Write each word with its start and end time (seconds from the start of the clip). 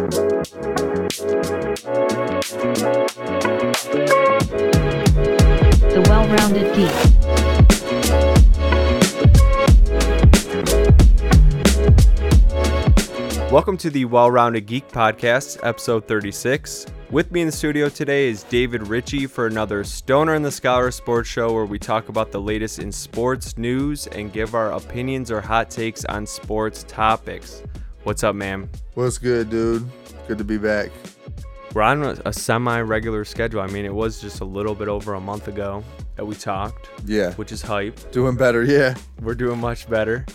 The 0.00 0.06
Well-Rounded 6.08 6.74
Geek. 6.74 6.90
Welcome 13.52 13.76
to 13.76 13.90
the 13.90 14.06
Well 14.06 14.30
Rounded 14.30 14.64
Geek 14.64 14.88
Podcast, 14.88 15.58
episode 15.62 16.08
36. 16.08 16.86
With 17.10 17.30
me 17.30 17.42
in 17.42 17.48
the 17.48 17.52
studio 17.52 17.90
today 17.90 18.28
is 18.28 18.44
David 18.44 18.86
Ritchie 18.88 19.26
for 19.26 19.48
another 19.48 19.84
Stoner 19.84 20.32
and 20.32 20.42
the 20.42 20.50
Scholar 20.50 20.90
Sports 20.92 21.28
Show 21.28 21.52
where 21.52 21.66
we 21.66 21.78
talk 21.78 22.08
about 22.08 22.32
the 22.32 22.40
latest 22.40 22.78
in 22.78 22.90
sports 22.90 23.58
news 23.58 24.06
and 24.06 24.32
give 24.32 24.54
our 24.54 24.72
opinions 24.72 25.30
or 25.30 25.42
hot 25.42 25.68
takes 25.68 26.06
on 26.06 26.24
sports 26.26 26.86
topics. 26.88 27.62
What's 28.04 28.24
up, 28.24 28.34
man? 28.34 28.68
What's 28.94 29.18
good, 29.18 29.50
dude? 29.50 29.88
Good 30.26 30.38
to 30.38 30.44
be 30.44 30.58
back. 30.58 30.90
We're 31.74 31.82
on 31.82 32.02
a, 32.02 32.32
semi 32.32 32.80
regular 32.80 33.24
schedule. 33.24 33.60
I 33.60 33.66
mean, 33.68 33.84
it 33.84 33.94
was 33.94 34.20
just 34.20 34.40
a 34.40 34.44
little 34.44 34.74
bit 34.74 34.88
over 34.88 35.14
a 35.14 35.20
month 35.20 35.46
ago 35.48 35.84
that 36.16 36.24
we 36.24 36.34
talked, 36.34 36.88
Yeah, 37.04 37.32
which 37.34 37.52
is 37.52 37.62
hype. 37.62 38.10
doing 38.10 38.36
better. 38.36 38.64
Yeah, 38.64 38.94
We're 39.20 39.34
doing 39.34 39.60
much 39.60 39.88
better. 39.88 40.26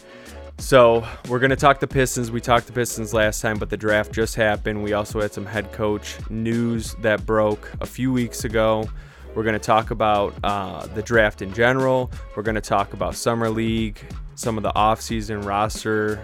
So 0.57 1.05
we're 1.27 1.39
gonna 1.39 1.57
talk 1.57 1.81
the 1.81 1.87
Pistons. 1.87 2.31
We 2.31 2.39
talked 2.39 2.67
the 2.67 2.71
Pistons 2.73 3.13
last 3.13 3.41
time, 3.41 3.57
but 3.59 3.69
the 3.69 3.75
draft 3.75 4.13
just 4.13 4.35
happened. 4.35 4.81
We 4.83 4.93
also 4.93 5.19
had 5.19 5.33
some 5.33 5.45
head 5.45 5.73
coach 5.73 6.15
news 6.29 6.95
that 7.01 7.25
broke 7.25 7.69
a 7.81 7.85
few 7.85 8.13
weeks 8.13 8.45
ago. 8.45 8.87
We're 9.35 9.43
gonna 9.43 9.59
talk 9.59 9.91
about 9.91 10.33
uh, 10.45 10.85
the 10.87 11.01
draft 11.01 11.41
in 11.41 11.53
general. 11.53 12.09
We're 12.37 12.43
gonna 12.43 12.61
talk 12.61 12.93
about 12.93 13.15
summer 13.15 13.49
league, 13.49 13.99
some 14.35 14.55
of 14.55 14.63
the 14.63 14.71
offseason 14.71 15.43
roster, 15.45 16.23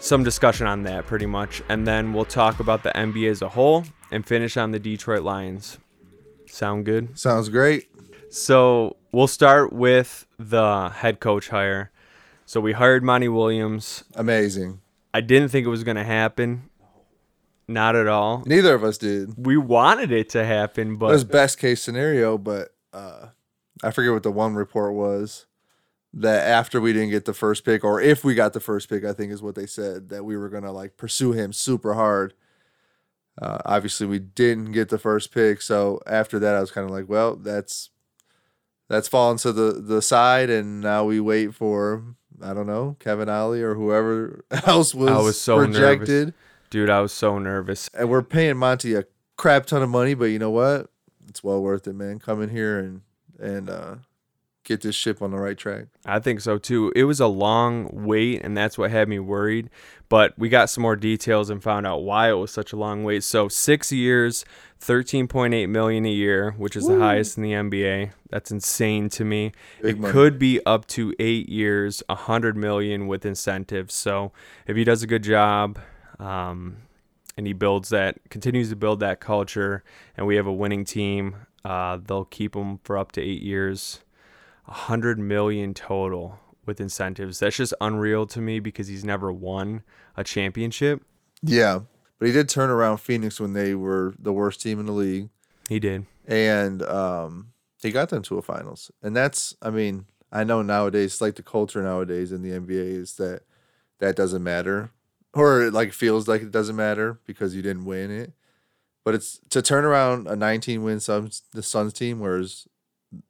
some 0.00 0.22
discussion 0.24 0.66
on 0.66 0.82
that 0.84 1.06
pretty 1.06 1.26
much, 1.26 1.62
and 1.68 1.86
then 1.86 2.12
we'll 2.12 2.24
talk 2.24 2.60
about 2.60 2.82
the 2.82 2.90
NBA 2.90 3.30
as 3.30 3.42
a 3.42 3.48
whole 3.48 3.84
and 4.10 4.26
finish 4.26 4.56
on 4.56 4.70
the 4.70 4.78
Detroit 4.78 5.22
Lions. 5.22 5.78
Sound 6.46 6.84
good? 6.84 7.18
sounds 7.18 7.48
great. 7.48 7.88
So 8.30 8.96
we'll 9.12 9.26
start 9.28 9.72
with 9.72 10.26
the 10.38 10.88
head 10.90 11.20
coach 11.20 11.48
hire. 11.48 11.90
So 12.44 12.60
we 12.60 12.72
hired 12.72 13.02
Monty 13.02 13.28
Williams. 13.28 14.04
Amazing. 14.14 14.80
I 15.12 15.20
didn't 15.20 15.48
think 15.48 15.66
it 15.66 15.70
was 15.70 15.84
going 15.84 15.96
to 15.96 16.04
happen. 16.04 16.70
Not 17.68 17.96
at 17.96 18.06
all. 18.06 18.44
Neither 18.46 18.74
of 18.74 18.84
us 18.84 18.98
did. 18.98 19.34
We 19.44 19.56
wanted 19.56 20.12
it 20.12 20.28
to 20.30 20.44
happen, 20.44 20.96
but 20.96 21.06
It 21.06 21.12
was 21.12 21.24
best 21.24 21.58
case 21.58 21.82
scenario, 21.82 22.38
but 22.38 22.74
uh, 22.92 23.28
I 23.82 23.90
forget 23.90 24.12
what 24.12 24.22
the 24.22 24.30
one 24.30 24.54
report 24.54 24.94
was. 24.94 25.46
That 26.18 26.46
after 26.48 26.80
we 26.80 26.94
didn't 26.94 27.10
get 27.10 27.26
the 27.26 27.34
first 27.34 27.62
pick, 27.64 27.84
or 27.84 28.00
if 28.00 28.24
we 28.24 28.34
got 28.34 28.54
the 28.54 28.60
first 28.60 28.88
pick, 28.88 29.04
I 29.04 29.12
think 29.12 29.30
is 29.30 29.42
what 29.42 29.54
they 29.54 29.66
said 29.66 30.08
that 30.08 30.24
we 30.24 30.34
were 30.36 30.48
gonna 30.48 30.72
like 30.72 30.96
pursue 30.96 31.32
him 31.32 31.52
super 31.52 31.92
hard. 31.92 32.32
Uh, 33.40 33.58
obviously, 33.66 34.06
we 34.06 34.18
didn't 34.18 34.72
get 34.72 34.88
the 34.88 34.98
first 34.98 35.30
pick, 35.30 35.60
so 35.60 36.00
after 36.06 36.38
that, 36.38 36.54
I 36.54 36.60
was 36.60 36.70
kind 36.70 36.86
of 36.86 36.90
like, 36.90 37.06
well, 37.06 37.36
that's 37.36 37.90
that's 38.88 39.08
fallen 39.08 39.36
to 39.38 39.52
the 39.52 39.72
the 39.72 40.00
side, 40.00 40.48
and 40.48 40.80
now 40.80 41.04
we 41.04 41.20
wait 41.20 41.54
for 41.54 42.02
I 42.42 42.54
don't 42.54 42.66
know 42.66 42.96
Kevin 42.98 43.28
Ollie 43.28 43.62
or 43.62 43.74
whoever 43.74 44.42
else 44.66 44.94
was, 44.94 45.10
I 45.10 45.18
was 45.20 45.38
so 45.38 45.56
nervous. 45.66 46.08
dude, 46.70 46.88
I 46.88 47.00
was 47.00 47.12
so 47.12 47.38
nervous. 47.38 47.90
and 47.92 48.08
we're 48.08 48.22
paying 48.22 48.56
Monty 48.56 48.94
a 48.94 49.04
crap 49.36 49.66
ton 49.66 49.82
of 49.82 49.90
money, 49.90 50.14
but 50.14 50.26
you 50.26 50.38
know 50.38 50.50
what? 50.50 50.88
It's 51.28 51.44
well 51.44 51.62
worth 51.62 51.86
it, 51.86 51.94
man. 51.94 52.20
Come 52.20 52.40
in 52.40 52.48
here 52.48 52.78
and 52.78 53.02
and 53.38 53.68
uh, 53.68 53.94
get 54.66 54.82
this 54.82 54.94
ship 54.94 55.22
on 55.22 55.30
the 55.30 55.38
right 55.38 55.56
track. 55.56 55.86
I 56.04 56.18
think 56.18 56.40
so 56.40 56.58
too. 56.58 56.92
It 56.94 57.04
was 57.04 57.20
a 57.20 57.26
long 57.26 57.88
wait, 57.92 58.42
and 58.42 58.56
that's 58.56 58.76
what 58.76 58.90
had 58.90 59.08
me 59.08 59.18
worried. 59.18 59.70
But 60.08 60.38
we 60.38 60.48
got 60.48 60.70
some 60.70 60.82
more 60.82 60.96
details 60.96 61.50
and 61.50 61.62
found 61.62 61.86
out 61.86 62.02
why 62.02 62.30
it 62.30 62.34
was 62.34 62.50
such 62.50 62.72
a 62.72 62.76
long 62.76 63.02
wait. 63.02 63.24
So 63.24 63.48
six 63.48 63.90
years, 63.90 64.44
thirteen 64.78 65.28
point 65.28 65.54
eight 65.54 65.66
million 65.66 66.04
a 66.04 66.10
year, 66.10 66.52
which 66.52 66.76
is 66.76 66.86
the 66.86 66.98
highest 66.98 67.36
in 67.36 67.42
the 67.42 67.52
NBA. 67.52 68.12
That's 68.30 68.50
insane 68.50 69.08
to 69.10 69.24
me. 69.24 69.52
Big 69.80 69.96
it 69.96 70.00
money. 70.00 70.12
could 70.12 70.38
be 70.38 70.60
up 70.66 70.86
to 70.88 71.14
eight 71.18 71.48
years, 71.48 72.02
a 72.08 72.14
hundred 72.14 72.56
million 72.56 73.06
with 73.06 73.24
incentives. 73.24 73.94
So 73.94 74.32
if 74.66 74.76
he 74.76 74.84
does 74.84 75.02
a 75.02 75.06
good 75.06 75.22
job, 75.22 75.78
um, 76.18 76.78
and 77.36 77.46
he 77.46 77.52
builds 77.52 77.90
that, 77.90 78.18
continues 78.30 78.70
to 78.70 78.76
build 78.76 79.00
that 79.00 79.20
culture, 79.20 79.84
and 80.16 80.26
we 80.26 80.36
have 80.36 80.46
a 80.46 80.52
winning 80.52 80.84
team, 80.84 81.36
uh, 81.64 81.98
they'll 82.04 82.24
keep 82.24 82.54
him 82.54 82.78
for 82.84 82.96
up 82.96 83.12
to 83.12 83.20
eight 83.20 83.42
years. 83.42 84.00
A 84.68 84.72
hundred 84.72 85.18
million 85.18 85.74
total 85.74 86.38
with 86.64 86.80
incentives. 86.80 87.38
That's 87.38 87.56
just 87.56 87.74
unreal 87.80 88.26
to 88.26 88.40
me 88.40 88.58
because 88.60 88.88
he's 88.88 89.04
never 89.04 89.32
won 89.32 89.82
a 90.16 90.24
championship. 90.24 91.02
Yeah, 91.42 91.80
but 92.18 92.26
he 92.26 92.32
did 92.32 92.48
turn 92.48 92.70
around 92.70 92.98
Phoenix 92.98 93.38
when 93.38 93.52
they 93.52 93.74
were 93.74 94.14
the 94.18 94.32
worst 94.32 94.60
team 94.60 94.80
in 94.80 94.86
the 94.86 94.92
league, 94.92 95.28
He 95.68 95.78
did. 95.78 96.06
and 96.26 96.82
um, 96.82 97.52
he 97.82 97.92
got 97.92 98.08
them 98.08 98.22
to 98.22 98.38
a 98.38 98.42
finals. 98.42 98.90
And 99.02 99.14
that's, 99.14 99.54
I 99.62 99.70
mean, 99.70 100.06
I 100.32 100.42
know 100.42 100.62
nowadays, 100.62 101.12
it's 101.12 101.20
like 101.20 101.36
the 101.36 101.42
culture 101.42 101.82
nowadays 101.82 102.32
in 102.32 102.42
the 102.42 102.50
NBA 102.50 102.96
is 102.96 103.14
that 103.16 103.42
that 104.00 104.16
doesn't 104.16 104.42
matter, 104.42 104.90
or 105.34 105.62
it 105.62 105.72
like 105.72 105.92
feels 105.92 106.26
like 106.26 106.42
it 106.42 106.50
doesn't 106.50 106.74
matter 106.76 107.20
because 107.26 107.54
you 107.54 107.62
didn't 107.62 107.84
win 107.84 108.10
it. 108.10 108.32
But 109.04 109.14
it's 109.14 109.38
to 109.50 109.62
turn 109.62 109.84
around 109.84 110.26
a 110.26 110.34
19 110.34 110.82
win 110.82 110.98
Suns 110.98 111.42
the 111.52 111.62
Suns 111.62 111.92
team, 111.92 112.18
whereas 112.18 112.66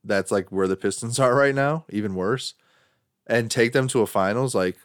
that's 0.05 0.31
like 0.31 0.51
where 0.51 0.69
the 0.69 0.77
Pistons 0.77 1.19
are 1.21 1.35
right 1.35 1.55
now, 1.55 1.85
even 1.91 2.15
worse, 2.15 2.55
and 3.27 3.51
take 3.51 3.73
them 3.73 3.89
to 3.89 4.01
a 4.01 4.07
finals. 4.07 4.55
Like, 4.55 4.77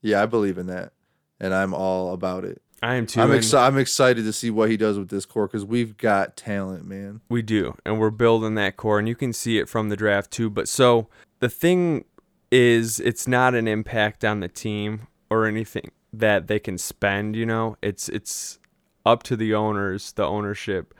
yeah, 0.00 0.22
I 0.22 0.26
believe 0.26 0.58
in 0.58 0.66
that, 0.66 0.92
and 1.40 1.54
I'm 1.54 1.74
all 1.74 2.12
about 2.12 2.44
it. 2.44 2.62
I 2.82 2.94
am 2.94 3.06
too. 3.06 3.20
I'm 3.20 3.32
and. 3.32 3.54
I'm 3.54 3.78
excited 3.78 4.24
to 4.24 4.32
see 4.32 4.50
what 4.50 4.70
he 4.70 4.76
does 4.76 4.98
with 4.98 5.08
this 5.08 5.26
core 5.26 5.48
because 5.48 5.64
we've 5.64 5.96
got 5.96 6.36
talent, 6.36 6.86
man. 6.86 7.20
We 7.28 7.42
do, 7.42 7.76
and 7.84 7.98
we're 7.98 8.10
building 8.10 8.54
that 8.54 8.76
core, 8.76 8.98
and 8.98 9.08
you 9.08 9.16
can 9.16 9.32
see 9.32 9.58
it 9.58 9.68
from 9.68 9.88
the 9.88 9.96
draft 9.96 10.30
too. 10.30 10.48
But 10.48 10.68
so 10.68 11.08
the 11.40 11.48
thing 11.48 12.04
is, 12.50 13.00
it's 13.00 13.26
not 13.26 13.54
an 13.54 13.66
impact 13.66 14.24
on 14.24 14.40
the 14.40 14.48
team 14.48 15.08
or 15.28 15.46
anything 15.46 15.90
that 16.12 16.46
they 16.46 16.60
can 16.60 16.78
spend. 16.78 17.34
You 17.34 17.46
know, 17.46 17.76
it's 17.82 18.08
it's 18.08 18.60
up 19.04 19.24
to 19.24 19.36
the 19.36 19.54
owners, 19.54 20.12
the 20.12 20.24
ownership, 20.24 20.94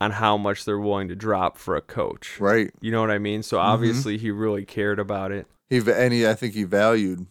on 0.00 0.12
how 0.12 0.36
much 0.36 0.64
they're 0.64 0.78
willing 0.78 1.08
to 1.08 1.14
drop 1.16 1.56
for 1.58 1.76
a 1.76 1.80
coach. 1.80 2.38
Right? 2.40 2.70
You 2.80 2.90
know 2.92 3.00
what 3.00 3.10
I 3.10 3.18
mean? 3.18 3.42
So 3.42 3.58
obviously, 3.58 4.18
he 4.18 4.30
really 4.30 4.64
cared 4.64 4.98
about 4.98 5.32
it. 5.32 5.46
He 5.70 5.78
and 5.90 6.12
he, 6.12 6.26
I 6.26 6.34
think 6.34 6.54
he 6.54 6.64
valued, 6.64 7.26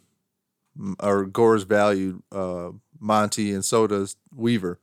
or 1.00 1.26
Gores 1.26 1.64
valued 1.64 2.24
uh, 2.32 2.72
Monty 3.00 3.54
and 3.54 3.64
so 3.64 3.86
does 3.88 4.16
Weaver. 4.36 4.80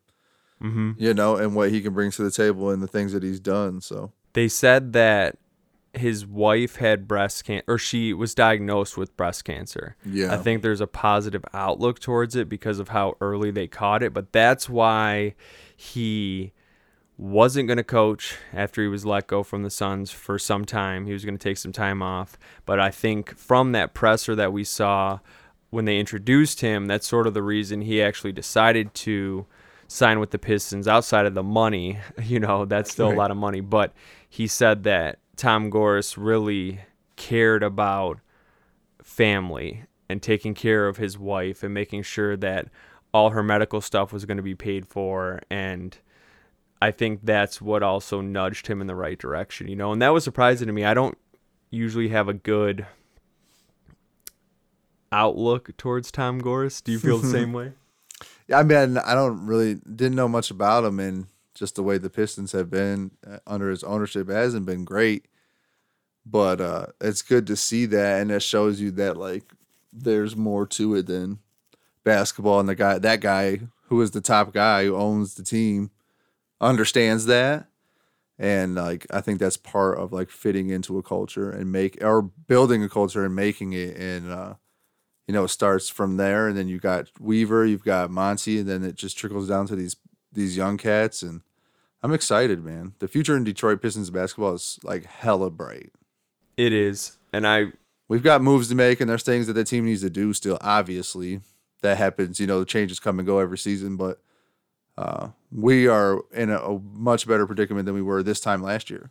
hmm 0.61 0.93
You 0.97 1.15
know, 1.15 1.37
and 1.37 1.55
what 1.55 1.71
he 1.71 1.81
can 1.81 1.93
bring 1.95 2.11
to 2.13 2.23
the 2.23 2.31
table 2.31 2.71
and 2.71 2.83
the 2.83 2.87
things 2.87 3.13
that 3.13 3.23
he's 3.23 3.41
done. 3.41 3.81
So 3.81 4.13
They 4.35 4.49
said 4.49 4.93
that 4.93 5.37
his 5.93 6.25
wife 6.25 6.77
had 6.77 7.09
breast 7.09 7.45
cancer, 7.45 7.65
or 7.67 7.77
she 7.77 8.13
was 8.13 8.33
diagnosed 8.35 8.97
with 8.97 9.17
breast 9.17 9.45
cancer. 9.45 9.97
yeah, 10.07 10.33
I 10.33 10.37
think 10.37 10.63
there's 10.63 10.81
a 10.81 10.87
positive 10.87 11.45
outlook 11.53 11.99
towards 11.99 12.37
it 12.37 12.49
because 12.49 12.79
of 12.79 12.91
how 12.91 13.17
early 13.21 13.51
they 13.51 13.67
caught 13.67 14.03
it, 14.03 14.15
but 14.15 14.33
that's 14.33 14.69
why 14.69 15.35
he 15.77 16.53
wasn't 17.21 17.69
going 17.69 17.77
to 17.77 17.85
coach 17.85 18.39
after 18.51 18.81
he 18.81 18.89
was 18.89 19.05
let 19.05 19.27
go 19.27 19.43
from 19.43 19.63
the 19.63 19.69
Suns 19.69 20.11
for 20.11 20.39
some 20.39 20.65
time. 20.65 21.05
He 21.05 21.13
was 21.13 21.23
going 21.23 21.37
to 21.37 21.43
take 21.43 21.59
some 21.59 21.71
time 21.71 22.01
off, 22.03 22.39
but 22.65 22.81
I 22.81 22.91
think 22.91 23.37
from 23.37 23.73
that 23.73 23.93
presser 23.93 24.35
that 24.37 24.55
we 24.55 24.65
saw 24.65 25.19
when 25.69 25.85
they 25.85 25.99
introduced 25.99 26.63
him, 26.63 26.87
that's 26.87 27.07
sort 27.07 27.27
of 27.27 27.35
the 27.35 27.43
reason 27.43 27.83
he 27.83 28.03
actually 28.03 28.33
decided 28.33 28.95
to 28.95 29.45
sign 29.87 30.19
with 30.19 30.31
the 30.31 30.39
Pistons 30.39 30.89
outside 30.89 31.27
of 31.27 31.35
the 31.35 31.43
money. 31.43 31.99
You 32.23 32.41
know, 32.41 32.65
that's 32.65 32.91
still 32.91 33.13
a 33.13 33.15
lot 33.15 33.31
of 33.31 33.37
money, 33.37 33.61
but 33.61 33.93
he 34.27 34.47
said 34.47 34.85
that 34.85 35.19
Tom 35.37 35.69
Gores 35.69 36.17
really 36.17 36.81
cared 37.17 37.63
about 37.63 38.19
family 39.03 39.85
and 40.09 40.23
taking 40.23 40.55
care 40.55 40.89
of 40.89 40.97
his 40.97 41.19
wife 41.19 41.63
and 41.63 41.75
making 41.75 42.03
sure 42.05 42.35
that 42.39 42.69
all 43.13 43.31
her 43.31 43.43
medical 43.43 43.83
stuff 43.83 44.11
was 44.11 44.25
going 44.25 44.39
to 44.39 44.43
be 44.43 44.55
paid 44.55 44.87
for 44.87 45.41
and 45.51 45.99
I 46.83 46.91
think 46.91 47.21
that's 47.23 47.61
what 47.61 47.83
also 47.83 48.21
nudged 48.21 48.67
him 48.67 48.81
in 48.81 48.87
the 48.87 48.95
right 48.95 49.19
direction, 49.19 49.69
you 49.69 49.77
know. 49.77 49.93
And 49.93 50.01
that 50.01 50.11
was 50.11 50.25
surprising 50.25 50.67
to 50.67 50.73
me. 50.73 50.85
I 50.85 50.95
don't 50.95 51.19
usually 51.71 52.09
have 52.09 52.29
a 52.29 52.35
good 52.35 52.87
outlook 55.13 55.77
towards 55.77 56.11
Tom 56.11 56.39
Gores. 56.39 56.81
Do 56.81 56.93
you 56.93 56.99
feel 56.99 57.19
the 57.19 57.29
same 57.29 57.53
way? 57.55 57.73
yeah. 58.49 58.59
I 58.59 58.63
mean, 58.63 58.99
I 58.99 59.15
don't 59.15 59.47
really 59.47 59.75
didn't 59.75 60.17
know 60.17 60.29
much 60.29 60.51
about 60.51 60.85
him, 60.85 60.99
and 61.01 61.27
just 61.55 61.75
the 61.75 61.83
way 61.83 61.99
the 61.99 62.11
Pistons 62.11 62.53
have 62.53 62.71
been 62.71 63.11
uh, 63.27 63.39
under 63.47 63.71
his 63.71 63.85
ownership 63.85 64.29
hasn't 64.29 64.67
been 64.67 64.85
great. 64.85 65.27
But 66.25 66.61
uh, 66.61 66.87
it's 67.01 67.23
good 67.23 67.47
to 67.49 67.57
see 67.57 67.87
that, 67.87 68.21
and 68.21 68.31
it 68.31 68.43
shows 68.43 68.81
you 68.81 68.91
that 68.93 69.17
like 69.17 69.45
there's 69.93 70.37
more 70.37 70.67
to 70.67 70.95
it 70.95 71.07
than 71.07 71.41
basketball. 72.05 72.61
And 72.61 72.69
the 72.69 72.75
guy, 72.75 72.99
that 72.99 73.21
guy 73.21 73.61
who 73.89 74.01
is 74.01 74.13
the 74.13 74.21
top 74.21 74.53
guy 74.53 74.85
who 74.85 74.97
owns 74.97 75.35
the 75.35 75.43
team, 75.43 75.91
understands 76.61 77.27
that, 77.27 77.69
and 78.39 78.75
like 78.75 79.07
I 79.11 79.21
think 79.21 79.39
that's 79.39 79.57
part 79.57 79.99
of 79.99 80.13
like 80.13 80.31
fitting 80.31 80.71
into 80.71 80.99
a 80.99 81.03
culture 81.03 81.51
and 81.51 81.71
make 81.73 82.03
or 82.03 82.23
building 82.23 82.83
a 82.83 82.89
culture 82.89 83.25
and 83.25 83.35
making 83.35 83.73
it 83.73 83.97
and 83.97 84.31
uh, 84.31 84.55
you 85.27 85.35
know, 85.35 85.45
it 85.45 85.49
starts 85.49 85.89
from 85.89 86.17
there, 86.17 86.49
and 86.49 86.57
then 86.57 86.67
you 86.67 86.81
got 86.81 87.09
Weaver, 87.21 87.65
you've 87.65 87.85
got 87.85 88.11
Monty, 88.11 88.59
and 88.59 88.69
then 88.69 88.83
it 88.83 88.97
just 88.97 89.17
trickles 89.17 89.49
down 89.49 89.67
to 89.69 89.77
these 89.77 89.97
these 90.33 90.57
young 90.57 90.77
cats, 90.77 91.23
and 91.23 91.43
I'm 92.03 92.13
excited, 92.13 92.65
man. 92.65 92.95
The 92.99 93.09
future 93.09 93.37
in 93.37 93.45
Detroit 93.45 93.83
Pistons 93.83 94.11
basketball 94.11 94.55
is 94.55 94.79
like 94.83 95.05
hella 95.05 95.51
bright. 95.51 95.93
It 96.57 96.73
is, 96.73 97.17
and 97.33 97.47
I 97.47 97.73
We've 98.11 98.25
got 98.25 98.43
moves 98.43 98.69
to 98.71 98.75
make, 98.75 99.01
and 99.01 99.09
there's 99.09 99.23
things 99.23 99.47
that 99.47 99.53
the 99.53 99.63
team 99.63 99.85
needs 99.85 100.01
to 100.01 100.11
do 100.11 100.33
still. 100.33 100.59
Obviously, 100.63 101.43
that 101.83 101.97
happens. 101.97 102.41
You 102.41 102.49
know, 102.49 102.59
the 102.59 102.65
changes 102.67 102.99
come 102.99 103.21
and 103.21 103.27
go 103.27 103.39
every 103.39 103.57
season, 103.57 103.97
but 103.97 104.21
uh, 105.01 105.29
we 105.51 105.89
are 105.89 106.21
in 106.33 106.51
a, 106.51 106.59
a 106.59 106.79
much 106.79 107.27
better 107.27 107.47
predicament 107.47 107.87
than 107.87 107.95
we 107.95 108.03
were 108.03 108.23
this 108.23 108.39
time 108.41 108.63
last 108.63 108.91
year. 108.91 109.11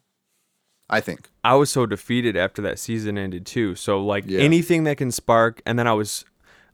I 0.89 1.01
think. 1.01 1.29
I 1.43 1.55
was 1.55 1.69
so 1.69 1.85
defeated 1.85 2.35
after 2.37 2.61
that 2.63 2.79
season 2.79 3.17
ended 3.17 3.45
too. 3.45 3.75
So 3.75 4.03
like 4.03 4.23
Yeah. 4.27 4.39
anything 4.39 4.83
that 4.85 4.97
can 4.97 5.11
spark 5.11 5.61
and 5.65 5.77
then 5.77 5.87
I 5.87 5.93
was 5.93 6.25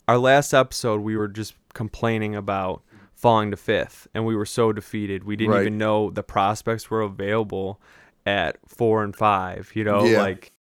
our 0.07 0.17
last 0.17 0.53
episode 0.53 1.01
we 1.01 1.17
were 1.17 1.27
just 1.27 1.53
complaining 1.73 2.35
about 2.35 2.81
falling 3.13 3.51
to 3.51 3.57
fifth 3.57 4.07
and 4.13 4.25
we 4.25 4.35
were 4.35 4.45
so 4.45 4.71
defeated. 4.71 5.23
We 5.25 5.35
didn't 5.35 5.51
Right. 5.53 5.61
even 5.61 5.77
know 5.77 6.11
the 6.11 6.23
prospects 6.23 6.89
were 6.89 7.01
available 7.01 7.81
at 8.25 8.57
four 8.67 9.03
and 9.03 9.15
five, 9.15 9.71
you 9.75 9.83
know, 9.83 10.05
Yeah. 10.05 10.21
like 10.21 10.51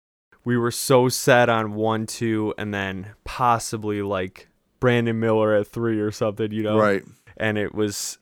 we 0.45 0.57
were 0.57 0.71
so 0.73 1.09
set 1.09 1.49
on 1.49 1.75
one, 1.75 2.07
two, 2.07 2.55
and 2.59 2.75
then 2.75 3.15
possibly 3.25 4.03
like 4.03 4.49
Brandon 4.81 5.19
Miller 5.21 5.55
at 5.55 5.67
three 5.69 6.01
or 6.01 6.11
something, 6.11 6.51
you 6.53 6.63
know. 6.63 6.77
Right. 6.79 7.03
And 7.37 7.57
it 7.57 7.75
was 7.75 8.19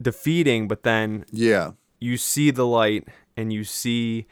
defeating, 0.00 0.68
but 0.68 0.82
then 0.82 1.24
Yeah. 1.30 1.72
you 1.98 2.16
see 2.16 2.50
the 2.50 2.66
light 2.66 3.06
and 3.36 3.52
you 3.52 3.64
see 3.64 4.26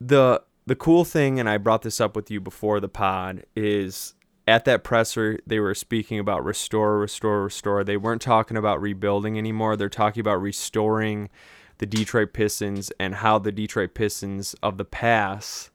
the 0.00 0.42
the 0.66 0.74
cool 0.76 1.04
thing 1.04 1.38
and 1.38 1.48
I 1.48 1.58
brought 1.58 1.82
this 1.82 2.00
up 2.00 2.16
with 2.16 2.30
you 2.30 2.40
before 2.40 2.80
the 2.80 2.88
pod 2.88 3.44
is 3.54 4.14
at 4.48 4.64
that 4.64 4.82
presser 4.84 5.38
they 5.46 5.58
were 5.60 5.74
speaking 5.74 6.18
about 6.18 6.44
restore 6.44 6.98
restore 6.98 7.44
restore 7.44 7.84
they 7.84 7.96
weren't 7.96 8.20
talking 8.20 8.56
about 8.56 8.80
rebuilding 8.80 9.38
anymore 9.38 9.76
they're 9.76 9.88
talking 9.88 10.20
about 10.20 10.40
restoring 10.42 11.28
the 11.78 11.86
Detroit 11.86 12.32
Pistons 12.32 12.90
and 12.98 13.14
how 13.16 13.38
the 13.38 13.52
Detroit 13.52 13.94
Pistons 13.94 14.54
of 14.62 14.76
the 14.76 14.84
past 14.84 15.70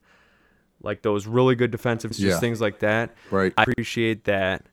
like 0.83 1.01
those 1.03 1.25
really 1.25 1.55
good 1.55 1.71
defensive 1.71 2.11
just 2.11 2.19
Yeah. 2.21 2.39
things 2.39 2.59
like 2.61 2.79
that 2.79 3.15
Right. 3.31 3.53
I 3.57 3.63
appreciate 3.63 4.25
that. 4.25 4.65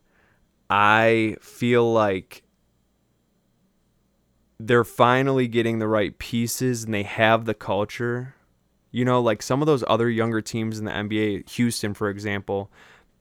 I 0.70 1.36
feel 1.40 1.90
like 1.92 2.42
they're 4.58 4.84
finally 4.84 5.46
getting 5.48 5.78
the 5.78 5.88
right 5.88 6.18
pieces 6.18 6.84
and 6.84 6.92
they 6.92 7.04
have 7.04 7.44
the 7.44 7.54
culture. 7.54 8.34
You 8.90 9.04
know, 9.04 9.20
like 9.20 9.42
some 9.42 9.62
of 9.62 9.66
those 9.66 9.84
other 9.86 10.08
younger 10.08 10.40
teams 10.40 10.78
in 10.78 10.84
the 10.86 10.90
NBA, 10.90 11.48
Houston, 11.50 11.94
for 11.94 12.08
example, 12.08 12.70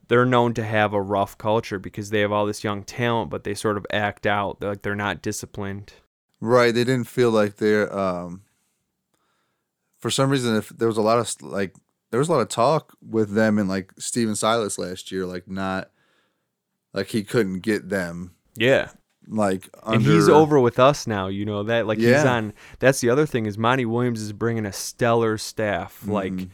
they're 0.08 0.24
known 0.24 0.54
to 0.54 0.64
have 0.64 0.92
a 0.94 1.00
rough 1.02 1.36
culture 1.36 1.78
because 1.78 2.10
they 2.10 2.20
have 2.20 2.32
all 2.32 2.46
this 2.46 2.64
young 2.64 2.82
talent, 2.82 3.30
but 3.30 3.44
they 3.44 3.54
sort 3.54 3.76
of 3.76 3.86
act 3.92 4.26
out. 4.26 4.60
They're 4.60 4.70
like 4.70 4.82
they're 4.82 4.96
not 4.96 5.22
disciplined. 5.22 5.92
Right. 6.40 6.74
They 6.74 6.84
didn't 6.84 7.08
feel 7.08 7.30
like 7.30 7.56
they're 7.56 7.94
um 7.96 8.42
for 9.98 10.10
some 10.10 10.30
reason 10.30 10.56
if 10.56 10.70
there 10.70 10.88
was 10.88 10.96
a 10.96 11.02
lot 11.02 11.18
of 11.18 11.42
like 11.42 11.74
there 12.10 12.18
was 12.18 12.28
a 12.28 12.32
lot 12.32 12.40
of 12.40 12.48
talk 12.48 12.94
with 13.06 13.34
them 13.34 13.58
and 13.58 13.68
like 13.68 13.92
Stephen 13.98 14.34
Silas 14.36 14.78
last 14.78 15.12
year, 15.12 15.26
like 15.26 15.46
not 15.46 15.90
like 16.94 17.08
he 17.08 17.22
couldn't 17.22 17.60
get 17.60 17.90
them 17.90 18.34
Yeah. 18.56 18.88
Like 19.28 19.68
under 19.82 19.96
And 19.96 20.04
he's 20.04 20.28
over 20.28 20.58
with 20.58 20.78
us 20.78 21.06
now, 21.06 21.26
you 21.28 21.44
know 21.44 21.62
that. 21.64 21.86
Like 21.86 21.98
he's 21.98 22.24
on. 22.24 22.52
That's 22.78 23.00
the 23.00 23.10
other 23.10 23.26
thing 23.26 23.46
is 23.46 23.58
Monty 23.58 23.84
Williams 23.84 24.22
is 24.22 24.32
bringing 24.32 24.64
a 24.66 24.72
stellar 24.72 25.36
staff, 25.38 26.06
like 26.06 26.32
Mhm. 26.32 26.48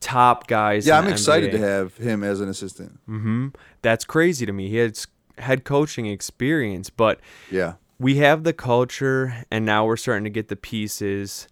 top 0.00 0.46
guys. 0.48 0.86
Yeah, 0.86 0.98
I'm 0.98 1.08
excited 1.08 1.52
to 1.52 1.58
have 1.58 1.96
him 1.98 2.22
as 2.24 2.40
an 2.40 2.48
assistant. 2.48 2.98
hmm 3.06 3.48
That's 3.82 4.04
crazy 4.04 4.44
to 4.46 4.52
me. 4.52 4.68
He 4.68 4.76
has 4.78 5.06
head 5.38 5.64
coaching 5.64 6.06
experience, 6.06 6.90
but 6.90 7.20
Yeah. 7.50 7.74
we 7.98 8.16
have 8.16 8.44
the 8.44 8.52
culture, 8.52 9.44
and 9.50 9.64
now 9.64 9.84
we're 9.86 9.96
starting 9.96 10.24
to 10.24 10.30
get 10.30 10.48
the 10.48 10.56
pieces. 10.56 11.46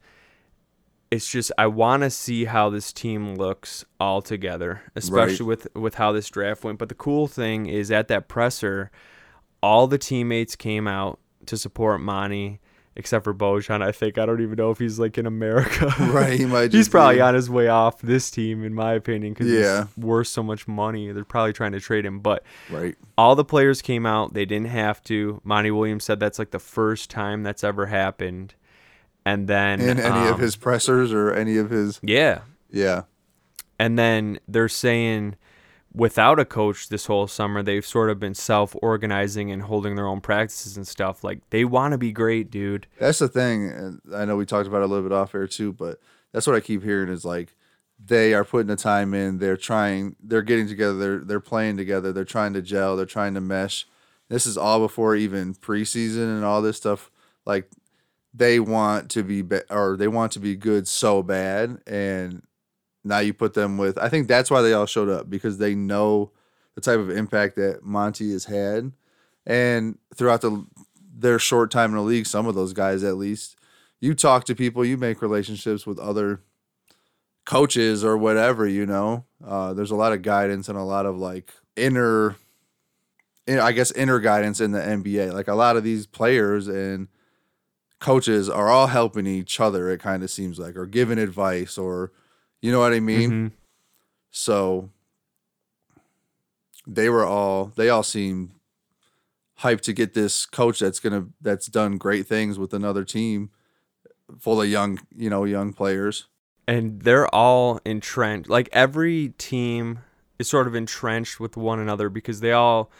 It's 1.10 1.30
just 1.30 1.50
I 1.56 1.66
want 1.68 2.02
to 2.02 2.10
see 2.10 2.44
how 2.44 2.68
this 2.68 2.92
team 2.92 3.36
looks 3.36 3.84
all 3.98 4.20
together, 4.20 4.82
especially 4.94 5.46
with 5.46 5.66
with 5.74 5.94
how 5.94 6.12
this 6.12 6.28
draft 6.28 6.64
went. 6.64 6.78
But 6.78 6.90
the 6.90 6.94
cool 6.94 7.26
thing 7.28 7.64
is 7.66 7.90
at 7.90 8.08
that 8.08 8.28
presser, 8.28 8.90
all 9.62 9.86
the 9.86 9.98
teammates 9.98 10.56
came 10.56 10.86
out 10.86 11.18
to 11.46 11.56
support 11.56 12.00
Monty, 12.00 12.60
except 12.96 13.24
for 13.24 13.32
Bojan. 13.34 13.80
I 13.82 13.92
think 13.92 14.18
I 14.18 14.26
don't 14.26 14.40
even 14.40 14.56
know 14.56 14.70
if 14.70 14.78
he's 14.78 14.98
like 14.98 15.18
in 15.18 15.26
America. 15.26 15.92
Right, 16.00 16.38
he 16.38 16.46
might 16.46 16.72
he's 16.74 16.88
probably 16.88 17.16
be. 17.16 17.20
on 17.20 17.34
his 17.34 17.48
way 17.48 17.68
off 17.68 18.00
this 18.00 18.30
team, 18.30 18.64
in 18.64 18.74
my 18.74 18.92
opinion, 18.94 19.32
because 19.34 19.48
Yeah. 19.48 19.86
he's 19.94 20.04
worth 20.04 20.26
so 20.28 20.42
much 20.42 20.66
money. 20.68 21.10
They're 21.12 21.24
probably 21.24 21.52
trying 21.52 21.72
to 21.72 21.80
trade 21.80 22.04
him, 22.04 22.20
but 22.20 22.42
Right. 22.70 22.96
all 23.16 23.34
the 23.36 23.44
players 23.44 23.82
came 23.82 24.04
out. 24.06 24.34
They 24.34 24.44
didn't 24.44 24.68
have 24.68 25.02
to. 25.04 25.40
Monty 25.44 25.70
Williams 25.70 26.04
said 26.04 26.18
that's 26.20 26.38
like 26.38 26.50
the 26.50 26.58
first 26.58 27.08
time 27.10 27.42
that's 27.42 27.62
ever 27.64 27.86
happened. 27.86 28.54
And 29.24 29.46
then 29.48 29.80
In 29.80 30.00
any 30.00 30.28
of 30.28 30.34
um, 30.36 30.40
his 30.40 30.56
pressers 30.56 31.12
or 31.12 31.32
any 31.32 31.56
of 31.58 31.68
his 31.70 32.00
yeah, 32.02 32.40
Yeah. 32.70 33.02
and 33.78 33.98
then 33.98 34.38
they're 34.48 34.68
saying 34.70 35.36
without 35.98 36.38
a 36.38 36.44
coach 36.44 36.88
this 36.88 37.06
whole 37.06 37.26
summer, 37.26 37.60
they've 37.60 37.84
sort 37.84 38.08
of 38.08 38.20
been 38.20 38.34
self-organizing 38.34 39.50
and 39.50 39.62
holding 39.62 39.96
their 39.96 40.06
own 40.06 40.20
practices 40.20 40.76
and 40.76 40.86
stuff. 40.86 41.24
Like 41.24 41.40
they 41.50 41.64
want 41.64 41.92
to 41.92 41.98
be 41.98 42.12
great, 42.12 42.50
dude. 42.50 42.86
That's 42.98 43.18
the 43.18 43.28
thing. 43.28 43.68
And 43.68 44.00
I 44.14 44.24
know 44.24 44.36
we 44.36 44.46
talked 44.46 44.68
about 44.68 44.82
it 44.82 44.84
a 44.84 44.86
little 44.86 45.08
bit 45.08 45.14
off 45.14 45.34
air 45.34 45.48
too, 45.48 45.72
but 45.72 46.00
that's 46.32 46.46
what 46.46 46.54
I 46.54 46.60
keep 46.60 46.84
hearing 46.84 47.08
is 47.08 47.24
like 47.24 47.54
they 48.02 48.32
are 48.32 48.44
putting 48.44 48.68
the 48.68 48.76
time 48.76 49.12
in. 49.12 49.38
They're 49.38 49.56
trying. 49.56 50.14
They're 50.22 50.42
getting 50.42 50.68
together. 50.68 50.96
They're 50.96 51.18
they're 51.18 51.40
playing 51.40 51.76
together. 51.76 52.12
They're 52.12 52.24
trying 52.24 52.52
to 52.54 52.62
gel. 52.62 52.96
They're 52.96 53.04
trying 53.04 53.34
to 53.34 53.40
mesh. 53.40 53.86
This 54.28 54.46
is 54.46 54.56
all 54.56 54.78
before 54.78 55.16
even 55.16 55.54
preseason 55.54 56.36
and 56.36 56.44
all 56.44 56.62
this 56.62 56.76
stuff. 56.76 57.10
Like 57.44 57.68
they 58.32 58.60
want 58.60 59.10
to 59.10 59.24
be, 59.24 59.42
be 59.42 59.60
or 59.68 59.96
they 59.96 60.06
want 60.06 60.32
to 60.32 60.38
be 60.38 60.54
good 60.54 60.86
so 60.86 61.24
bad, 61.24 61.80
and 61.88 62.42
now 63.08 63.18
you 63.18 63.32
put 63.34 63.54
them 63.54 63.78
with. 63.78 63.98
I 63.98 64.08
think 64.08 64.28
that's 64.28 64.50
why 64.50 64.62
they 64.62 64.72
all 64.72 64.86
showed 64.86 65.08
up 65.08 65.28
because 65.28 65.58
they 65.58 65.74
know 65.74 66.30
the 66.74 66.80
type 66.80 66.98
of 66.98 67.10
impact 67.10 67.56
that 67.56 67.82
Monty 67.82 68.30
has 68.32 68.44
had, 68.44 68.92
and 69.46 69.98
throughout 70.14 70.42
the 70.42 70.64
their 71.18 71.38
short 71.38 71.70
time 71.70 71.90
in 71.90 71.96
the 71.96 72.02
league, 72.02 72.26
some 72.26 72.46
of 72.46 72.54
those 72.54 72.72
guys 72.72 73.02
at 73.02 73.16
least, 73.16 73.56
you 74.00 74.14
talk 74.14 74.44
to 74.44 74.54
people, 74.54 74.84
you 74.84 74.96
make 74.96 75.20
relationships 75.20 75.84
with 75.84 75.98
other 75.98 76.40
coaches 77.44 78.04
or 78.04 78.16
whatever, 78.16 78.66
you 78.66 78.86
know. 78.86 79.24
Uh, 79.44 79.72
there's 79.72 79.90
a 79.90 79.96
lot 79.96 80.12
of 80.12 80.22
guidance 80.22 80.68
and 80.68 80.78
a 80.78 80.82
lot 80.82 81.06
of 81.06 81.16
like 81.16 81.52
inner, 81.76 82.36
in- 83.46 83.58
I 83.58 83.72
guess, 83.72 83.90
inner 83.92 84.20
guidance 84.20 84.60
in 84.60 84.70
the 84.70 84.80
NBA. 84.80 85.32
Like 85.32 85.48
a 85.48 85.54
lot 85.54 85.76
of 85.76 85.82
these 85.82 86.06
players 86.06 86.68
and 86.68 87.08
coaches 87.98 88.48
are 88.48 88.68
all 88.68 88.86
helping 88.86 89.26
each 89.26 89.58
other, 89.58 89.90
it 89.90 89.98
kind 90.00 90.22
of 90.22 90.30
seems 90.30 90.58
like, 90.58 90.76
or 90.76 90.86
giving 90.86 91.18
advice, 91.18 91.76
or, 91.76 92.12
you 92.60 92.70
know 92.72 92.80
what 92.80 92.92
I 92.92 93.00
mean? 93.00 93.30
Mhm. 93.30 93.52
So 94.30 94.90
they 96.86 97.08
were 97.08 97.24
all 97.24 97.72
they 97.76 97.88
all 97.88 98.02
seem 98.02 98.52
hyped 99.60 99.80
to 99.82 99.92
get 99.92 100.14
this 100.14 100.46
coach 100.46 100.78
that's 100.78 101.00
gonna 101.00 101.26
that's 101.40 101.66
done 101.66 101.96
great 101.98 102.26
things 102.26 102.58
with 102.58 102.72
another 102.72 103.04
team 103.04 103.50
full 104.38 104.62
of 104.62 104.68
young 104.68 104.98
you 105.14 105.28
know 105.30 105.44
young 105.44 105.72
players. 105.72 106.26
and 106.66 107.00
they're 107.00 107.34
all 107.34 107.80
entrenched. 107.86 108.50
Like 108.50 108.68
every 108.72 109.30
team 109.38 110.00
is 110.38 110.48
sort 110.50 110.66
of 110.66 110.74
entrenched 110.74 111.40
with 111.40 111.56
one 111.56 111.78
another 111.80 112.08
because 112.10 112.40
they 112.40 112.52
all. 112.52 112.90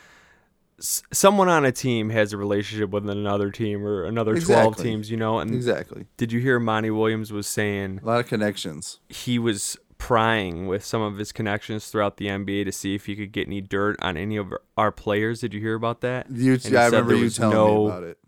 S- 0.79 1.03
Someone 1.13 1.49
on 1.49 1.65
a 1.65 1.73
team 1.73 2.11
has 2.11 2.33
a 2.33 2.37
relationship 2.37 2.91
with 2.91 3.09
another 3.09 3.51
team 3.51 3.85
or 3.85 4.05
another 4.05 4.33
twelve 4.41 4.73
Exactly. 4.75 4.85
teams, 4.85 5.11
you 5.11 5.17
know. 5.17 5.39
And 5.39 5.55
Exactly, 5.55 6.07
did 6.17 6.33
you 6.33 6.41
hear 6.41 6.59
Monty 6.61 6.91
Williams 6.91 7.33
was 7.33 7.47
saying 7.47 8.01
a 8.03 8.07
lot 8.07 8.21
of 8.21 8.27
connections. 8.27 9.01
he 9.09 9.39
was 9.39 9.77
prying 9.99 10.67
with 10.69 10.85
some 10.85 11.03
of 11.03 11.19
his 11.19 11.33
connections 11.33 11.89
throughout 11.89 12.19
the 12.19 12.27
NBA 12.29 12.65
to 12.65 12.71
see 12.73 12.95
if 12.95 13.07
he 13.07 13.17
could 13.17 13.33
get 13.33 13.49
any 13.49 13.61
dirt 13.61 13.97
on 14.01 14.17
any 14.17 14.37
of 14.37 14.53
our 14.77 14.93
players. 14.93 15.41
Did 15.41 15.53
you 15.53 15.61
hear 15.61 15.75
about 15.75 16.01
that? 16.03 16.31
You, 16.31 16.53
he 16.53 16.57
I 16.57 16.59
said 16.59 16.85
remember 16.93 17.09
there 17.09 17.17
you 17.19 17.25
was 17.25 17.37
telling 17.37 17.55
no- 17.57 17.79
me 17.85 17.87
about 17.91 18.03
it. 18.05 18.19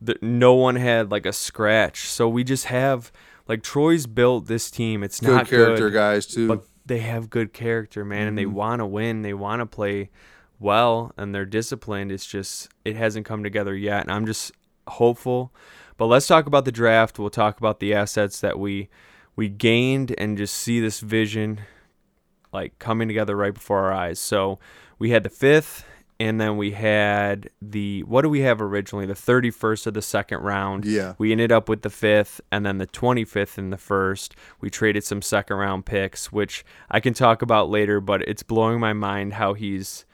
that 0.00 0.22
no 0.22 0.54
one 0.54 0.74
had 0.76 1.10
like 1.12 1.24
a 1.24 1.32
scratch. 1.32 2.08
So 2.08 2.28
we 2.28 2.42
just 2.44 2.64
have 2.66 3.12
like 3.46 3.62
Troy's 3.62 4.06
built 4.06 4.46
this 4.48 4.68
team. 4.70 5.04
It's 5.04 5.22
not 5.22 5.28
Good 5.28 5.34
not 5.36 5.46
character 5.46 5.90
good, 5.90 5.94
guys 5.94 6.26
too. 6.26 6.48
but 6.48 6.64
they 6.84 6.98
have 6.98 7.30
good 7.30 7.52
character, 7.52 8.04
man, 8.04 8.26
and 8.26 8.36
they 8.36 8.44
Mhm. 8.44 8.52
want 8.52 8.80
to 8.80 8.86
win. 8.86 9.22
They 9.22 9.32
want 9.34 9.60
to 9.60 9.66
play 9.66 10.10
well, 10.58 11.12
and 11.16 11.34
they're 11.34 11.46
disciplined. 11.46 12.12
It's 12.12 12.26
just 12.26 12.68
it 12.84 12.96
hasn't 12.96 13.26
come 13.26 13.42
together 13.42 13.74
yet, 13.74 14.02
and 14.02 14.10
I'm 14.10 14.26
just 14.26 14.52
hopeful. 14.88 15.52
But 15.96 16.06
let's 16.06 16.26
talk 16.26 16.46
about 16.46 16.64
the 16.64 16.72
draft. 16.72 17.18
We'll 17.18 17.30
talk 17.30 17.58
about 17.58 17.80
the 17.80 17.94
assets 17.94 18.40
that 18.40 18.58
we 18.58 18.88
we 19.34 19.48
gained, 19.48 20.14
and 20.18 20.36
just 20.36 20.54
see 20.54 20.80
this 20.80 21.00
vision 21.00 21.60
like 22.52 22.78
coming 22.78 23.08
together 23.08 23.36
right 23.36 23.54
before 23.54 23.80
our 23.80 23.92
eyes. 23.92 24.18
So 24.18 24.58
we 24.98 25.10
had 25.10 25.24
the 25.24 25.30
fifth 25.30 25.84
and 26.18 26.40
then 26.40 26.56
we 26.56 26.70
had 26.70 27.50
the 27.60 28.02
what 28.04 28.22
do 28.22 28.28
we 28.28 28.40
have 28.40 28.62
originally? 28.62 29.06
The 29.06 29.14
31st 29.14 29.88
of 29.88 29.94
the 29.94 30.02
second 30.02 30.38
round. 30.40 30.84
Yeah. 30.84 31.14
We 31.18 31.32
ended 31.32 31.52
up 31.52 31.68
with 31.68 31.82
the 31.82 31.90
fifth, 31.90 32.40
and 32.50 32.64
then 32.64 32.78
the 32.78 32.86
25th 32.86 33.58
in 33.58 33.70
the 33.70 33.76
first. 33.76 34.34
We 34.60 34.70
traded 34.70 35.04
some 35.04 35.20
second 35.20 35.56
round 35.56 35.84
picks, 35.84 36.32
which 36.32 36.64
I 36.90 37.00
can 37.00 37.12
talk 37.12 37.42
about 37.42 37.68
later, 37.68 38.00
but 38.00 38.22
it's 38.22 38.42
blowing 38.42 38.80
my 38.80 38.92
mind 38.92 39.34
how 39.34 39.54
he's 39.54 40.06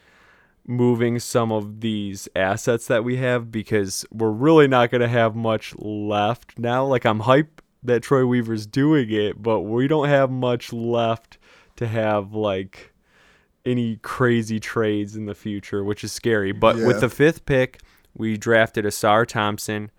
moving 0.66 1.18
some 1.18 1.50
of 1.50 1.80
these 1.80 2.28
assets 2.36 2.86
that 2.86 3.02
we 3.04 3.16
have 3.16 3.50
because 3.50 4.04
we're 4.12 4.30
really 4.30 4.68
not 4.68 4.90
going 4.90 5.00
to 5.00 5.08
have 5.08 5.34
much 5.34 5.74
left 5.76 6.58
now. 6.58 6.84
Like 6.84 7.04
I'm 7.04 7.20
hype 7.20 7.60
that 7.82 8.02
Troy 8.02 8.24
Weaver's 8.24 8.66
doing 8.66 9.10
it, 9.10 9.42
but 9.42 9.60
we 9.62 9.88
don't 9.88 10.08
have 10.08 10.30
much 10.30 10.72
left 10.72 11.38
to 11.76 11.86
have 11.88 12.32
like 12.32 12.92
any 13.66 13.96
crazy 13.96 14.60
trades 14.60 15.16
in 15.16 15.26
the 15.26 15.34
future, 15.34 15.82
which 15.82 16.04
is 16.04 16.12
scary. 16.12 16.52
But 16.52 16.76
Yeah. 16.76 16.86
with 16.86 17.00
the 17.00 17.08
fifth 17.08 17.44
pick, 17.44 17.80
we 18.16 18.36
drafted 18.36 18.84
Ausar 18.84 19.26
Thompson. 19.26 19.90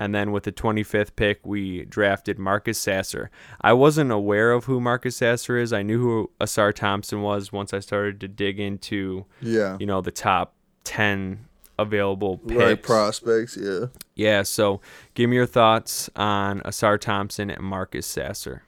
And 0.00 0.14
then 0.14 0.32
with 0.32 0.44
the 0.44 0.50
25th 0.52 1.14
pick, 1.14 1.46
we 1.46 1.84
drafted 1.84 2.38
Marcus 2.38 2.78
Sasser. 2.78 3.30
I 3.60 3.74
wasn't 3.74 4.10
aware 4.10 4.50
of 4.50 4.64
who 4.64 4.80
Marcus 4.80 5.16
Sasser 5.16 5.58
is. 5.58 5.72
I 5.72 5.82
knew 5.82 6.00
who 6.00 6.30
Ausar 6.40 6.74
Thompson 6.74 7.20
was 7.20 7.52
once 7.52 7.74
I 7.74 7.80
started 7.80 8.18
to 8.20 8.26
dig 8.28 8.58
into, 8.58 9.26
Yeah. 9.42 9.76
you 9.78 9.84
know, 9.86 10.00
the 10.00 10.10
top 10.10 10.54
10 10.84 11.46
available 11.78 12.38
picks. 12.38 12.58
Right 12.58 12.82
prospects. 12.82 13.56
Yeah. 13.60 13.86
Yeah, 14.14 14.42
so 14.42 14.80
give 15.14 15.28
me 15.30 15.36
your 15.36 15.46
thoughts 15.46 16.08
on 16.16 16.60
Ausar 16.62 16.98
Thompson 16.98 17.50
and 17.50 17.62
Marcus 17.62 18.06
Sasser. 18.06 18.62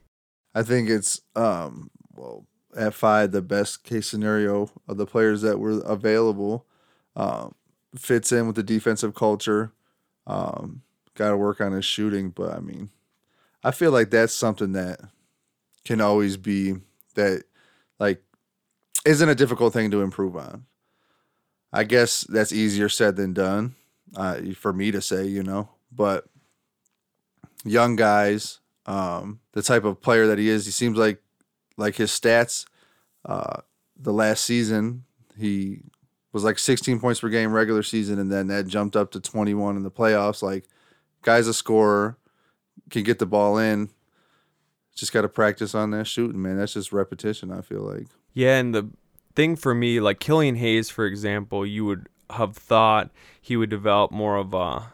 I 0.55 0.63
think 0.63 0.91
it's 0.91 1.21
um 1.35 1.91
well 2.15 2.45
at 2.77 2.93
five 2.93 3.33
the 3.33 3.41
best 3.43 3.85
case 3.85 4.07
scenario 4.07 4.71
of 4.87 4.99
the 4.99 5.07
players 5.07 5.41
that 5.43 5.59
were 5.59 5.81
available. 5.81 6.67
Um, 7.17 7.55
fits 7.97 8.33
in 8.33 8.47
with 8.47 8.57
the 8.57 8.63
defensive 8.63 9.15
culture. 9.15 9.73
Um, 10.27 10.83
got 11.15 11.31
to 11.31 11.37
work 11.37 11.61
on 11.61 11.73
his 11.73 11.85
shooting, 11.85 12.31
but 12.31 12.53
I 12.53 12.61
mean, 12.61 12.91
I 13.65 13.71
feel 13.71 13.91
like 13.91 14.11
that's 14.11 14.35
something 14.35 14.73
that 14.73 15.01
can 15.85 16.01
always 16.01 16.37
be 16.37 16.77
that 17.15 17.45
like 17.99 18.23
isn't 19.05 19.29
a 19.29 19.35
difficult 19.35 19.73
thing 19.73 19.91
to 19.91 20.03
improve 20.03 20.37
on. 20.37 20.67
I 21.73 21.85
guess 21.85 22.23
that's 22.23 22.53
easier 22.53 22.89
said 22.89 23.17
than 23.17 23.33
done 23.33 23.75
uh, 24.15 24.41
for 24.57 24.73
me 24.73 24.91
to 24.91 25.01
say, 25.01 25.27
you 25.27 25.43
know, 25.43 25.71
but 25.91 26.27
young 27.65 27.97
guys, 27.97 28.61
um, 28.87 29.41
the 29.53 29.63
type 29.63 29.85
of 29.85 30.01
player 30.01 30.27
that 30.27 30.39
he 30.39 30.49
is, 30.49 30.67
he 30.67 30.73
seems 30.73 30.99
like 30.99 31.23
like 31.77 31.97
his 31.97 32.11
stats. 32.11 32.67
Uh, 33.25 33.61
the 33.97 34.13
last 34.13 34.45
season, 34.45 35.05
he 35.39 35.81
was 36.33 36.45
like 36.45 36.59
16 36.59 36.99
points 36.99 37.21
per 37.21 37.29
game 37.29 37.53
regular 37.53 37.83
season, 37.83 38.19
and 38.19 38.31
then 38.31 38.49
that 38.49 38.67
jumped 38.67 38.97
up 38.97 39.13
to 39.13 39.21
21 39.21 39.77
in 39.77 39.83
the 39.83 39.91
playoffs. 39.91 40.43
Like, 40.43 40.65
guy's 41.23 41.47
a 41.47 41.55
scorer, 41.55 42.19
can 42.91 43.03
get 43.03 43.19
the 43.19 43.27
ball 43.27 43.59
in. 43.59 43.91
Just 44.95 45.13
got 45.13 45.23
to 45.23 45.29
practice 45.29 45.75
on 45.75 45.91
that 45.93 46.07
shooting, 46.07 46.43
man. 46.43 46.59
That's 46.59 46.75
just 46.75 46.93
repetition. 46.93 47.51
I 47.51 47.63
feel 47.63 47.81
like. 47.81 48.09
Yeah, 48.35 48.59
and 48.59 48.75
the 48.75 48.91
thing 49.35 49.57
for 49.57 49.75
me, 49.75 50.01
like 50.01 50.21
Killian 50.21 50.57
Hayes, 50.57 50.91
for 50.91 51.07
example, 51.07 51.65
you 51.65 51.85
would 51.87 52.09
have 52.31 52.57
thought 52.57 53.11
he 53.41 53.57
would 53.57 53.71
develop 53.71 54.11
more 54.11 54.37
of 54.37 54.55
a 54.55 54.93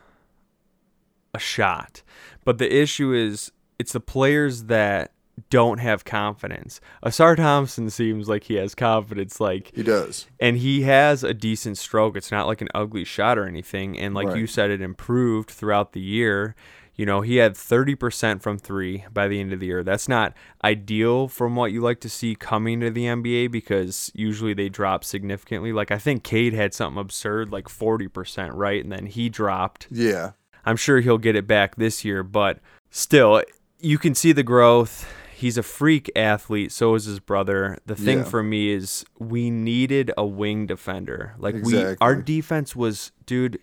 a 1.35 1.39
shot. 1.39 2.03
But 2.45 2.59
the 2.59 2.73
issue 2.73 3.13
is 3.13 3.53
it's 3.79 3.93
the 3.93 4.01
players 4.01 4.65
that 4.65 5.13
don't 5.51 5.79
have 5.79 6.05
confidence. 6.05 6.81
Ausar 7.05 7.37
Thompson 7.37 7.91
seems 7.91 8.29
like 8.29 8.45
he 8.45 8.55
has 8.55 8.75
confidence, 8.75 9.41
like 9.41 9.73
He 9.75 9.83
does. 9.83 10.27
and 10.41 10.57
he 10.59 10.83
has 10.83 11.23
a 11.25 11.35
decent 11.35 11.79
stroke. 11.79 12.17
It's 12.17 12.31
not 12.31 12.47
like 12.47 12.61
an 12.61 12.69
ugly 12.75 13.05
shot 13.05 13.39
or 13.39 13.47
anything. 13.47 13.99
And 13.99 14.15
like 14.15 14.37
you 14.37 14.47
said, 14.47 14.71
it 14.71 14.81
improved 14.81 15.51
throughout 15.51 15.93
the 15.93 16.01
year. 16.01 16.55
You 16.95 17.07
know, 17.07 17.21
he 17.21 17.37
had 17.37 17.55
30% 17.55 18.43
from 18.43 18.59
three 18.59 19.05
by 19.13 19.29
the 19.29 19.39
end 19.41 19.53
of 19.53 19.61
the 19.61 19.67
year. 19.67 19.85
That's 19.85 20.09
not 20.09 20.35
ideal 20.65 21.29
from 21.29 21.55
what 21.55 21.71
you 21.71 21.81
like 21.81 22.01
to 22.01 22.09
see 22.09 22.35
coming 22.35 22.81
to 22.81 22.91
the 22.91 23.05
NBA 23.05 23.53
because 23.53 24.11
usually 24.15 24.53
they 24.53 24.69
drop 24.69 25.05
significantly. 25.05 25.73
Like 25.73 25.93
I 25.93 25.99
think 25.99 26.25
Cade 26.25 26.55
had 26.55 26.75
something 26.75 27.01
absurd, 27.01 27.53
like 27.53 27.69
40%, 27.69 28.51
right? 28.53 28.83
And 28.83 28.91
then 28.93 29.07
he 29.07 29.29
dropped. 29.29 29.87
Yeah. 29.93 30.33
I'm 30.65 30.77
sure 30.77 30.99
he'll 31.01 31.19
get 31.19 31.37
it 31.37 31.47
back 31.47 31.77
this 31.77 32.05
year, 32.05 32.25
but 32.25 32.59
still, 32.91 33.43
you 33.79 33.97
can 33.97 34.17
see 34.17 34.33
the 34.33 34.43
growth. 34.43 35.09
He's 35.39 35.57
a 35.57 35.63
freak 35.63 36.11
athlete, 36.17 36.73
so 36.73 36.95
is 36.97 37.05
his 37.05 37.21
brother. 37.21 37.79
The 37.87 37.95
thing 37.95 38.19
Yeah. 38.19 38.25
for 38.25 38.43
me 38.43 38.71
is 38.71 39.05
we 39.19 39.51
needed 39.51 40.11
a 40.17 40.27
wing 40.27 40.67
defender. 40.67 41.35
Like 41.39 41.55
we 41.63 41.95
our 42.01 42.17
defense 42.17 42.75
was 42.75 43.13
dude, 43.25 43.61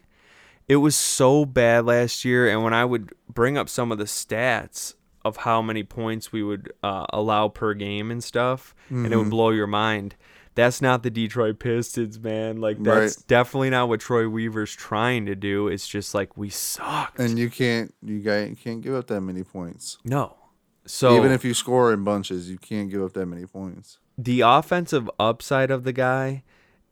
it 0.70 0.77
was 0.77 0.96
so 0.96 1.44
bad 1.46 1.86
last 1.86 2.24
year 2.24 2.48
and 2.50 2.63
when 2.63 2.74
I 2.74 2.86
would 2.86 3.12
bring 3.32 3.58
up 3.58 3.67
some 3.67 3.91
of 3.91 3.98
the 3.98 4.05
stats 4.05 4.94
of 5.25 5.38
how 5.38 5.62
many 5.62 5.84
points 5.84 6.32
we 6.32 6.44
would 6.44 6.72
uh, 6.84 7.08
allow 7.12 7.50
per 7.50 7.74
game 7.74 8.10
and 8.12 8.24
stuff, 8.24 8.74
and 8.89 9.00
Mm-hmm. 9.05 9.13
it 9.13 9.15
would 9.17 9.29
blow 9.32 9.50
your 9.50 9.67
mind. 9.67 10.15
That's 10.53 10.82
not 10.82 11.03
the 11.03 11.10
Detroit 11.10 11.60
Pistons, 11.60 12.17
man. 12.20 12.62
Like 12.62 12.82
that's 12.82 13.17
Right. 13.17 13.27
definitely 13.27 13.72
not 13.72 13.89
what 13.89 14.00
Troy 14.00 14.29
Weaver's 14.29 14.74
trying 14.74 15.25
to 15.25 15.36
do. 15.36 15.67
It's 15.67 15.88
just 15.88 16.13
like 16.15 16.38
we 16.38 16.50
sucked. 16.50 17.20
And 17.20 17.38
you 17.38 17.50
can't 17.50 17.94
you 18.01 18.20
guys 18.20 18.50
you 18.51 18.55
can't 18.55 18.82
give 18.82 18.94
up 18.96 19.08
that 19.08 19.20
many 19.22 19.44
points. 19.44 19.98
no. 20.05 20.38
So 20.86 21.18
Even 21.18 21.32
if 21.32 21.44
you 21.44 21.54
score 21.54 21.92
in 21.94 22.04
bunches, 22.04 22.50
you 22.50 22.58
can't 22.58 22.89
give 22.89 23.01
up 23.04 23.13
that 23.13 23.25
many 23.25 23.46
points. 23.46 23.98
the 24.18 24.42
offensive 24.42 25.10
upside 25.20 25.72
of 25.72 25.84
the 25.84 25.92
guy 25.94 26.44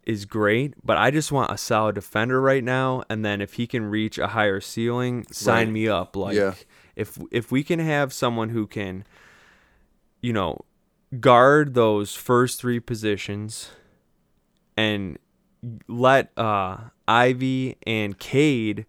is 0.05 0.25
great, 0.25 0.73
but 0.83 0.97
I 0.97 1.11
just 1.11 1.31
want 1.31 1.51
a 1.51 1.57
solid 1.57 1.95
defender 1.95 2.41
right 2.41 2.63
now. 2.63 3.03
And 3.09 3.23
then 3.23 3.39
if 3.39 3.53
he 3.53 3.65
can 3.67 3.85
reach 3.85 4.17
a 4.17 4.27
higher 4.29 4.59
ceiling, 4.59 5.25
sign 5.31 5.67
Right. 5.67 5.73
me 5.73 5.87
up. 5.87 6.15
Like 6.15 6.35
Yeah. 6.35 6.55
if 6.95 7.17
if 7.31 7.51
we 7.51 7.63
can 7.63 7.79
have 7.79 8.11
someone 8.11 8.49
who 8.49 8.67
can, 8.67 9.05
you 10.21 10.33
know, 10.33 10.65
guard 11.19 11.73
those 11.75 12.15
first 12.15 12.59
three 12.59 12.79
positions 12.79 13.69
and 14.75 15.17
let 15.87 16.37
uh 16.37 16.77
Ivy 17.07 17.77
and 17.85 18.17
Cade 18.19 18.85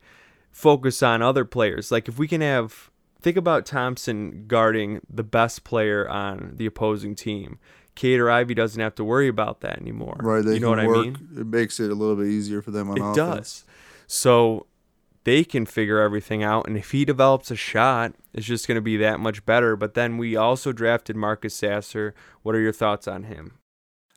focus 0.50 1.02
on 1.02 1.22
other 1.22 1.44
players. 1.44 1.92
Like 1.92 2.08
if 2.08 2.18
we 2.18 2.26
can 2.26 2.40
have 2.40 2.90
think 3.24 3.36
about 3.38 3.64
Thompson 3.64 4.44
guarding 4.46 5.00
the 5.10 5.24
best 5.24 5.64
player 5.64 6.06
on 6.08 6.52
the 6.56 6.66
opposing 6.66 7.14
team. 7.14 7.58
Cade 7.94 8.20
or 8.20 8.30
Ivy 8.30 8.54
doesn't 8.54 8.80
have 8.80 8.94
to 8.96 9.04
worry 9.04 9.28
about 9.28 9.60
that 9.60 9.80
anymore. 9.80 10.16
Right. 10.20 10.44
They 10.44 10.54
you 10.54 10.60
know 10.60 10.70
what 10.70 10.84
work. 10.86 10.96
I 10.96 11.02
mean? 11.02 11.28
It 11.38 11.46
makes 11.46 11.80
it 11.80 11.90
a 11.90 11.94
little 11.94 12.16
bit 12.16 12.26
easier 12.26 12.60
for 12.60 12.70
them 12.70 12.90
on 12.90 13.00
offense. 13.00 13.16
It 13.16 13.20
offense. 13.20 13.38
does. 13.38 13.64
So 14.06 14.66
they 15.24 15.42
can 15.42 15.64
figure 15.64 16.00
everything 16.00 16.42
out 16.42 16.66
and 16.66 16.76
if 16.76 16.90
he 16.90 17.06
develops 17.06 17.50
a 17.50 17.56
shot, 17.56 18.14
it's 18.34 18.46
just 18.46 18.68
going 18.68 18.76
to 18.76 18.82
be 18.82 18.98
that 18.98 19.20
much 19.20 19.46
better. 19.46 19.74
But 19.74 19.94
then 19.94 20.18
we 20.18 20.36
also 20.36 20.72
drafted 20.72 21.16
Marcus 21.16 21.54
Sasser. 21.54 22.14
What 22.42 22.54
are 22.54 22.60
your 22.60 22.72
thoughts 22.72 23.08
on 23.08 23.24
him? 23.24 23.58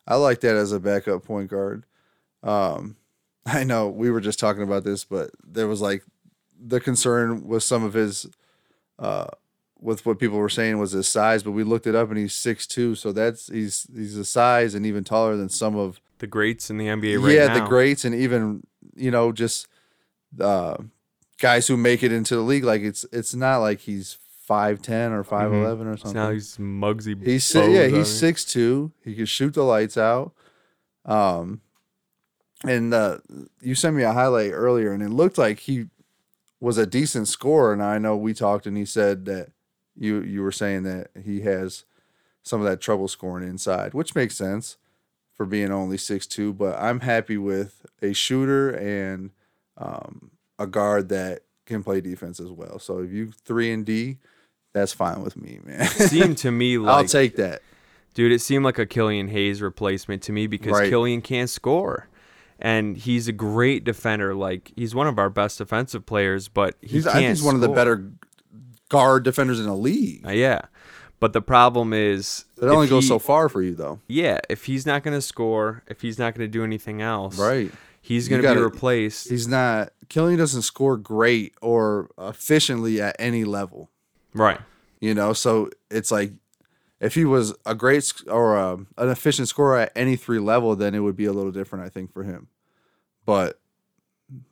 I 0.06 0.16
like 0.16 0.42
that 0.42 0.56
as 0.56 0.74
a 0.74 0.80
backup 0.80 1.24
point 1.24 1.50
guard. 1.50 1.86
Um, 2.44 2.98
I 3.46 3.64
know 3.64 3.88
we 3.88 4.12
were 4.12 4.22
just 4.22 4.40
talking 4.40 4.64
about 4.64 4.84
this, 4.84 5.06
but 5.06 5.32
there 5.46 5.68
was 5.68 5.80
like 5.80 6.04
the 6.60 6.82
concern 6.82 7.48
with 7.48 7.64
some 7.64 7.84
of 7.84 7.94
his, 7.94 8.28
uh, 9.00 9.28
with 9.80 10.06
what 10.06 10.18
people 10.20 10.38
were 10.38 10.50
saying 10.50 10.80
was 10.80 10.92
his 10.94 11.08
size, 11.08 11.44
but 11.44 11.52
we 11.52 11.64
looked 11.64 11.86
it 11.88 11.96
up 11.96 12.10
and 12.10 12.18
he's 12.18 12.34
six 12.34 12.66
two, 12.66 12.96
so 12.96 13.12
that's 13.12 13.48
he's 13.48 13.88
he's 13.96 14.18
a 14.18 14.26
size 14.26 14.74
and 14.76 14.86
even 14.86 15.04
taller 15.04 15.36
than 15.38 15.50
some 15.50 15.76
of 15.76 16.00
The 16.20 16.28
greats 16.28 16.70
in 16.70 16.78
the 16.78 16.88
NBA 16.88 17.22
right 17.24 17.34
yeah 17.34 17.48
now. 17.48 17.54
the 17.64 17.68
greats 17.68 18.04
and 18.06 18.16
even 18.16 18.66
you 18.96 19.12
know 19.12 19.32
just 19.32 19.68
uh, 20.40 20.78
guys 21.40 21.68
who 21.68 21.78
make 21.78 22.02
it 22.04 22.12
into 22.12 22.36
the 22.36 22.42
league. 22.42 22.64
Like 22.64 22.82
it's 22.82 23.06
it's 23.12 23.36
not 23.36 23.58
like 23.60 23.82
he's 23.82 24.18
five 24.48 24.82
ten 24.82 25.12
or 25.12 25.24
five 25.24 25.54
eleven 25.54 25.88
or 25.88 25.98
something. 25.98 26.14
now 26.16 26.32
he's 26.32 26.58
Muggsy. 26.58 27.22
He's 27.24 27.54
yeah, 27.54 27.88
he's 27.88 28.08
six 28.10 28.44
two. 28.46 28.92
He 29.04 29.14
can 29.14 29.26
shoot 29.26 29.54
the 29.54 29.64
lights 29.64 29.98
out. 29.98 30.34
Um, 31.06 31.62
and 32.64 32.94
uh, 32.94 33.20
you 33.62 33.76
sent 33.76 33.96
me 33.96 34.02
a 34.04 34.12
highlight 34.14 34.52
earlier, 34.52 34.92
and 34.92 35.04
it 35.04 35.10
looked 35.10 35.38
like 35.38 35.60
he 35.60 35.86
was 36.60 36.78
a 36.78 36.86
decent 36.86 37.28
scorer. 37.28 37.74
And 37.74 37.84
I 37.84 37.98
know 37.98 38.16
we 38.16 38.34
talked, 38.34 38.66
and 38.66 38.78
he 38.78 38.86
said 38.86 39.26
that 39.26 39.52
you 39.96 40.22
you 40.22 40.42
were 40.42 40.52
saying 40.52 40.84
that 40.84 41.10
he 41.24 41.42
has 41.42 41.86
some 42.44 42.62
of 42.62 42.68
that 42.68 42.82
trouble 42.82 43.08
scoring 43.08 43.48
inside, 43.48 43.94
which 43.94 44.16
makes 44.16 44.36
sense 44.36 44.78
for 45.34 45.46
being 45.46 45.72
only 45.72 45.98
six 45.98 46.26
two. 46.28 46.54
But 46.54 46.80
I'm 46.80 47.02
happy 47.02 47.38
with 47.38 47.86
a 48.02 48.14
shooter 48.14 48.70
and 48.70 49.32
um, 49.78 50.32
a 50.58 50.68
guard 50.68 51.10
that 51.10 51.42
can 51.66 51.84
play 51.84 52.02
defense 52.02 52.40
as 52.40 52.50
well. 52.50 52.80
So 52.80 53.00
if 53.00 53.12
you 53.12 53.32
three 53.32 53.72
and 53.72 53.86
D, 53.86 54.18
that's 54.74 54.94
fine 54.94 55.22
with 55.22 55.36
me, 55.36 55.60
man. 55.64 55.86
seemed 55.88 56.38
to 56.40 56.52
me 56.52 56.78
like 56.78 56.96
I'll 56.96 57.06
take 57.06 57.36
that. 57.36 57.62
Dude, 58.14 58.32
it 58.32 58.40
seemed 58.40 58.66
like 58.66 58.80
a 58.80 58.86
Killian 58.88 59.28
Hayes 59.28 59.62
replacement 59.62 60.24
to 60.24 60.32
me 60.32 60.48
because 60.48 60.72
Right. 60.72 60.90
Killian 60.90 61.22
can't 61.22 61.50
score. 61.50 62.08
And 62.60 62.98
he's 62.98 63.28
a 63.28 63.32
great 63.32 63.84
defender. 63.84 64.34
Like 64.34 64.72
he's 64.76 64.96
one 64.96 65.08
of 65.08 65.20
our 65.20 65.30
best 65.30 65.58
defensive 65.60 66.06
players, 66.06 66.48
but 66.48 66.76
he 66.82 66.88
He's, 66.88 67.04
can't 67.04 67.16
think 67.16 67.30
he's 67.30 67.44
one 67.44 67.56
of 67.56 67.62
the 67.62 67.70
better 67.70 68.12
guard 68.90 69.24
defenders 69.24 69.60
in 69.60 69.66
the 69.66 69.76
league. 69.76 70.26
Uh, 70.26 70.32
yeah. 70.32 70.62
But 71.20 71.34
the 71.34 71.42
problem 71.42 71.94
is 71.94 72.46
It 72.62 72.66
only 72.66 72.88
goes 72.88 73.04
he- 73.04 73.08
so 73.10 73.20
far 73.20 73.50
for 73.50 73.62
you, 73.62 73.74
though. 73.76 74.00
Yeah, 74.08 74.40
if 74.50 74.66
he's 74.66 74.86
not 74.86 75.04
going 75.04 75.16
to 75.18 75.22
score, 75.22 75.84
if 75.88 76.02
he's 76.02 76.20
not 76.20 76.36
going 76.36 76.48
to 76.48 76.52
do 76.52 76.64
anything 76.64 77.02
else, 77.02 77.38
Right. 77.40 77.72
He's 78.00 78.30
going 78.30 78.42
to 78.42 78.54
be 78.54 78.62
replaced. 78.62 79.28
He's 79.30 79.50
not. 79.50 79.92
Killian 80.08 80.40
doesn't 80.40 80.62
score 80.62 80.96
great 80.96 81.54
or 81.62 82.10
efficiently 82.18 83.02
at 83.02 83.18
any 83.20 83.44
level. 83.44 83.90
Right. 84.34 84.62
You 85.02 85.14
know, 85.14 85.34
so 85.34 85.70
it's 85.92 86.10
like 86.10 86.32
if 87.00 87.16
he 87.16 87.26
was 87.26 87.54
a 87.66 87.76
great 87.76 88.04
sc- 88.04 88.26
or 88.28 88.58
a, 88.58 88.74
an 88.98 89.10
efficient 89.10 89.48
scorer 89.48 89.78
at 89.80 89.92
any 89.96 90.16
three 90.16 90.40
level, 90.40 90.76
then 90.76 90.96
it 90.96 91.00
would 91.00 91.16
be 91.16 91.26
a 91.26 91.34
little 91.34 91.52
different, 91.52 91.86
I 91.86 91.90
think, 91.90 92.12
for 92.12 92.24
him. 92.24 92.48
But 93.26 93.60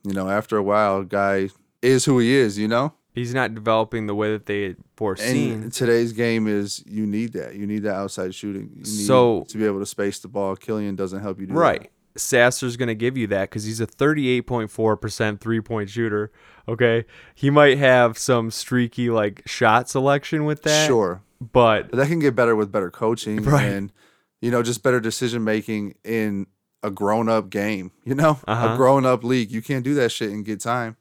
you 0.04 0.12
know, 0.14 0.28
after 0.28 0.56
a 0.56 0.62
while, 0.62 1.02
guy 1.02 1.50
is 1.82 2.04
who 2.04 2.18
he 2.18 2.34
is. 2.34 2.58
You 2.58 2.68
know, 2.68 2.94
He's 3.12 3.32
not 3.34 3.54
developing 3.54 4.06
the 4.06 4.14
way 4.14 4.30
that 4.32 4.46
they 4.46 4.62
had 4.64 4.76
foreseen. 4.96 5.52
and 5.64 5.72
today's 5.72 6.12
game 6.12 6.46
is 6.46 6.82
you 6.86 7.06
need 7.06 7.32
that. 7.32 7.54
You 7.56 7.66
need 7.66 7.82
that 7.84 7.94
outside 7.94 8.34
shooting. 8.34 8.70
You 8.74 8.76
need 8.82 8.86
So- 8.86 9.44
to 9.48 9.58
be 9.58 9.64
able 9.64 9.78
to 9.80 9.86
space 9.86 10.18
the 10.18 10.28
ball. 10.28 10.54
Killian 10.56 10.96
doesn't 10.96 11.20
help 11.20 11.40
you 11.40 11.46
do 11.46 11.54
Right. 11.54 11.90
Sasser's 12.16 12.78
going 12.78 12.88
to 12.88 12.94
give 12.94 13.18
you 13.18 13.26
that 13.26 13.50
because 13.50 13.64
he's 13.64 13.80
a 13.80 13.86
38.4% 13.86 15.38
three 15.40 15.60
point 15.60 15.90
shooter. 15.90 16.30
Okay. 16.68 17.04
He 17.34 17.50
might 17.50 17.78
have 17.78 18.16
some 18.18 18.50
streaky 18.50 19.10
like 19.10 19.42
shot 19.46 19.88
selection 19.88 20.44
with 20.44 20.62
that. 20.62 20.70
that. 20.70 20.86
Sure, 20.86 21.22
But 21.40 21.90
that 21.92 22.08
can 22.08 22.18
get 22.18 22.34
better 22.34 22.56
with 22.56 22.72
better 22.72 22.90
coaching 22.90 23.42
Right. 23.44 23.64
and 23.66 23.92
you 24.40 24.50
know 24.50 24.62
just 24.62 24.82
better 24.82 25.00
decision 25.00 25.44
making 25.44 25.94
in 26.04 26.46
a 26.82 26.90
grown 26.90 27.28
up 27.28 27.50
game. 27.50 27.90
You 28.04 28.14
know, 28.14 28.38
Uh-huh. 28.46 28.74
a 28.74 28.76
grown 28.76 29.04
up 29.06 29.24
league. 29.24 29.50
You 29.50 29.62
can't 29.62 29.84
do 29.84 29.94
that 29.94 30.10
shit 30.12 30.30
and 30.30 30.44
get 30.44 30.60
time. 30.60 30.96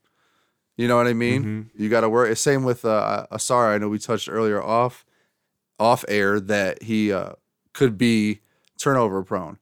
You 0.78 0.88
know 0.90 0.98
what 0.98 1.08
I 1.08 1.14
mean? 1.14 1.44
Mm-hmm. 1.44 1.82
You 1.84 1.90
got 1.90 2.02
to 2.02 2.10
work. 2.10 2.36
Same 2.38 2.64
with 2.64 2.84
uh, 2.84 3.28
Asara. 3.32 3.76
I 3.76 3.78
know 3.78 3.88
we 3.88 4.00
touched 4.00 4.28
earlier 4.30 4.62
off 4.62 5.06
off 5.80 6.04
air 6.08 6.40
that 6.40 6.84
he 6.84 7.12
uh, 7.14 7.34
could 7.74 7.98
be 7.98 8.40
turnover 8.78 9.24
prone. 9.24 9.58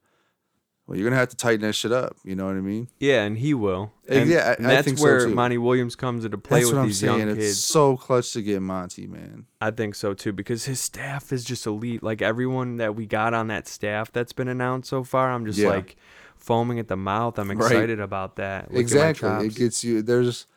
Well, 0.85 0.97
you're 0.97 1.07
gonna 1.09 1.19
have 1.19 1.29
to 1.29 1.37
tighten 1.37 1.61
that 1.61 1.73
shit 1.73 1.93
up. 1.93 2.17
You 2.25 2.35
know 2.35 2.45
what 2.45 2.55
I 2.57 2.61
mean? 2.61 2.89
yeah, 2.99 3.23
and 3.23 3.37
he 3.37 3.53
will. 3.53 3.93
Uh, 4.09 4.15
And, 4.15 4.29
yeah, 4.29 4.49
I- 4.49 4.53
and 4.55 4.67
I 4.67 4.69
that's 4.71 4.85
think 4.85 4.97
so, 4.97 5.03
where 5.05 5.27
too. 5.27 5.33
Monty 5.33 5.57
Williams 5.57 5.95
comes 5.95 6.25
into 6.25 6.37
play 6.37 6.59
That's 6.59 6.67
with 6.71 6.75
what 6.75 6.81
I'm 6.81 6.87
these 6.89 6.99
saying. 6.99 7.19
young 7.19 7.29
It's 7.29 7.37
kids. 7.39 7.63
so 7.63 7.95
clutch 7.95 8.33
to 8.33 8.41
get 8.41 8.61
Monty, 8.61 9.07
man. 9.07 9.45
I 9.61 9.71
think 9.71 9.95
so 9.95 10.13
too 10.13 10.33
because 10.33 10.65
his 10.65 10.81
staff 10.81 11.31
is 11.31 11.45
just 11.45 11.65
elite. 11.65 12.03
Like 12.03 12.21
everyone 12.21 12.77
that 12.77 12.95
we 12.95 13.05
got 13.05 13.33
on 13.33 13.47
that 13.47 13.67
staff 13.67 14.11
that's 14.11 14.33
been 14.33 14.49
announced 14.49 14.89
so 14.89 15.03
far, 15.05 15.31
I'm 15.31 15.45
just 15.45 15.57
Yeah. 15.57 15.69
like 15.69 15.95
foaming 16.35 16.79
at 16.79 16.89
the 16.89 16.97
mouth. 16.97 17.39
I'm 17.39 17.47
Right. 17.49 17.57
excited 17.71 18.01
about 18.01 18.35
that. 18.35 18.69
Look 18.69 18.81
exactly. 18.81 19.47
It 19.47 19.55
gets 19.55 19.85
you. 19.85 20.01
There's 20.01 20.47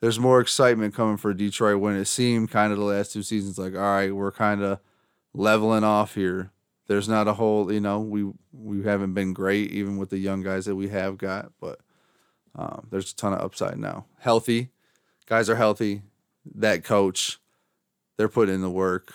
there's 0.00 0.18
more 0.18 0.40
excitement 0.40 0.94
coming 0.94 1.16
for 1.16 1.32
Detroit 1.32 1.78
when 1.80 1.94
it 1.94 2.06
seemed 2.06 2.50
kind 2.50 2.72
of 2.72 2.78
the 2.78 2.84
last 2.84 3.12
two 3.12 3.22
seasons 3.22 3.56
like, 3.56 3.74
all 3.74 3.80
right, 3.80 4.14
we're 4.14 4.32
kind 4.32 4.62
of 4.62 4.80
leveling 5.32 5.84
off 5.84 6.14
here. 6.16 6.50
There's 6.88 7.08
not 7.08 7.26
a 7.28 7.34
whole, 7.34 7.72
you 7.72 7.80
know, 7.80 8.00
we 8.00 8.30
we 8.52 8.82
haven't 8.84 9.14
been 9.14 9.32
great 9.32 9.70
even 9.72 9.96
with 9.96 10.10
the 10.10 10.18
young 10.18 10.42
guys 10.42 10.64
that 10.66 10.76
we 10.76 10.88
have 10.88 11.18
got, 11.18 11.52
but 11.60 11.80
um, 12.54 12.86
there's 12.90 13.12
a 13.12 13.16
ton 13.16 13.32
of 13.32 13.40
upside 13.40 13.78
now. 13.78 14.06
Healthy 14.18 14.70
guys 15.26 15.50
are 15.50 15.56
healthy. 15.56 16.02
That 16.54 16.84
coach, 16.84 17.38
they're 18.16 18.28
putting 18.28 18.54
in 18.54 18.60
the 18.62 18.70
work. 18.70 19.14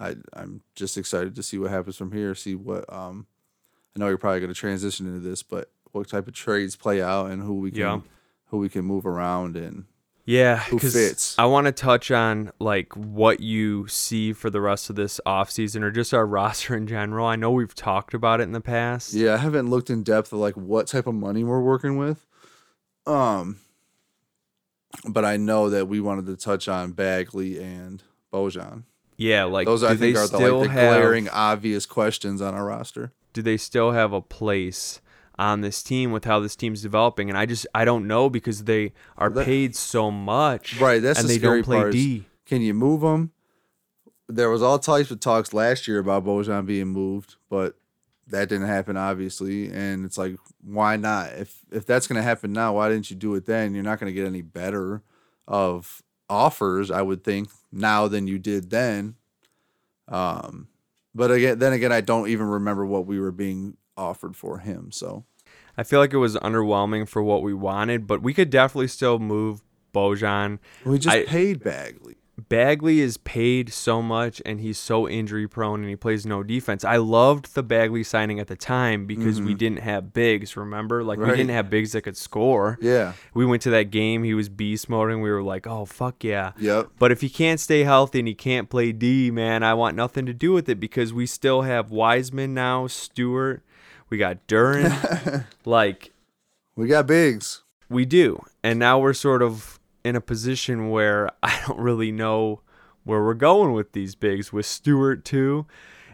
I 0.00 0.16
I'm 0.32 0.62
just 0.74 0.98
excited 0.98 1.36
to 1.36 1.42
see 1.42 1.58
what 1.58 1.70
happens 1.70 1.96
from 1.96 2.10
here. 2.12 2.34
See 2.34 2.54
what 2.56 2.92
um, 2.92 3.26
I 3.94 4.00
know 4.00 4.08
you're 4.08 4.18
probably 4.18 4.40
going 4.40 4.52
to 4.52 4.58
transition 4.58 5.06
into 5.06 5.20
this, 5.20 5.42
but 5.44 5.70
what 5.92 6.08
type 6.08 6.26
of 6.26 6.34
trades 6.34 6.74
play 6.74 7.00
out 7.00 7.30
and 7.30 7.42
who 7.42 7.54
we 7.54 7.70
can 7.70 7.78
Yeah. 7.80 8.00
who 8.46 8.58
we 8.58 8.68
can 8.68 8.84
move 8.84 9.06
around 9.06 9.56
and 9.56 9.84
Yeah, 10.24 10.62
because? 10.70 11.34
I 11.36 11.46
want 11.46 11.66
to 11.66 11.72
touch 11.72 12.10
on 12.12 12.52
like 12.60 12.94
what 12.96 13.40
you 13.40 13.88
see 13.88 14.32
for 14.32 14.50
the 14.50 14.60
rest 14.60 14.88
of 14.88 14.94
this 14.96 15.20
offseason 15.26 15.82
or 15.82 15.90
just 15.90 16.14
our 16.14 16.26
roster 16.38 16.76
in 16.76 16.86
general. 16.86 17.26
I 17.26 17.36
know 17.36 17.50
we've 17.50 17.74
talked 17.74 18.14
about 18.14 18.40
it 18.40 18.44
in 18.44 18.52
the 18.52 18.60
past. 18.60 19.14
yeah, 19.14 19.34
I 19.34 19.38
haven't 19.38 19.68
looked 19.68 19.90
in 19.90 20.02
depth 20.04 20.32
of 20.32 20.38
like 20.38 20.56
what 20.56 20.86
type 20.86 21.06
of 21.08 21.14
money 21.14 21.42
we're 21.42 21.60
working 21.60 21.96
with. 21.96 22.24
Um 23.06 23.58
but 25.08 25.24
I 25.24 25.36
know 25.38 25.70
that 25.70 25.88
we 25.88 26.00
wanted 26.00 26.26
to 26.26 26.36
touch 26.36 26.68
on 26.68 26.92
Bagley 26.92 27.60
and 27.60 28.02
Bojan. 28.32 28.84
Yeah, 29.16 29.44
like 29.44 29.66
Those 29.66 29.82
I 29.82 29.96
think 29.96 30.16
are 30.16 30.20
the, 30.20 30.26
still 30.36 30.58
like 30.60 30.68
the 30.68 30.72
have 30.74 30.94
glaring 30.96 31.28
obvious 31.30 31.86
questions 31.86 32.40
on 32.40 32.54
our 32.54 32.64
roster. 32.66 33.12
do 33.32 33.42
they 33.42 33.56
still 33.56 33.92
have 33.92 34.12
a 34.12 34.20
place 34.20 35.00
on 35.38 35.60
this 35.60 35.82
team 35.82 36.12
with 36.12 36.24
how 36.24 36.40
this 36.40 36.56
team's 36.56 36.82
developing? 36.82 37.28
And 37.28 37.38
I 37.38 37.46
just 37.46 37.66
I 37.74 37.84
don't 37.84 38.06
know 38.06 38.28
because 38.30 38.64
they 38.64 38.92
are 39.16 39.30
That- 39.30 39.44
paid 39.46 39.74
so 39.76 40.10
much, 40.10 40.80
Right, 40.80 41.00
that's 41.02 41.20
and 41.20 41.28
the 41.28 41.34
they 41.34 41.38
scary 41.38 41.58
don't 41.58 41.64
play 41.64 41.76
part 41.78 41.92
D. 41.92 42.24
Can 42.46 42.60
you 42.62 42.74
move 42.74 43.00
them? 43.02 43.32
There 44.28 44.50
was 44.50 44.62
all 44.62 44.78
types 44.78 45.10
of 45.10 45.20
talks 45.20 45.52
last 45.52 45.86
year 45.88 45.98
about 45.98 46.24
Bojan 46.24 46.64
being 46.66 46.88
moved, 46.88 47.36
but 47.50 47.76
that 48.28 48.48
didn't 48.48 48.66
happen 48.68 48.96
obviously. 48.96 49.70
And 49.70 50.04
it's 50.04 50.16
like, 50.16 50.36
why 50.62 50.96
not? 50.96 51.32
If 51.32 51.60
if 51.70 51.84
that's 51.84 52.06
gonna 52.06 52.22
happen 52.22 52.52
now, 52.52 52.74
why 52.76 52.88
didn't 52.88 53.10
you 53.10 53.16
do 53.16 53.34
it 53.34 53.46
then? 53.46 53.74
You're 53.74 53.84
not 53.84 53.98
gonna 54.00 54.12
get 54.12 54.26
any 54.26 54.42
better 54.42 55.02
of 55.48 56.02
offers, 56.30 56.90
I 56.90 57.02
would 57.02 57.24
think, 57.24 57.50
now 57.70 58.08
than 58.08 58.26
you 58.26 58.38
did 58.38 58.70
then. 58.70 59.16
Um, 60.08 60.68
but 61.14 61.30
again, 61.30 61.58
then 61.58 61.72
again, 61.72 61.92
I 61.92 62.00
don't 62.00 62.28
even 62.28 62.46
remember 62.46 62.86
what 62.86 63.06
we 63.06 63.20
were 63.20 63.32
being 63.32 63.76
offered 63.96 64.34
for 64.36 64.58
him. 64.58 64.90
So 64.92 65.24
I 65.76 65.82
feel 65.84 66.00
like 66.00 66.12
it 66.12 66.18
was 66.18 66.36
underwhelming 66.36 67.08
for 67.08 67.22
what 67.22 67.42
we 67.42 67.54
wanted, 67.54 68.06
but 68.06 68.22
we 68.22 68.34
could 68.34 68.50
definitely 68.50 68.88
still 68.88 69.18
move 69.18 69.62
Bojan. 69.94 70.58
we 70.84 70.98
just 70.98 71.16
I- 71.16 71.24
paid 71.24 71.62
Bagley. 71.62 72.16
Bagley 72.48 73.00
is 73.00 73.18
paid 73.18 73.72
so 73.72 74.00
much 74.02 74.40
and 74.46 74.58
he's 74.58 74.78
so 74.78 75.06
injury 75.06 75.46
prone 75.46 75.80
and 75.80 75.88
he 75.88 75.96
plays 75.96 76.24
no 76.26 76.42
defense. 76.42 76.82
I 76.82 76.96
loved 76.96 77.54
the 77.54 77.62
Bagley 77.62 78.02
signing 78.02 78.40
at 78.40 78.46
the 78.48 78.56
time 78.56 79.06
because 79.06 79.40
we 79.40 79.52
didn't 79.54 79.80
have 79.80 80.12
bigs, 80.14 80.56
remember? 80.56 81.04
Like 81.04 81.18
we 81.18 81.26
Mm-hmm. 81.26 81.36
Didn't 81.36 81.50
have 81.50 81.70
bigs 81.70 81.92
that 81.92 82.02
could 82.02 82.16
score. 82.16 82.78
Yeah. 82.80 83.12
We 83.34 83.44
went 83.44 83.62
to 83.62 83.70
that 83.70 83.90
game, 83.90 84.22
he 84.24 84.32
was 84.34 84.48
beast 84.48 84.88
mode 84.88 85.10
and 85.10 85.22
we 85.22 85.30
were 85.30 85.42
like, 85.42 85.66
"Oh 85.66 85.84
fuck 85.84 86.24
yeah." 86.24 86.52
Yep. 86.58 86.88
But 86.98 87.12
if 87.12 87.20
he 87.20 87.28
can't 87.28 87.60
stay 87.60 87.84
healthy 87.84 88.18
and 88.20 88.28
he 88.28 88.34
can't 88.34 88.68
play 88.70 88.92
D, 88.92 89.30
man, 89.30 89.62
I 89.62 89.74
want 89.74 89.94
nothing 89.94 90.24
to 90.26 90.34
do 90.34 90.52
with 90.52 90.68
it 90.70 90.80
because 90.80 91.12
we 91.12 91.26
still 91.26 91.62
have 91.62 91.90
Wiseman 91.90 92.54
now, 92.54 92.86
Stewart, 92.86 93.62
we 94.12 94.18
got 94.18 94.46
Duren. 94.46 95.44
like 95.64 96.12
We 96.76 96.86
got 96.86 97.06
bigs. 97.06 97.62
we 97.88 98.04
do. 98.04 98.42
And 98.62 98.78
now 98.78 98.98
we're 98.98 99.14
sort 99.14 99.42
of 99.42 99.80
in 100.04 100.16
a 100.16 100.20
position 100.20 100.90
where 100.90 101.30
I 101.42 101.62
don't 101.66 101.78
really 101.78 102.12
know 102.12 102.60
where 103.04 103.22
we're 103.22 103.32
going 103.34 103.72
with 103.72 103.92
these 103.92 104.14
bigs 104.14 104.52
with 104.52 104.66
Stewart 104.66 105.24
too. 105.24 105.66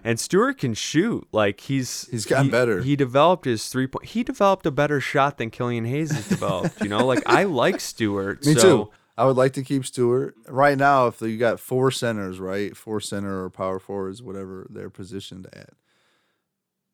And 0.04 0.20
Stewart 0.20 0.58
can 0.58 0.74
shoot. 0.74 1.26
Like 1.32 1.58
he's 1.62 2.06
He's 2.10 2.24
gotten 2.24 2.44
he- 2.46 2.50
better. 2.52 2.82
He 2.82 2.94
developed 2.94 3.44
his 3.46 3.68
three 3.68 3.88
point. 3.88 4.06
He 4.06 4.22
developed 4.22 4.64
a 4.64 4.70
better 4.70 5.00
shot 5.00 5.38
than 5.38 5.50
Killian 5.50 5.84
Hayes 5.86 6.12
has 6.12 6.28
developed. 6.28 6.80
you 6.80 6.88
know, 6.88 7.04
like 7.04 7.22
I 7.26 7.42
like 7.44 7.80
Stewart. 7.80 8.42
Me 8.46 8.54
so, 8.54 8.60
too. 8.62 8.90
I 9.18 9.24
would 9.24 9.36
like 9.36 9.54
to 9.54 9.64
keep 9.64 9.84
Stewart. 9.84 10.36
Right 10.46 10.78
now, 10.78 11.08
if 11.08 11.20
you 11.20 11.36
got 11.36 11.58
four 11.58 11.90
centers, 11.90 12.38
right? 12.38 12.76
Four 12.76 13.00
center 13.00 13.42
or 13.42 13.50
power 13.50 13.80
forwards, 13.80 14.22
whatever 14.22 14.68
they're 14.70 14.88
positioned 14.90 15.48
at. 15.52 15.70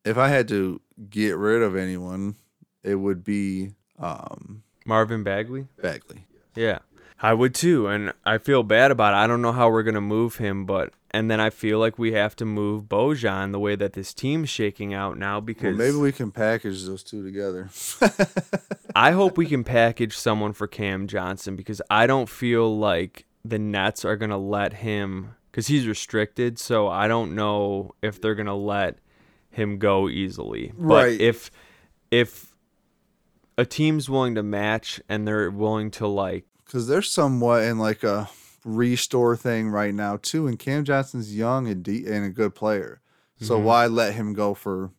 If 0.05 0.17
I 0.17 0.27
had 0.29 0.47
to 0.49 0.79
get 1.09 1.35
rid 1.35 1.61
of 1.61 1.75
anyone, 1.75 2.35
it 2.83 2.95
would 2.95 3.23
be 3.23 3.71
um, 3.99 4.63
Marvin 4.85 5.23
Bagley. 5.23 5.67
Bagley. 5.81 6.25
Yeah. 6.55 6.79
I 7.21 7.33
would 7.33 7.55
too, 7.55 7.87
and 7.87 8.13
I 8.25 8.37
feel 8.37 8.61
bad 8.63 8.91
about 8.91 9.13
it. 9.13 9.17
I 9.17 9.27
don't 9.27 9.41
know 9.41 9.53
how 9.53 9.69
we're 9.69 9.83
gonna 9.83 10.01
move 10.01 10.35
him, 10.35 10.65
but 10.65 10.93
and 11.11 11.31
then 11.31 11.39
I 11.39 11.49
feel 11.49 11.79
like 11.79 11.97
we 11.97 12.11
have 12.11 12.35
to 12.35 12.45
move 12.45 12.83
Bojan 12.83 13.53
the 13.53 13.59
way 13.59 13.75
that 13.77 13.93
this 13.93 14.13
team's 14.13 14.49
shaking 14.49 14.93
out 14.93 15.17
now 15.17 15.35
Well, 15.35 15.41
because 15.41 15.77
maybe 15.77 15.95
we 15.95 16.11
can 16.11 16.29
package 16.29 16.83
those 16.83 17.03
two 17.03 17.23
together. 17.23 17.69
I 18.95 19.11
hope 19.11 19.37
we 19.37 19.45
can 19.45 19.63
package 19.63 20.17
someone 20.17 20.51
for 20.51 20.67
Cam 20.67 21.07
Johnson 21.07 21.55
because 21.55 21.81
I 21.89 22.05
don't 22.05 22.29
feel 22.29 22.77
like 22.77 23.25
the 23.45 23.59
Nets 23.59 24.03
are 24.03 24.17
gonna 24.17 24.37
let 24.37 24.73
him 24.73 25.35
because 25.49 25.67
he's 25.67 25.87
restricted. 25.87 26.59
So 26.59 26.89
I 26.89 27.07
don't 27.07 27.33
know 27.33 27.95
if 28.01 28.19
they're 28.19 28.35
gonna 28.35 28.55
let 28.55 28.99
him 29.55 29.77
go 29.77 30.07
easily. 30.09 30.71
But 30.77 31.03
Right. 31.05 31.21
if 31.21 31.49
if 32.11 32.53
a 33.57 33.65
team's 33.65 34.09
willing 34.09 34.35
to 34.35 34.43
match 34.43 35.01
and 35.09 35.27
they're 35.27 35.49
willing 35.49 35.91
to 35.91 36.07
like 36.07 36.45
Because 36.65 36.87
they're 36.87 37.01
somewhat 37.01 37.63
in 37.63 37.79
like 37.79 38.03
a 38.03 38.29
restore 38.63 39.35
thing 39.37 39.69
right 39.69 39.93
now 39.93 40.17
too, 40.21 40.47
and 40.47 40.57
Cam 40.59 40.83
Johnson's 40.83 41.35
young 41.35 41.67
and 41.67 41.83
de- 41.83 42.05
and 42.05 42.25
a 42.25 42.29
good 42.29 42.55
player. 42.55 43.01
So 43.39 43.55
Mm-hmm. 43.57 43.65
why 43.65 43.87
let 43.87 44.13
him 44.13 44.33
go 44.33 44.53
for? 44.53 44.91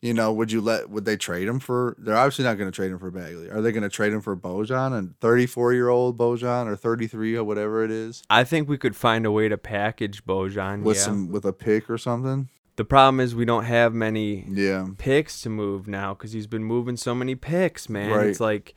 You 0.00 0.12
know, 0.12 0.30
would 0.34 0.52
you 0.52 0.60
let? 0.60 0.90
Would 0.90 1.06
they 1.06 1.16
trade 1.16 1.48
him 1.48 1.60
for? 1.60 1.96
They're 1.98 2.16
obviously 2.16 2.44
not 2.44 2.58
going 2.58 2.70
to 2.70 2.74
trade 2.76 2.90
him 2.90 2.98
for 2.98 3.10
Bagley. 3.10 3.48
Are 3.48 3.62
they 3.62 3.72
going 3.72 3.84
to 3.84 3.88
trade 3.88 4.12
him 4.12 4.20
for 4.20 4.36
Bojan 4.36 4.92
and 4.92 5.18
thirty-four-year-old 5.20 6.18
Bojan 6.18 6.66
or 6.66 6.76
thirty-three 6.76 7.34
or 7.36 7.42
whatever 7.44 7.82
it 7.82 7.90
is 7.90 8.22
I 8.28 8.44
think 8.44 8.68
we 8.68 8.76
could 8.76 8.94
find 8.96 9.24
a 9.24 9.30
way 9.30 9.48
to 9.48 9.56
package 9.56 10.22
Bojan. 10.26 10.82
with 10.82 10.98
yeah. 10.98 11.02
some 11.04 11.28
with 11.30 11.46
a 11.46 11.54
pick 11.54 11.88
or 11.88 11.96
something? 11.96 12.50
The 12.76 12.84
problem 12.84 13.20
is 13.20 13.34
we 13.34 13.44
don't 13.44 13.64
have 13.64 13.94
many 13.94 14.44
Yeah, 14.48 14.88
picks 14.98 15.40
to 15.42 15.50
move 15.50 15.86
now 15.86 16.14
because 16.14 16.32
he's 16.32 16.46
been 16.46 16.64
moving 16.64 16.96
so 16.96 17.14
many 17.14 17.34
picks, 17.34 17.88
man. 17.88 18.10
Right. 18.10 18.26
It's 18.26 18.40
like, 18.40 18.74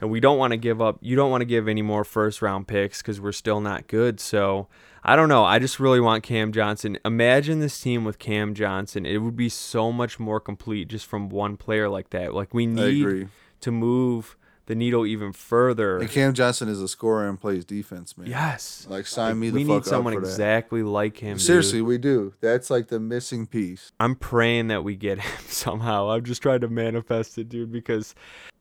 and 0.00 0.10
we 0.10 0.20
don't 0.20 0.38
want 0.38 0.52
to 0.52 0.56
give 0.56 0.80
up. 0.80 0.98
You 1.00 1.16
don't 1.16 1.30
want 1.30 1.42
to 1.42 1.46
give 1.46 1.68
any 1.68 1.82
more 1.82 2.04
first 2.04 2.42
round 2.42 2.68
picks 2.68 3.02
because 3.02 3.20
we're 3.20 3.32
still 3.32 3.60
not 3.60 3.86
good. 3.86 4.20
So 4.20 4.68
I 5.04 5.16
don't 5.16 5.28
know. 5.28 5.44
I 5.44 5.58
just 5.58 5.80
really 5.80 6.00
want 6.00 6.22
Cam 6.22 6.52
Johnson. 6.52 6.98
Imagine 7.04 7.60
this 7.60 7.80
team 7.80 8.04
with 8.04 8.18
Cam 8.18 8.54
Johnson. 8.54 9.06
It 9.06 9.18
would 9.18 9.36
be 9.36 9.48
so 9.48 9.92
much 9.92 10.18
more 10.20 10.40
complete 10.40 10.88
just 10.88 11.06
from 11.06 11.28
one 11.28 11.56
player 11.56 11.88
like 11.88 12.10
that. 12.10 12.34
Like 12.34 12.54
we 12.54 12.66
need 12.66 13.28
to 13.60 13.70
move 13.72 14.36
the 14.66 14.74
needle 14.74 15.06
even 15.06 15.32
further. 15.32 15.98
And 15.98 16.10
Cam 16.10 16.34
Johnson 16.34 16.68
is 16.68 16.80
a 16.80 16.88
scorer 16.88 17.28
and 17.28 17.40
plays 17.40 17.64
defense, 17.64 18.16
man. 18.16 18.28
Yes. 18.28 18.86
Like 18.88 19.06
sign 19.06 19.38
me 19.38 19.50
the 19.50 19.56
we 19.56 19.64
fuck 19.64 19.74
need 19.76 19.84
someone 19.86 20.14
up 20.14 20.20
for 20.20 20.26
that. 20.26 20.32
exactly 20.32 20.82
like 20.82 21.18
him. 21.18 21.36
dude. 21.36 21.46
Seriously, 21.46 21.82
we 21.82 21.98
do. 21.98 22.34
That's 22.40 22.70
like 22.70 22.88
the 22.88 23.00
missing 23.00 23.46
piece. 23.46 23.92
I'm 23.98 24.14
praying 24.14 24.68
that 24.68 24.84
we 24.84 24.96
get 24.96 25.18
him 25.20 25.44
somehow. 25.46 26.10
I'm 26.10 26.24
just 26.24 26.42
trying 26.42 26.60
to 26.60 26.68
manifest 26.68 27.38
it, 27.38 27.48
dude, 27.48 27.72
because 27.72 28.14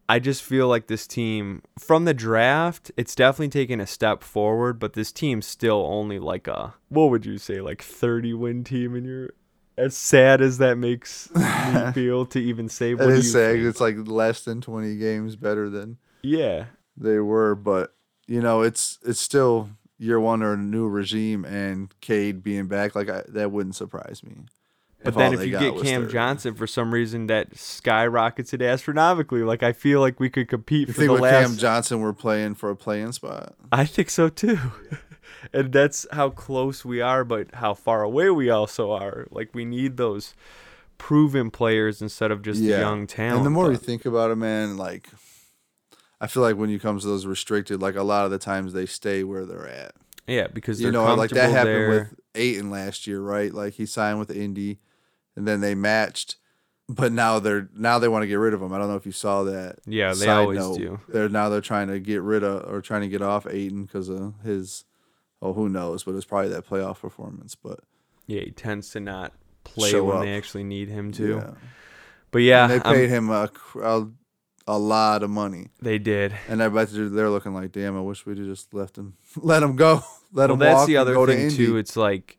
I 0.10 0.20
just 0.20 0.44
feel 0.44 0.68
like 0.68 0.88
this 0.88 1.08
team 1.08 1.62
from 1.80 2.06
the 2.06 2.14
draft, 2.14 2.92
it's 2.98 3.16
definitely 3.16 3.50
taken 3.50 3.80
a 3.80 3.88
step 3.88 4.24
forward, 4.24 4.80
but 4.80 4.94
this 4.94 5.12
team's 5.12 5.46
still 5.46 5.86
only 5.88 6.20
like 6.20 6.48
a 6.48 6.74
what 6.90 7.10
would 7.12 7.26
you 7.26 7.38
say, 7.38 7.62
like 7.62 7.82
30 7.82 8.34
win 8.34 8.64
team 8.64 8.96
in 8.96 9.06
you're 9.06 9.30
as 9.78 9.96
sad 9.96 10.42
as 10.42 10.58
that 10.60 10.78
makes 10.78 11.30
me 11.36 11.92
feel 11.94 12.26
to 12.28 12.40
even 12.40 12.70
say 12.70 12.94
what 12.94 13.10
It 13.10 13.16
is 13.16 13.32
sad. 13.32 13.56
think? 13.56 13.66
It's 13.68 13.82
like 13.82 13.96
less 14.06 14.44
than 14.44 14.62
20 14.62 14.98
games 14.98 15.36
better 15.36 15.70
than 15.70 15.98
Yeah. 16.22 16.66
they 16.98 17.20
were, 17.20 17.56
but 17.56 17.94
you 18.28 18.42
know, 18.42 18.62
it's 18.62 19.00
it's 19.04 19.20
still 19.20 19.70
year 19.98 20.20
one 20.20 20.42
or 20.42 20.54
a 20.54 20.58
new 20.58 20.88
regime, 20.88 21.44
and 21.46 21.94
Cade 22.02 22.44
being 22.44 22.68
back, 22.68 22.96
like 22.96 23.10
I, 23.10 23.24
that 23.30 23.52
wouldn't 23.52 23.76
surprise 23.76 24.24
me. 24.24 24.36
But 25.04 25.16
all 25.16 25.20
then 25.20 25.34
if 25.34 25.42
you 25.46 25.52
get 25.58 25.82
Cam 25.82 26.02
30. 26.04 26.14
Johnson 26.14 26.54
for 26.56 26.68
some 26.68 26.94
reason 26.94 27.26
that 27.28 27.58
skyrockets 27.58 28.54
it 28.54 28.62
astronomically, 28.62 29.42
like 29.42 29.64
I 29.64 29.74
feel 29.74 30.00
like 30.00 30.20
we 30.20 30.30
could 30.30 30.48
compete 30.48 30.88
you 30.90 30.94
for 30.94 31.00
think 31.02 31.08
the 31.08 31.14
with 31.14 31.22
last 31.24 31.48
Cam 31.48 31.58
Johnson, 31.58 32.00
we're 32.02 32.14
playing 32.14 32.54
for 32.56 32.70
a 32.70 32.76
playing 32.76 33.12
spot? 33.14 33.56
I 33.72 33.86
think 33.86 34.10
so 34.12 34.30
too. 34.30 34.60
And 35.54 35.72
that's 35.72 36.06
how 36.12 36.30
close 36.30 36.86
we 36.86 37.02
are, 37.02 37.24
but 37.24 37.56
how 37.56 37.74
far 37.74 38.04
away 38.04 38.30
we 38.30 38.50
also 38.50 38.92
are. 38.92 39.28
Like 39.32 39.50
we 39.54 39.66
need 39.66 39.98
those 39.98 40.34
proven 40.98 41.50
players 41.50 42.02
instead 42.02 42.32
of 42.32 42.42
just 42.44 42.62
young 42.62 43.08
talent. 43.08 43.38
And 43.38 43.46
the 43.46 43.50
more 43.50 43.72
you 43.72 43.78
think 43.78 44.06
about 44.06 44.30
it, 44.32 44.36
man, 44.36 44.78
like 44.78 45.10
I 46.20 46.28
feel 46.28 46.44
like 46.44 46.56
when 46.58 46.70
you 46.70 46.80
come 46.80 47.00
to 47.00 47.08
those 47.08 47.26
restricted, 47.26 47.82
like 47.82 47.96
a 47.96 48.04
lot 48.04 48.26
of 48.26 48.32
the 48.32 48.38
times 48.38 48.74
they 48.74 48.86
stay 48.86 49.24
where 49.24 49.46
they're 49.46 49.68
at. 49.68 49.94
yeah, 50.28 50.48
because 50.48 50.80
you 50.80 50.92
know, 50.92 51.16
like 51.16 51.32
that 51.32 51.50
happened 51.50 51.76
there. 51.76 51.90
with 51.90 52.20
Ayton 52.36 52.70
last 52.70 53.08
year, 53.08 53.20
right? 53.20 53.52
Like 53.52 53.74
he 53.74 53.88
signed 53.88 54.20
with 54.20 54.30
Indy, 54.30 54.80
and 55.36 55.48
then 55.48 55.62
they 55.62 55.74
matched, 55.74 56.36
but 56.88 57.12
now 57.12 57.40
they're 57.40 57.68
now 57.76 57.98
they 57.98 58.08
want 58.08 58.22
to 58.22 58.28
get 58.28 58.36
rid 58.36 58.54
of 58.54 58.62
him. 58.62 58.72
I 58.72 58.78
don't 58.78 58.88
know 58.88 58.96
if 58.96 59.08
you 59.08 59.12
saw 59.12 59.44
that. 59.44 59.80
Yeah, 59.88 60.10
they 60.10 60.26
Side 60.26 60.30
always 60.30 60.60
note, 60.60 60.78
do. 60.78 61.00
They're 61.10 61.30
now 61.30 61.50
they're 61.50 61.62
trying 61.62 61.88
to 61.88 62.00
get 62.00 62.22
rid 62.22 62.44
of 62.44 62.72
or 62.72 62.82
trying 62.82 63.02
to 63.02 63.08
get 63.08 63.24
off 63.24 63.48
Ayton 63.48 63.86
because 63.86 64.08
of 64.08 64.36
his. 64.44 64.86
Oh, 65.42 65.54
who 65.54 65.70
knows? 65.70 66.04
But 66.04 66.16
it's 66.16 66.26
probably 66.26 66.50
that 66.50 66.68
playoff 66.68 67.00
performance. 67.02 67.56
But 67.56 67.80
Yeah, 68.28 68.42
he 68.42 68.52
tends 68.52 68.90
to 68.92 69.00
not 69.00 69.34
play 69.64 70.00
when 70.00 70.18
up. 70.18 70.24
they 70.24 70.36
actually 70.36 70.64
need 70.64 70.88
him 70.90 71.12
to. 71.14 71.28
yeah, 71.38 71.52
But 72.32 72.40
yeah, 72.40 72.64
and 72.66 72.74
they 72.74 72.80
paid 72.80 73.10
him 73.10 73.30
a, 73.30 73.50
a 73.82 74.08
a 74.68 74.78
lot 74.78 75.24
of 75.24 75.30
money, 75.32 75.70
they 75.82 75.98
did. 75.98 76.34
and 76.48 76.62
I 76.62 76.70
bet 76.70 76.90
they're 76.92 77.30
looking 77.32 77.54
like, 77.54 77.72
damn, 77.72 77.98
I 77.98 78.02
wish 78.02 78.26
we'd 78.28 78.38
have 78.38 78.46
just 78.48 78.74
left 78.74 78.96
him, 78.98 79.16
let 79.36 79.64
him 79.64 79.76
go, 79.76 80.04
let 80.32 80.50
well, 80.50 80.54
him 80.54 80.60
that's 80.60 80.76
walk 80.78 80.88
the 80.88 80.98
other 80.98 81.26
thing 81.26 81.50
too. 81.50 81.78
It's 81.78 81.98
like 81.98 82.38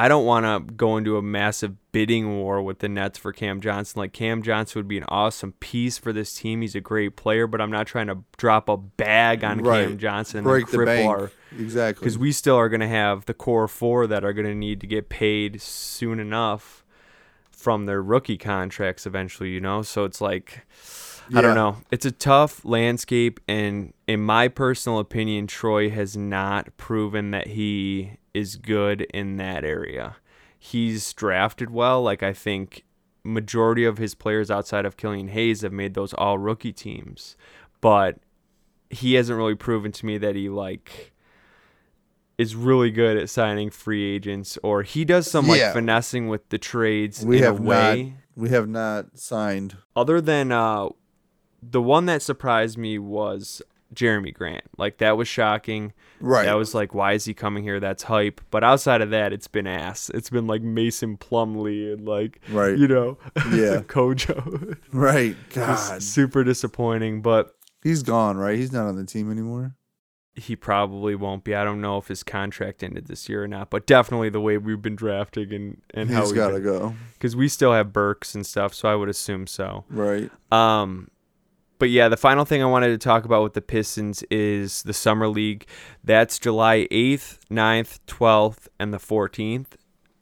I 0.00 0.08
don't 0.08 0.24
want 0.24 0.46
to 0.46 0.72
go 0.72 0.96
into 0.96 1.18
a 1.18 1.22
massive 1.22 1.76
bidding 1.92 2.38
war 2.38 2.62
with 2.62 2.78
the 2.78 2.88
Nets 2.88 3.18
for 3.18 3.34
Cam 3.34 3.60
Johnson. 3.60 3.98
Like 3.98 4.14
Cam 4.14 4.42
Johnson 4.42 4.78
would 4.78 4.88
be 4.88 4.96
an 4.96 5.04
awesome 5.08 5.52
piece 5.60 5.98
for 5.98 6.10
this 6.10 6.32
team. 6.32 6.62
He's 6.62 6.74
a 6.74 6.80
great 6.80 7.16
player, 7.16 7.46
but 7.46 7.60
I'm 7.60 7.70
not 7.70 7.86
trying 7.86 8.06
to 8.06 8.20
drop 8.38 8.70
a 8.70 8.78
bag 8.78 9.44
on 9.44 9.58
Cam 9.58 9.66
Right. 9.66 9.98
Johnson 9.98 10.38
and 10.38 10.44
Break 10.44 10.68
the 10.68 10.78
cripple 10.78 10.86
bank. 10.86 11.10
our 11.10 11.30
exactly. 11.58 12.02
because 12.02 12.16
we 12.16 12.32
still 12.32 12.56
are 12.56 12.70
going 12.70 12.80
to 12.80 12.88
have 12.88 13.26
the 13.26 13.34
core 13.34 13.68
four 13.68 14.06
that 14.06 14.24
are 14.24 14.32
going 14.32 14.46
to 14.46 14.54
need 14.54 14.80
to 14.80 14.86
get 14.86 15.10
paid 15.10 15.60
soon 15.60 16.18
enough 16.18 16.82
from 17.50 17.84
their 17.84 18.02
rookie 18.02 18.38
contracts 18.38 19.04
eventually, 19.04 19.50
you 19.50 19.60
know? 19.60 19.82
So 19.82 20.04
it's 20.06 20.22
like, 20.22 20.66
I 21.34 21.42
don't 21.42 21.54
know. 21.54 21.76
It's 21.90 22.06
a 22.06 22.10
tough 22.10 22.64
landscape. 22.64 23.38
And 23.46 23.92
in 24.06 24.20
my 24.22 24.48
personal 24.48 24.98
opinion, 24.98 25.46
Troy 25.46 25.90
has 25.90 26.16
not 26.16 26.74
proven 26.78 27.32
that 27.32 27.48
he 27.48 28.12
is 28.34 28.56
good 28.56 29.02
in 29.14 29.36
that 29.36 29.64
area. 29.64 30.16
He's 30.58 31.12
drafted 31.14 31.70
well. 31.70 32.02
Like, 32.02 32.22
I 32.22 32.32
think 32.32 32.84
majority 33.24 33.84
of 33.84 33.98
his 33.98 34.14
players 34.14 34.50
outside 34.50 34.84
of 34.86 34.96
Killian 34.96 35.28
Hayes 35.28 35.62
have 35.62 35.72
made 35.72 35.94
those 35.94 36.12
all 36.14 36.38
rookie 36.38 36.72
teams. 36.72 37.36
But 37.80 38.18
he 38.90 39.14
hasn't 39.14 39.36
really 39.38 39.54
proven 39.54 39.92
to 39.92 40.06
me 40.06 40.18
that 40.18 40.34
he, 40.36 40.48
like, 40.48 41.12
is 42.38 42.54
really 42.56 42.90
good 42.90 43.16
at 43.16 43.28
signing 43.28 43.70
free 43.70 44.14
agents 44.14 44.58
or 44.62 44.82
he 44.82 45.04
does 45.04 45.30
some 45.30 45.46
like 45.46 45.60
Yeah. 45.60 45.72
finessing 45.74 46.28
with 46.28 46.48
the 46.48 46.56
trades 46.58 47.24
we 47.24 47.36
in 47.38 47.42
have 47.44 47.58
a 47.58 47.62
way 47.62 48.02
not 48.02 48.12
we 48.34 48.48
have 48.48 48.66
not 48.66 49.18
signed. 49.18 49.76
other 49.94 50.22
than 50.22 50.50
uh 50.50 50.88
the 51.62 51.82
one 51.82 52.06
that 52.06 52.22
surprised 52.22 52.78
me 52.78 52.98
was 52.98 53.60
Jerami 53.94 54.32
Grant. 54.34 54.64
Like 54.78 54.98
that 54.98 55.16
was 55.16 55.26
shocking. 55.28 55.92
Right. 56.20 56.44
That 56.44 56.54
was 56.54 56.74
like, 56.74 56.94
why 56.94 57.12
is 57.14 57.24
he 57.24 57.34
coming 57.34 57.62
here? 57.62 57.80
That's 57.80 58.02
hype. 58.04 58.40
But 58.50 58.62
outside 58.62 59.00
of 59.00 59.10
that, 59.10 59.32
it's 59.32 59.48
been 59.48 59.66
ass. 59.66 60.10
It's 60.14 60.30
been 60.30 60.46
like 60.46 60.62
Mason 60.62 61.16
Plumlee 61.16 61.92
and 61.92 62.06
like 62.06 62.40
Right. 62.50 62.76
you 62.78 62.86
know, 62.88 63.18
Yeah. 63.36 63.82
Kojo. 63.82 64.76
Right. 64.92 65.36
God. 65.54 66.02
super 66.02 66.44
disappointing. 66.44 67.22
But 67.22 67.54
He's 67.82 68.02
gone, 68.02 68.36
right? 68.36 68.56
He's 68.58 68.72
not 68.72 68.86
on 68.86 68.96
the 68.96 69.04
team 69.06 69.30
anymore. 69.30 69.74
he 70.34 70.54
probably 70.54 71.14
won't 71.14 71.44
be. 71.44 71.54
I 71.54 71.64
don't 71.64 71.80
know 71.80 71.96
if 71.98 72.08
his 72.08 72.22
contract 72.22 72.82
ended 72.82 73.06
this 73.08 73.28
year 73.28 73.42
or 73.42 73.48
not, 73.48 73.70
but 73.70 73.86
definitely 73.86 74.28
the 74.28 74.40
way 74.40 74.58
we've 74.58 74.80
been 74.82 74.96
drafting 74.96 75.52
and 75.52 75.80
and 75.94 76.10
how 76.10 76.20
He's 76.22 76.32
got 76.32 76.50
to 76.50 76.60
go. 76.60 76.94
because 77.14 77.34
we 77.34 77.48
still 77.48 77.72
have 77.72 77.92
Burks 77.92 78.34
and 78.34 78.46
stuff, 78.46 78.74
so 78.74 78.88
I 78.88 78.94
would 78.94 79.08
assume 79.08 79.46
so. 79.46 79.84
Right. 79.90 80.30
Um, 80.52 81.08
but 81.80 81.90
yeah, 81.90 82.08
the 82.08 82.16
final 82.16 82.44
thing 82.44 82.62
I 82.62 82.66
wanted 82.66 82.88
to 82.88 82.98
talk 82.98 83.24
about 83.24 83.42
with 83.42 83.54
the 83.54 83.62
Pistons 83.62 84.22
is 84.30 84.84
the 84.84 84.92
Summer 84.92 85.26
League. 85.26 85.66
That's 86.04 86.38
July 86.38 86.86
8th, 86.92 87.38
9th, 87.50 87.98
12th, 88.06 88.68
and 88.78 88.94
the 88.94 88.98
14th. 88.98 89.66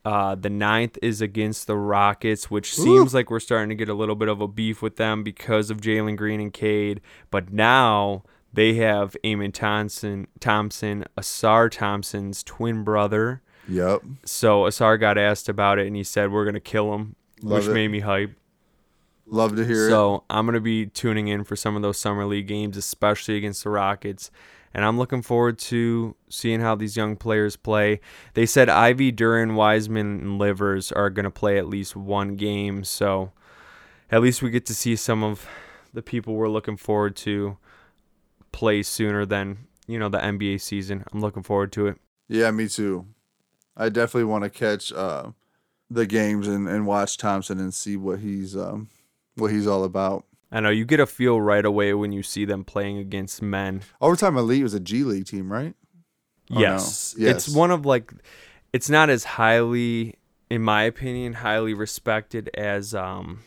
Uh, 0.05 0.37
the 0.37 0.49
9th 0.49 0.97
is 1.03 1.21
against 1.21 1.67
the 1.67 1.77
Rockets, 1.77 2.51
which 2.51 2.73
seems 2.75 3.13
like 3.13 3.29
we're 3.29 3.41
starting 3.41 3.69
to 3.69 3.75
get 3.75 3.89
a 3.89 3.95
little 3.95 4.15
bit 4.15 4.29
of 4.29 4.41
a 4.41 4.49
beef 4.49 4.81
with 4.81 4.97
them 4.97 5.23
because 5.23 5.69
of 5.69 5.81
Jalen 5.81 6.17
Green 6.17 6.41
and 6.41 6.53
Cade. 6.53 7.01
But 7.31 7.53
now 7.53 8.23
they 8.53 8.75
have 8.75 9.17
Amen 9.27 9.53
Thompson, 9.53 10.29
Thompson, 10.41 11.05
Ausar 11.19 11.71
Thompson's 11.71 12.43
twin 12.45 12.85
brother. 12.85 13.43
Yep. 13.69 14.03
So 14.25 14.63
Ausar 14.63 14.99
got 14.99 15.19
asked 15.19 15.49
about 15.49 15.79
it, 15.81 15.89
and 15.89 15.97
he 15.97 16.05
said, 16.05 16.31
"We're 16.31 16.45
gonna 16.47 16.61
kill 16.61 16.95
him," 16.95 17.17
Love 17.43 17.59
which 17.59 17.69
it. 17.69 17.75
made 17.75 17.89
me 17.89 18.01
hype. 18.01 18.38
Love 19.31 19.57
to 19.57 19.65
hear 19.65 19.87
it. 19.87 19.91
So 19.91 20.25
I'm 20.31 20.47
gonna 20.47 20.61
be 20.61 20.87
tuning 20.87 21.29
in 21.29 21.45
for 21.45 21.57
some 21.57 21.77
of 21.77 21.83
those 21.83 21.99
summer 21.99 22.25
league 22.25 22.47
games, 22.49 22.77
especially 22.77 23.37
against 23.37 23.65
the 23.65 23.71
Rockets, 23.71 24.31
and 24.73 24.85
I'm 24.85 24.99
looking 24.99 25.23
forward 25.23 25.59
to 25.59 26.17
seeing 26.29 26.61
how 26.61 26.75
these 26.75 26.97
young 26.97 27.17
players 27.17 27.57
play. 27.57 28.01
They 28.35 28.47
said 28.47 28.69
Ivy, 28.69 29.13
Duren, 29.13 29.55
Wiseman, 29.55 30.21
and 30.21 30.39
Livers 30.39 30.93
are 30.93 31.11
gonna 31.11 31.31
play 31.31 31.59
at 31.59 31.69
least 31.69 31.95
one 31.95 32.37
game, 32.37 32.85
so 32.85 33.33
at 34.11 34.23
least 34.23 34.43
we 34.43 34.51
get 34.51 34.67
to 34.67 34.75
see 34.75 34.97
some 34.97 35.23
of 35.23 35.47
the 35.93 36.03
people 36.03 36.35
we're 36.35 36.49
looking 36.49 36.77
forward 36.77 37.17
to 37.17 37.59
play 38.53 38.83
sooner 38.83 39.27
than 39.27 39.59
you 39.87 39.99
know 39.99 40.09
the 40.09 40.19
NBA 40.19 40.61
season. 40.61 41.05
I'm 41.13 41.21
looking 41.21 41.43
forward 41.43 41.73
to 41.73 41.87
it. 41.89 41.99
Yeah, 42.29 42.51
me 42.51 42.69
too. 42.69 43.07
I 43.77 43.89
definitely 43.91 44.25
want 44.25 44.45
to 44.45 44.51
catch 44.51 44.93
uh, 44.93 45.31
the 45.91 46.07
games 46.07 46.49
and, 46.49 46.69
and 46.69 46.87
watch 46.87 47.17
Thompson 47.17 47.59
and 47.61 47.73
see 47.73 47.97
what 47.97 48.19
he's 48.19 48.57
um, 48.57 48.89
what 49.41 49.51
he's 49.51 49.67
all 49.67 49.85
about. 49.85 50.25
I 50.51 50.61
know 50.61 50.71
you 50.71 50.85
get 50.85 51.01
a 51.01 51.07
feel 51.07 51.41
right 51.41 51.65
away 51.65 51.93
when 51.95 52.13
you 52.13 52.23
see 52.23 52.45
them 52.45 52.65
playing 52.65 52.99
against 52.99 53.43
men. 53.43 53.83
Overtime 54.01 54.37
Elite 54.37 54.63
was 54.63 54.75
a 54.75 54.81
G 54.81 55.05
League 55.05 55.27
team, 55.27 55.53
right? 55.53 55.75
Oh, 56.51 56.55
no. 56.55 56.61
yes. 56.61 57.15
Yes. 57.19 57.49
It's 57.49 57.55
one 57.55 57.71
of 57.71 57.85
like 57.85 58.13
it's 58.73 58.89
not 58.89 59.11
as 59.11 59.25
highly 59.25 60.15
in 60.51 60.63
my 60.63 60.85
opinion 60.85 61.35
highly 61.35 61.75
respected 61.75 62.51
as 62.55 62.95
um 62.95 63.41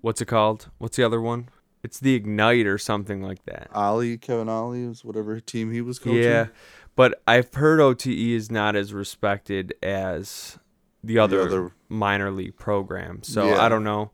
what's 0.00 0.20
it 0.20 0.26
called? 0.26 0.70
What's 0.78 0.96
the 0.96 1.04
other 1.04 1.20
one? 1.20 1.48
It's 1.82 1.98
the 1.98 2.14
Ignite 2.14 2.66
or 2.66 2.78
something 2.78 3.22
like 3.22 3.44
that. 3.46 3.68
Ollie, 3.74 4.16
Kevin 4.16 4.48
Ollie 4.48 4.86
was 4.86 5.04
whatever 5.04 5.40
team 5.40 5.72
he 5.72 5.80
was 5.80 5.98
coaching. 5.98 6.22
Yeah. 6.22 6.46
But 6.94 7.22
I've 7.26 7.52
heard 7.54 7.80
OTE 7.80 8.06
is 8.06 8.50
not 8.50 8.76
as 8.76 8.92
respected 8.92 9.74
as 9.82 10.58
the 11.04 11.18
other, 11.18 11.42
other- 11.42 11.72
minor 11.88 12.30
league 12.30 12.56
program. 12.56 13.22
So 13.22 13.46
Yeah. 13.48 13.60
I 13.64 13.68
don't 13.68 13.84
know. 13.84 14.10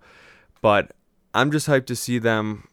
But 0.61 0.93
I'm 1.35 1.51
just 1.53 1.67
hyped 1.69 1.87
to 1.87 1.97
see 1.97 2.19
them 2.19 2.65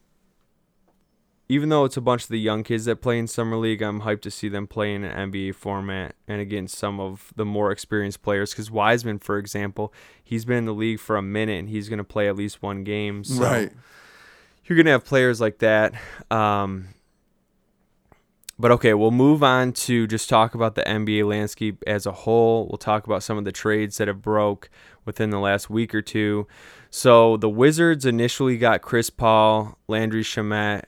even 1.48 1.70
though 1.70 1.86
it's 1.86 1.96
a 1.96 2.02
bunch 2.02 2.24
of 2.24 2.30
the 2.30 2.40
young 2.40 2.64
kids 2.64 2.86
that 2.86 2.96
play 3.04 3.20
in 3.20 3.28
summer 3.28 3.56
league, 3.56 3.84
I'm 3.84 4.02
hyped 4.02 4.22
to 4.22 4.32
see 4.32 4.50
them 4.50 4.66
play 4.66 4.96
in 4.96 5.04
an 5.04 5.32
NBA 5.32 5.54
format 5.54 6.16
and 6.28 6.42
against 6.42 6.76
some 6.76 7.00
of 7.00 7.32
the 7.36 7.46
more 7.46 7.72
experienced 7.72 8.24
players. 8.24 8.50
Because 8.50 8.72
Wiseman, 8.72 9.20
for 9.20 9.38
example, 9.38 9.94
he's 10.24 10.44
been 10.44 10.58
in 10.58 10.66
the 10.66 10.74
league 10.74 11.00
for 11.00 11.18
a 11.18 11.22
minute 11.22 11.60
and 11.60 11.70
he's 11.70 11.88
going 11.88 12.00
to 12.00 12.04
play 12.04 12.28
at 12.28 12.36
least 12.36 12.64
one 12.64 12.84
game. 12.84 13.24
So 13.24 13.44
Right. 13.44 13.72
you're 14.66 14.76
going 14.76 14.88
to 14.88 14.92
have 14.94 15.06
players 15.06 15.40
like 15.40 15.60
that. 15.60 15.94
Um, 16.32 16.88
But 18.58 18.72
okay, 18.72 18.94
we'll 18.94 19.12
move 19.12 19.44
on 19.44 19.74
to 19.74 20.08
just 20.08 20.30
talk 20.30 20.56
about 20.56 20.76
the 20.76 20.84
NBA 20.84 21.28
landscape 21.28 21.84
as 21.86 22.06
a 22.06 22.12
whole. 22.14 22.68
We'll 22.68 22.78
talk 22.78 23.06
about 23.06 23.22
some 23.22 23.38
of 23.38 23.44
the 23.44 23.52
trades 23.52 23.98
that 23.98 24.08
have 24.08 24.22
broke 24.22 24.70
within 25.04 25.30
the 25.30 25.40
last 25.40 25.70
week 25.70 25.94
or 25.94 26.02
two. 26.02 26.48
So 26.90 27.36
the 27.36 27.50
Wizards 27.50 28.06
initially 28.06 28.58
got 28.58 28.82
Chris 28.82 29.10
Paul, 29.10 29.78
Landry 29.90 30.24
Shamet, 30.24 30.84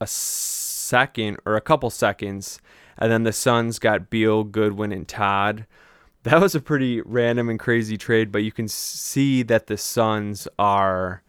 a 0.00 0.06
second 0.06 1.36
or 1.44 1.56
a 1.56 1.60
couple 1.60 1.90
seconds, 1.90 2.60
and 2.96 3.12
then 3.12 3.24
the 3.24 3.32
Suns 3.32 3.78
got 3.78 4.08
Beal, 4.08 4.42
Goodwin, 4.42 4.90
and 4.90 5.06
Todd. 5.06 5.66
That 6.22 6.40
was 6.40 6.54
a 6.54 6.60
pretty 6.60 7.02
random 7.02 7.50
and 7.50 7.58
crazy 7.58 7.98
trade, 7.98 8.32
but 8.32 8.42
you 8.42 8.52
can 8.52 8.68
see 8.68 9.42
that 9.42 9.66
the 9.66 9.76
Suns 9.76 10.48
are 10.58 11.22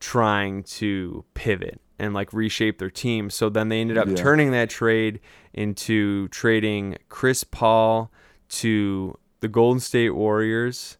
trying 0.00 0.64
to 0.64 1.24
pivot 1.34 1.80
and 1.98 2.14
like 2.14 2.32
reshape 2.32 2.78
their 2.78 2.90
team. 2.90 3.30
So 3.30 3.48
then 3.48 3.68
they 3.68 3.80
ended 3.80 3.98
up 3.98 4.08
Yeah. 4.08 4.14
turning 4.14 4.50
that 4.52 4.70
trade 4.70 5.20
into 5.52 6.28
trading 6.28 6.96
Chris 7.08 7.44
Paul 7.44 8.10
to 8.50 9.18
the 9.40 9.48
Golden 9.48 9.80
State 9.80 10.10
Warriors. 10.10 10.96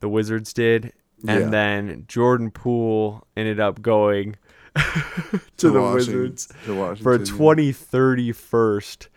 The 0.00 0.08
Wizards 0.08 0.52
did. 0.52 0.92
And 1.26 1.40
Yeah. 1.44 1.48
then 1.50 2.04
Jordan 2.08 2.50
Poole 2.50 3.26
ended 3.36 3.60
up 3.60 3.80
going 3.82 4.36
to, 4.76 5.40
To 5.58 5.70
the 5.70 5.80
Washington- 5.80 6.20
Wizards 6.22 6.46
to 6.46 6.54
for 6.54 6.72
a 6.72 6.74
Washington, 6.76 7.20
yeah. 7.20 7.24
2030 7.38 8.32
first. 8.32 9.08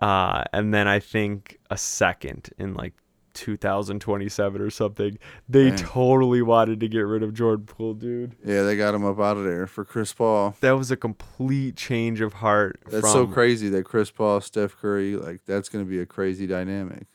Uh, 0.00 0.42
and 0.52 0.74
then 0.74 0.88
I 0.88 0.98
think 0.98 1.58
a 1.70 1.76
second 1.78 2.50
in 2.58 2.74
like 2.74 2.92
2027 3.34 4.60
or 4.60 4.70
something. 4.70 5.18
They 5.48 5.70
Dang. 5.70 5.78
totally 5.78 6.42
wanted 6.42 6.80
to 6.80 6.88
get 6.88 7.00
rid 7.00 7.22
of 7.22 7.34
Jordan 7.34 7.66
Poole, 7.66 7.94
dude. 7.94 8.36
Yeah, 8.44 8.62
they 8.62 8.76
got 8.76 8.94
him 8.94 9.04
up 9.04 9.18
out 9.18 9.36
of 9.36 9.44
there 9.44 9.66
for 9.66 9.84
Chris 9.84 10.12
Paul. 10.12 10.56
That 10.60 10.72
was 10.72 10.90
a 10.90 10.96
complete 10.96 11.76
change 11.76 12.20
of 12.20 12.34
heart. 12.34 12.80
That's 12.90 13.10
so 13.10 13.26
crazy 13.26 13.68
that 13.70 13.84
Chris 13.84 14.10
Paul, 14.10 14.40
Steph 14.40 14.76
Curry, 14.76 15.16
like 15.16 15.44
that's 15.46 15.68
going 15.68 15.84
to 15.84 15.88
be 15.88 16.00
a 16.00 16.06
crazy 16.06 16.46
dynamic. 16.46 17.06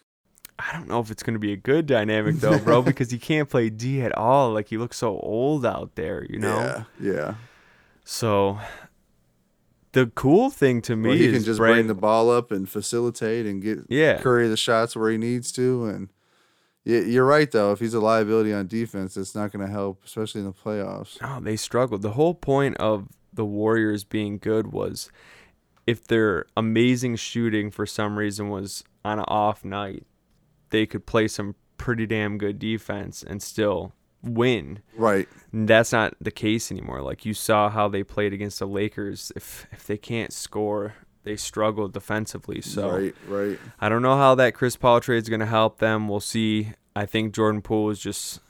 I 0.60 0.73
don't 0.73 0.88
know 0.88 0.99
if 0.99 1.12
it's 1.12 1.21
going 1.21 1.36
to 1.36 1.39
be 1.39 1.53
a 1.53 1.58
good 1.58 1.86
dynamic 1.86 2.38
though, 2.38 2.58
bro, 2.58 2.82
because 2.84 3.12
he 3.12 3.19
can't 3.19 3.49
play 3.49 3.69
D 3.69 4.01
at 4.01 4.17
all. 4.17 4.51
Like 4.51 4.67
he 4.69 4.77
looks 4.77 4.97
so 4.97 5.19
old 5.19 5.65
out 5.65 5.95
there, 5.95 6.25
you 6.27 6.39
know. 6.39 6.84
Yeah, 6.99 7.13
yeah. 7.13 7.36
So 8.03 8.60
the 9.97 10.05
cool 10.13 10.51
thing 10.51 10.79
to 10.83 10.95
me 10.95 11.10
Well, 11.10 11.17
he 11.17 11.25
is 11.25 11.33
can 11.33 11.43
just 11.43 11.57
bring 11.57 11.88
the 11.88 11.95
ball 11.95 12.29
up 12.29 12.51
and 12.51 12.69
facilitate 12.69 13.47
and 13.47 13.63
get 13.63 13.79
Yeah. 13.89 14.21
Curry 14.21 14.47
the 14.47 14.55
shots 14.55 14.95
where 14.95 15.10
he 15.10 15.17
needs 15.17 15.51
to. 15.53 15.86
And 15.86 16.10
you're 16.86 17.25
right 17.25 17.49
though. 17.49 17.71
If 17.71 17.79
he's 17.79 17.95
a 17.95 17.99
liability 17.99 18.53
on 18.53 18.67
defense, 18.67 19.17
it's 19.17 19.33
not 19.33 19.51
going 19.51 19.65
to 19.65 19.71
help, 19.71 20.03
especially 20.05 20.41
in 20.41 20.45
the 20.47 20.53
playoffs. 20.53 21.17
Oh, 21.23 21.39
they 21.39 21.55
struggled. 21.55 22.03
The 22.03 22.12
whole 22.12 22.36
point 22.36 22.77
of 22.77 23.07
the 23.33 23.43
Warriors 23.43 24.03
being 24.03 24.38
good 24.38 24.67
was 24.67 25.10
if 25.88 26.05
their 26.05 26.45
amazing 26.55 27.15
shooting 27.15 27.71
for 27.71 27.88
some 27.88 28.19
reason 28.19 28.49
was 28.49 28.83
on 29.03 29.17
an 29.17 29.25
off 29.27 29.65
night, 29.65 30.05
they 30.69 30.86
could 30.86 31.07
play 31.07 31.27
some 31.27 31.55
pretty 31.77 32.05
damn 32.05 32.38
good 32.38 32.60
defense 32.60 33.23
and 33.23 33.41
still 33.41 33.93
win. 34.28 34.80
Right. 34.96 35.28
And 35.52 35.68
that's 35.68 35.92
not 35.92 36.16
the 36.20 36.32
case 36.32 36.72
anymore. 36.72 37.02
Like 37.02 37.26
you 37.26 37.34
saw 37.34 37.70
how 37.70 37.88
they 37.88 38.04
played 38.04 38.34
against 38.34 38.60
the 38.60 38.68
Lakers. 38.68 39.32
If 39.36 39.68
if 39.72 39.86
they 39.88 39.98
can't 39.98 40.34
score, 40.34 40.96
they 41.24 41.36
struggle 41.36 41.88
defensively. 41.88 42.62
So 42.62 42.90
right. 42.90 43.16
Right. 43.28 43.60
I 43.80 43.90
don't 43.90 44.02
know 44.02 44.18
how 44.18 44.36
that 44.36 44.54
Chris 44.54 44.76
Paul 44.76 45.02
trade 45.02 45.24
is 45.24 45.30
going 45.30 45.40
to 45.40 45.46
help 45.46 45.80
them. 45.80 46.08
We'll 46.08 46.20
see. 46.20 46.72
I 46.96 47.06
think 47.06 47.34
Jordan 47.34 47.62
Poole 47.62 47.90
is 47.90 48.00
just. 48.00 48.42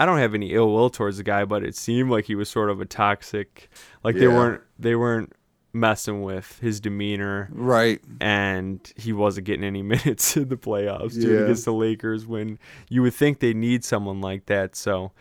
I 0.00 0.06
don't 0.06 0.18
have 0.18 0.34
any 0.34 0.52
ill 0.52 0.72
will 0.72 0.90
towards 0.90 1.16
the 1.16 1.24
guy, 1.24 1.44
but 1.44 1.64
it 1.64 1.74
seemed 1.74 2.08
like 2.08 2.26
he 2.26 2.36
was 2.36 2.48
sort 2.48 2.70
of 2.70 2.80
a 2.80 2.84
toxic. 2.84 3.68
Like 4.04 4.14
they 4.14 4.28
weren't 4.28 4.62
they 4.78 4.94
weren't 4.94 5.32
messing 5.72 6.22
with 6.22 6.58
his 6.60 6.80
demeanor, 6.80 7.48
Right. 7.52 8.00
and 8.20 8.80
he 8.96 9.12
wasn't 9.12 9.46
getting 9.46 9.64
any 9.64 9.82
minutes 9.94 10.36
in 10.36 10.48
the 10.48 10.56
playoffs 10.56 11.14
dude, 11.14 11.42
against 11.42 11.64
the 11.64 11.72
Lakers. 11.72 12.26
When 12.26 12.58
you 12.88 13.02
would 13.02 13.14
think 13.14 13.40
they 13.40 13.54
need 13.54 13.84
someone 13.84 14.20
like 14.20 14.46
that, 14.46 14.74
so 14.76 15.12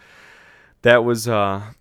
that 0.83 1.03
was. 1.03 1.27
uh 1.27 1.73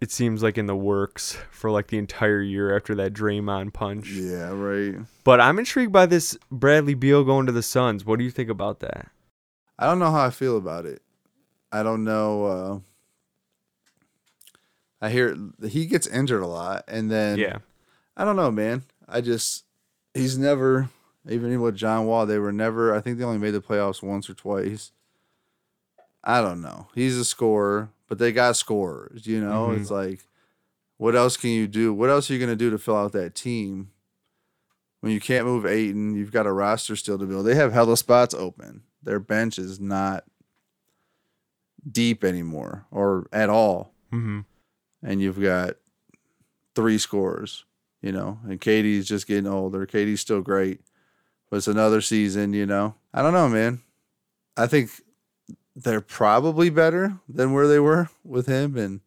It 0.00 0.12
seems 0.12 0.44
like 0.44 0.56
in 0.56 0.66
the 0.66 0.76
works 0.76 1.36
for 1.50 1.70
like 1.72 1.88
the 1.88 1.98
entire 1.98 2.40
year 2.40 2.76
after 2.76 2.94
that 2.94 3.12
Draymond 3.12 3.72
punch. 3.72 4.10
Yeah. 4.12 4.50
Right. 4.52 4.94
But 5.24 5.40
I'm 5.40 5.58
intrigued 5.58 5.92
by 5.92 6.06
this 6.06 6.38
Bradley 6.52 6.94
Beal 6.94 7.24
going 7.24 7.46
to 7.46 7.52
the 7.52 7.62
Suns. 7.64 8.04
What 8.04 8.18
do 8.20 8.24
you 8.24 8.30
think 8.30 8.48
about 8.48 8.78
that? 8.80 9.08
I 9.76 9.86
don't 9.86 9.98
know 9.98 10.10
how 10.12 10.24
I 10.24 10.30
feel 10.30 10.56
about 10.56 10.86
it. 10.86 11.02
I 11.72 11.82
don't 11.82 12.04
know. 12.04 12.44
Uh, 12.44 12.78
I 15.00 15.10
hear 15.10 15.36
he 15.66 15.86
gets 15.86 16.06
injured 16.06 16.42
a 16.42 16.46
lot, 16.46 16.84
and 16.88 17.10
then 17.10 17.38
yeah. 17.38 17.58
I 18.18 18.24
don't 18.24 18.36
know, 18.36 18.50
man. 18.50 18.82
I 19.08 19.20
just 19.22 19.64
he's 20.12 20.36
never 20.36 20.90
even 21.28 21.60
with 21.60 21.76
John 21.76 22.04
Wall. 22.06 22.26
They 22.26 22.38
were 22.38 22.52
never. 22.52 22.94
I 22.94 23.00
think 23.00 23.16
they 23.18 23.24
only 23.24 23.38
made 23.38 23.52
the 23.52 23.60
playoffs 23.62 24.02
once 24.02 24.28
or 24.28 24.34
twice. 24.34 24.92
I 26.24 26.40
don't 26.42 26.60
know. 26.60 26.88
He's 26.94 27.16
a 27.16 27.24
scorer, 27.24 27.90
but 28.08 28.18
they 28.18 28.32
got 28.32 28.56
scorers. 28.56 29.26
You 29.26 29.40
know, 29.40 29.68
Mhm. 29.68 29.80
it's 29.80 29.90
like, 29.90 30.26
what 30.96 31.14
else 31.14 31.36
can 31.36 31.50
you 31.50 31.66
do? 31.68 31.94
What 31.94 32.10
else 32.10 32.28
are 32.28 32.34
you 32.34 32.40
gonna 32.40 32.56
do 32.56 32.70
to 32.70 32.78
fill 32.78 32.96
out 32.96 33.12
that 33.12 33.34
team? 33.36 33.92
When 35.00 35.12
you 35.12 35.20
can't 35.20 35.46
move 35.46 35.64
Ayton, 35.64 36.16
you've 36.16 36.32
got 36.32 36.46
a 36.46 36.52
roster 36.52 36.96
still 36.96 37.18
to 37.18 37.24
build. 37.24 37.46
They 37.46 37.54
have 37.54 37.72
hella 37.72 37.96
spots 37.96 38.34
open. 38.34 38.82
Their 39.00 39.20
bench 39.20 39.56
is 39.58 39.78
not 39.78 40.24
deep 41.90 42.24
anymore 42.24 42.84
or 42.90 43.26
at 43.32 43.48
all 43.48 43.94
Mm-hmm. 44.12 44.40
and 45.02 45.20
you've 45.22 45.40
got 45.40 45.76
three 46.74 46.98
scores, 46.98 47.64
you 48.02 48.12
know, 48.12 48.38
and 48.44 48.60
KD's 48.60 49.06
just 49.08 49.26
getting 49.26 49.46
older. 49.46 49.86
KD's 49.86 50.20
still 50.20 50.40
great, 50.40 50.80
but 51.50 51.56
it's 51.58 51.68
another 51.68 52.00
season, 52.00 52.52
you 52.52 52.66
know. 52.66 52.94
I 53.12 53.22
don't 53.22 53.32
know, 53.32 53.48
man. 53.48 53.80
I 54.56 54.66
think 54.66 54.90
they're 55.76 56.00
probably 56.00 56.70
better 56.70 57.18
than 57.28 57.52
where 57.52 57.68
they 57.68 57.78
were 57.78 58.08
with 58.24 58.46
him 58.46 58.76
and, 58.76 59.00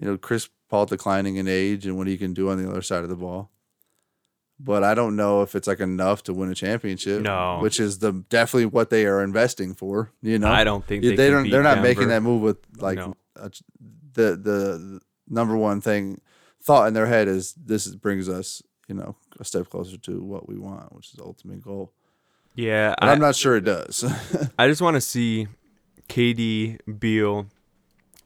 you 0.00 0.06
know, 0.08 0.16
Chris 0.18 0.48
Paul 0.68 0.86
declining 0.86 1.36
in 1.36 1.46
age 1.46 1.86
and 1.86 1.96
what 1.96 2.06
he 2.08 2.16
can 2.16 2.34
do 2.34 2.50
on 2.50 2.60
the 2.62 2.68
other 2.68 2.82
side 2.82 3.04
of 3.04 3.08
the 3.08 3.14
ball. 3.16 3.50
But 4.58 4.84
I 4.84 4.94
don't 4.94 5.16
know 5.16 5.42
if 5.42 5.54
it's 5.56 5.66
like 5.66 5.80
enough 5.80 6.22
to 6.24 6.32
win 6.32 6.50
a 6.50 6.54
championship. 6.54 7.22
No. 7.22 7.58
which 7.60 7.78
is 7.80 7.98
the 7.98 8.12
definitely 8.28 8.66
what 8.66 8.88
they 8.90 9.04
are 9.06 9.22
investing 9.22 9.74
for. 9.74 10.12
You 10.22 10.38
know, 10.38 10.48
I 10.50 10.62
don't 10.64 10.86
think 10.86 11.02
they, 11.02 11.16
they 11.16 11.28
don't. 11.30 11.50
They're 11.50 11.62
not 11.62 11.82
making 11.82 12.08
that 12.08 12.22
move 12.22 12.40
with 12.42 12.58
like 12.78 12.96
No. 12.96 13.14
a, 13.36 13.50
the 14.12 14.36
the 14.36 15.00
number 15.28 15.56
one 15.56 15.80
thing 15.80 16.20
thought 16.64 16.88
in 16.88 16.94
their 16.94 17.06
head 17.06 17.28
is 17.28 17.54
this 17.54 17.86
brings 17.94 18.28
us 18.28 18.62
you 18.88 18.94
know 18.94 19.16
a 19.38 19.44
step 19.44 19.68
closer 19.68 19.96
to 19.98 20.22
what 20.22 20.48
we 20.48 20.58
want, 20.58 20.94
which 20.94 21.08
is 21.08 21.12
the 21.12 21.24
ultimate 21.24 21.62
goal. 21.62 21.92
Yeah, 22.54 22.94
I, 22.98 23.10
I'm 23.10 23.20
not 23.20 23.36
sure 23.36 23.56
it 23.56 23.64
does. 23.64 24.04
I 24.58 24.68
just 24.68 24.80
want 24.80 24.94
to 24.94 25.00
see 25.00 25.48
KD, 26.08 26.78
Beal, 26.98 27.46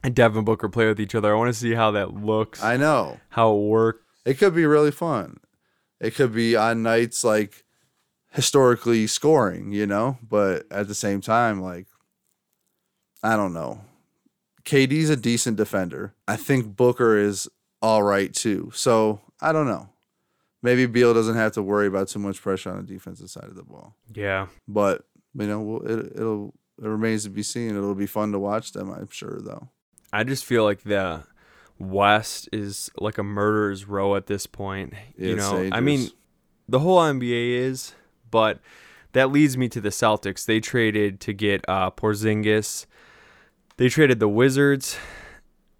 and 0.03 0.15
Devin 0.15 0.45
Booker 0.45 0.69
play 0.69 0.87
with 0.87 1.01
each 1.01 1.15
other. 1.15 1.33
I 1.33 1.39
want 1.39 1.53
to 1.53 1.59
see 1.59 1.75
how 1.75 1.93
that 1.93 2.15
looks, 2.15 2.63
I 2.63 2.77
know 2.77 3.21
how 3.31 3.55
it 3.55 3.63
works. 3.63 4.05
it 4.25 4.35
could 4.35 4.55
be 4.55 4.67
really 4.67 4.91
fun. 4.91 5.41
It 6.01 6.15
could 6.15 6.33
be 6.33 6.55
on 6.57 6.83
nights 6.83 7.25
like 7.25 7.65
historically 8.31 9.07
scoring, 9.07 9.73
you 9.73 9.87
know, 9.87 10.19
but 10.23 10.65
at 10.71 10.89
the 10.89 10.95
same 10.95 11.21
time, 11.21 11.61
like 11.61 11.87
I 13.23 13.37
don't 13.37 13.53
know. 13.53 13.81
KD's 14.65 15.09
a 15.09 15.17
decent 15.17 15.57
defender. 15.57 16.15
I 16.29 16.37
think 16.37 16.77
Booker 16.77 17.17
is 17.17 17.49
all 17.83 18.03
right 18.03 18.33
too. 18.33 18.71
So 18.75 19.21
I 19.41 19.53
don't 19.53 19.67
know. 19.67 19.89
Maybe 20.63 20.87
Beal 20.87 21.15
doesn't 21.15 21.37
have 21.37 21.53
to 21.53 21.63
worry 21.63 21.87
about 21.87 22.09
too 22.09 22.19
much 22.19 22.43
pressure 22.43 22.71
on 22.71 22.79
the 22.79 22.83
defensive 22.83 23.31
side 23.31 23.45
of 23.45 23.55
the 23.55 23.63
ball. 23.63 23.95
Yeah, 24.13 24.49
But 24.67 25.05
you 25.39 25.47
know, 25.47 25.79
it, 25.79 26.13
it'll 26.17 26.55
it 26.83 26.87
remains 26.89 27.25
to 27.25 27.31
be 27.31 27.43
seen. 27.43 27.77
It'll 27.77 27.95
be 27.95 28.07
fun 28.07 28.33
to 28.33 28.39
watch 28.39 28.73
them. 28.73 28.91
I'm 28.91 29.09
sure 29.11 29.39
though. 29.41 29.69
I 30.13 30.25
just 30.25 30.45
feel 30.45 30.65
like 30.65 30.83
the 30.83 31.25
West 31.79 32.49
is 32.53 32.91
like 32.99 33.19
a 33.19 33.23
murderer's 33.23 33.87
row 33.87 34.17
at 34.17 34.27
this 34.27 34.47
point. 34.47 34.95
you 35.17 35.35
It's 35.37 35.43
know, 35.51 35.69
I 35.73 35.81
mean, 35.81 36.09
the 36.69 36.81
whole 36.81 36.99
NBA 36.99 37.59
is, 37.59 37.95
but 38.31 38.59
that 39.13 39.31
leads 39.31 39.57
me 39.57 39.69
to 39.69 39.81
the 39.81 39.91
Celtics. 39.91 40.45
They 40.45 40.61
traded 40.61 41.21
to 41.21 41.33
get 41.33 41.65
uh, 41.69 41.91
Porzingis. 41.91 42.87
They 43.77 43.89
traded 43.89 44.19
the 44.19 44.29
Wizards, 44.29 44.99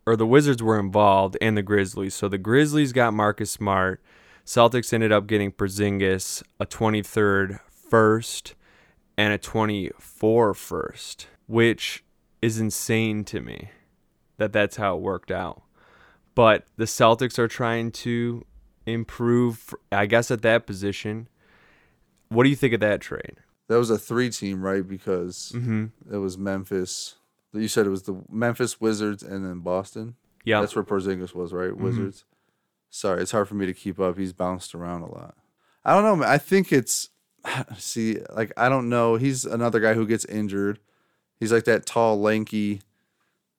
or 0.09 0.17
the 0.17 0.27
Wizards 0.27 0.63
were 0.63 0.79
involved, 0.79 1.37
and 1.41 1.57
the 1.57 1.63
Grizzlies. 1.63 2.15
So 2.15 2.29
the 2.29 2.39
Grizzlies 2.39 2.93
got 2.93 3.15
Marcus 3.15 3.51
Smart. 3.51 4.03
Celtics 4.45 4.93
ended 4.93 5.13
up 5.13 5.27
getting 5.27 5.53
Porzingis, 5.53 6.43
a 6.59 6.67
23rd 6.67 7.61
first, 7.69 8.55
and 9.17 9.33
a 9.33 9.39
24 9.39 10.55
first, 10.55 11.27
which 11.47 12.05
is 12.41 12.59
insane 12.59 13.25
to 13.25 13.41
me 13.41 13.71
that 14.39 14.53
that's 14.53 14.77
how 14.77 14.97
it 14.97 15.01
worked 15.03 15.31
out. 15.31 15.63
But 16.35 16.67
the 16.77 16.85
Celtics 16.85 17.39
are 17.39 17.49
trying 17.49 17.91
to 17.93 18.45
improve, 18.87 19.75
I 19.93 20.07
guess, 20.07 20.31
at 20.31 20.43
that 20.43 20.67
position. 20.67 21.29
What 22.29 22.45
do 22.45 22.49
you 22.51 22.57
think 22.57 22.73
of 22.75 22.81
that 22.81 23.01
trade? 23.01 23.39
That 23.69 23.77
was 23.77 23.91
a 23.91 23.99
three 23.99 24.31
team, 24.31 24.63
right? 24.63 24.87
Because 24.87 25.53
Mm-hmm. 25.55 26.15
it 26.15 26.19
was 26.19 26.39
Memphis. 26.39 27.17
You 27.61 27.69
said 27.69 27.87
it 27.87 27.91
was 27.91 28.03
the 28.05 28.23
Memphis 28.31 28.81
Wizards 28.81 29.23
and 29.23 29.45
then 29.45 29.61
Boston. 29.61 30.17
Yeah. 30.45 30.61
That's 30.61 30.75
where 30.75 30.85
Porzingis 30.85 31.35
was, 31.35 31.53
right? 31.53 31.71
Mhm. 31.71 31.77
Wizards. 31.79 32.25
Sorry, 32.91 33.21
it's 33.21 33.33
hard 33.33 33.49
for 33.49 33.55
me 33.55 33.67
to 33.67 33.75
keep 33.75 34.01
up. 34.01 34.17
He's 34.17 34.33
bounced 34.33 34.75
around 34.75 35.03
a 35.03 35.11
lot. 35.13 35.37
I 35.85 35.95
don't 35.95 36.05
know. 36.05 36.17
Man. 36.17 36.29
I 36.29 36.39
think 36.39 36.73
it's 36.73 37.11
see, 37.77 38.19
like 38.35 38.53
I 38.57 38.69
don't 38.69 38.89
know. 38.89 39.17
He's 39.17 39.45
another 39.45 39.81
guy 39.81 39.95
who 39.95 40.07
gets 40.07 40.25
injured. 40.25 40.79
He's 41.39 41.53
like 41.53 41.65
that 41.65 41.87
tall, 41.87 42.21
lanky, 42.21 42.83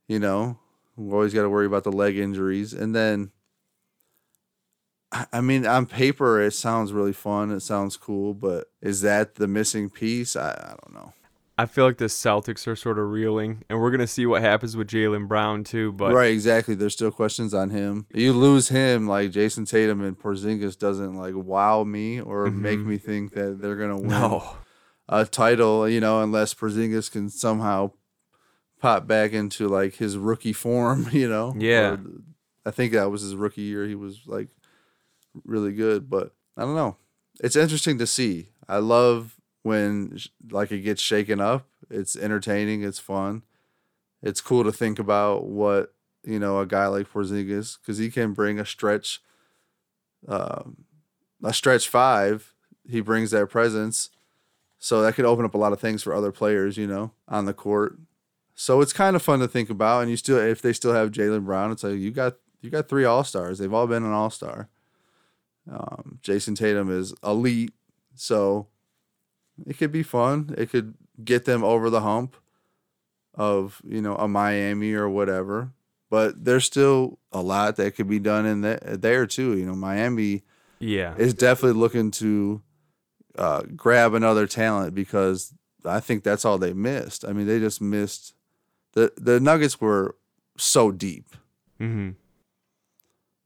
you 0.07 0.19
know, 0.19 0.57
who 0.95 1.13
always 1.13 1.33
got 1.33 1.43
to 1.43 1.49
worry 1.49 1.65
about 1.65 1.83
the 1.85 1.91
leg 1.91 2.17
injuries. 2.17 2.73
And 2.73 2.93
then, 2.93 3.31
I 5.11 5.25
I 5.33 5.41
mean, 5.41 5.65
on 5.65 5.85
paper, 5.85 6.41
it 6.41 6.51
sounds 6.53 6.91
really 6.91 7.13
fun. 7.13 7.51
It 7.51 7.61
sounds 7.61 7.97
cool, 7.97 8.33
but 8.33 8.67
is 8.81 9.01
that 9.01 9.35
the 9.35 9.47
missing 9.47 9.89
piece? 9.89 10.35
I, 10.35 10.49
I 10.51 10.75
don't 10.83 10.93
know. 10.93 11.13
I 11.59 11.65
feel 11.65 11.83
like 11.83 11.97
the 11.97 12.05
Celtics 12.05 12.67
are 12.67 12.75
sort 12.77 12.97
of 12.97 13.09
reeling, 13.09 13.65
and 13.69 13.81
we're 13.81 13.91
gonna 13.91 14.07
see 14.07 14.25
what 14.25 14.41
happens 14.41 14.77
with 14.77 14.87
Jaylen 14.87 15.27
Brown 15.27 15.65
too. 15.65 15.91
But 15.91 16.13
right, 16.13 16.31
exactly. 16.31 16.73
There's 16.73 16.93
still 16.93 17.11
questions 17.11 17.53
on 17.53 17.69
him. 17.69 18.05
You 18.13 18.31
lose 18.31 18.69
him, 18.69 19.09
like 19.09 19.31
Jayson 19.31 19.65
Tatum 19.65 20.01
and 20.01 20.17
Porzingis 20.17 20.79
doesn't 20.79 21.15
like 21.15 21.35
wow 21.35 21.83
me 21.83 22.21
or 22.21 22.47
mm-hmm. 22.47 22.61
make 22.61 22.79
me 22.79 22.97
think 22.97 23.33
that 23.33 23.61
they're 23.61 23.75
gonna 23.75 23.97
win 23.97 24.07
no, 24.07 24.55
a 25.09 25.25
title. 25.25 25.89
You 25.89 25.99
know, 25.99 26.21
unless 26.21 26.53
Porzingis 26.53 27.11
can 27.11 27.29
somehow 27.29 27.91
pop 28.79 29.05
back 29.05 29.33
into 29.33 29.67
like 29.67 29.95
his 29.95 30.17
rookie 30.17 30.53
form. 30.53 31.09
You 31.11 31.27
know, 31.27 31.53
Yeah. 31.57 31.91
Or- 31.91 31.99
I 32.65 32.71
think 32.71 32.93
that 32.93 33.11
was 33.11 33.21
his 33.21 33.35
rookie 33.35 33.63
year. 33.63 33.85
He 33.85 33.95
was 33.95 34.21
like 34.25 34.47
really 35.43 35.73
good, 35.73 36.09
but 36.09 36.33
I 36.55 36.61
don't 36.61 36.75
know. 36.75 36.95
It's 37.41 37.57
interesting 37.57 37.97
to 37.97 38.07
see. 38.07 38.51
I 38.65 38.77
love 38.77 39.38
when 39.63 40.17
like 40.51 40.71
it 40.71 40.79
gets 40.79 41.01
shaken 41.01 41.39
up. 41.39 41.67
It's 41.89 42.15
entertaining. 42.15 42.83
It's 42.83 42.99
fun. 42.99 43.43
It's 44.21 44.41
cool 44.41 44.63
to 44.63 44.71
think 44.71 44.99
about 44.99 45.45
what 45.45 45.93
you 46.23 46.39
know 46.39 46.59
a 46.59 46.65
guy 46.65 46.87
like 46.87 47.11
Porzingis 47.11 47.77
because 47.79 47.97
he 47.97 48.09
can 48.09 48.33
bring 48.33 48.59
a 48.59 48.65
stretch, 48.65 49.21
um, 50.27 50.85
a 51.43 51.53
stretch 51.53 51.87
five. 51.87 52.53
He 52.87 53.01
brings 53.01 53.31
that 53.31 53.49
presence, 53.49 54.09
so 54.77 55.01
that 55.01 55.15
could 55.15 55.25
open 55.25 55.45
up 55.45 55.53
a 55.53 55.59
lot 55.59 55.73
of 55.73 55.79
things 55.79 56.03
for 56.03 56.13
other 56.13 56.31
players. 56.31 56.77
You 56.77 56.87
know, 56.87 57.11
on 57.27 57.45
the 57.45 57.53
court. 57.53 57.97
So 58.55 58.81
it's 58.81 58.91
kind 58.91 59.15
of 59.15 59.21
fun 59.21 59.39
to 59.39 59.47
think 59.47 59.69
about. 59.69 60.01
And 60.01 60.11
you 60.11 60.17
still, 60.17 60.37
if 60.37 60.61
they 60.61 60.73
still 60.73 60.93
have 60.93 61.11
Jaylen 61.11 61.45
Brown, 61.45 61.71
it's 61.71 61.83
like 61.83 61.95
you 61.95 62.11
got 62.11 62.35
you 62.61 62.69
got 62.69 62.89
three 62.89 63.05
All 63.05 63.23
Stars. 63.23 63.57
They've 63.57 63.73
all 63.73 63.87
been 63.87 64.03
an 64.03 64.11
All 64.11 64.29
Star. 64.29 64.67
Um, 65.71 66.19
Jayson 66.21 66.55
Tatum 66.55 66.91
is 66.91 67.13
elite, 67.23 67.73
so 68.15 68.67
it 69.67 69.77
could 69.77 69.91
be 69.91 70.03
fun. 70.03 70.53
It 70.57 70.69
could 70.69 70.95
get 71.23 71.45
them 71.45 71.63
over 71.63 71.89
the 71.89 72.01
hump 72.01 72.35
of 73.33 73.81
you 73.85 74.01
know 74.01 74.15
a 74.15 74.27
Miami 74.27 74.93
or 74.93 75.09
whatever. 75.09 75.71
But 76.09 76.43
there's 76.43 76.65
still 76.65 77.19
a 77.31 77.41
lot 77.41 77.75
that 77.75 77.95
could 77.95 78.09
be 78.09 78.17
done 78.17 78.47
in 78.47 78.61
the, 78.61 78.79
there 78.99 79.27
too. 79.27 79.55
You 79.55 79.65
know, 79.65 79.75
Miami 79.75 80.43
yeah, 80.79 81.15
is 81.17 81.33
definitely 81.33 81.79
looking 81.79 82.09
to 82.11 82.63
uh, 83.37 83.63
grab 83.75 84.15
another 84.15 84.47
talent 84.47 84.95
because 84.95 85.53
I 85.85 85.99
think 85.99 86.23
that's 86.23 86.45
all 86.45 86.57
they 86.57 86.73
missed. 86.73 87.25
I 87.25 87.33
mean, 87.33 87.45
they 87.45 87.59
just 87.59 87.79
missed 87.81 88.33
the 88.93 89.13
the 89.17 89.39
Nuggets 89.39 89.79
were 89.79 90.15
so 90.57 90.91
deep 90.91 91.35
hmm 91.77 92.09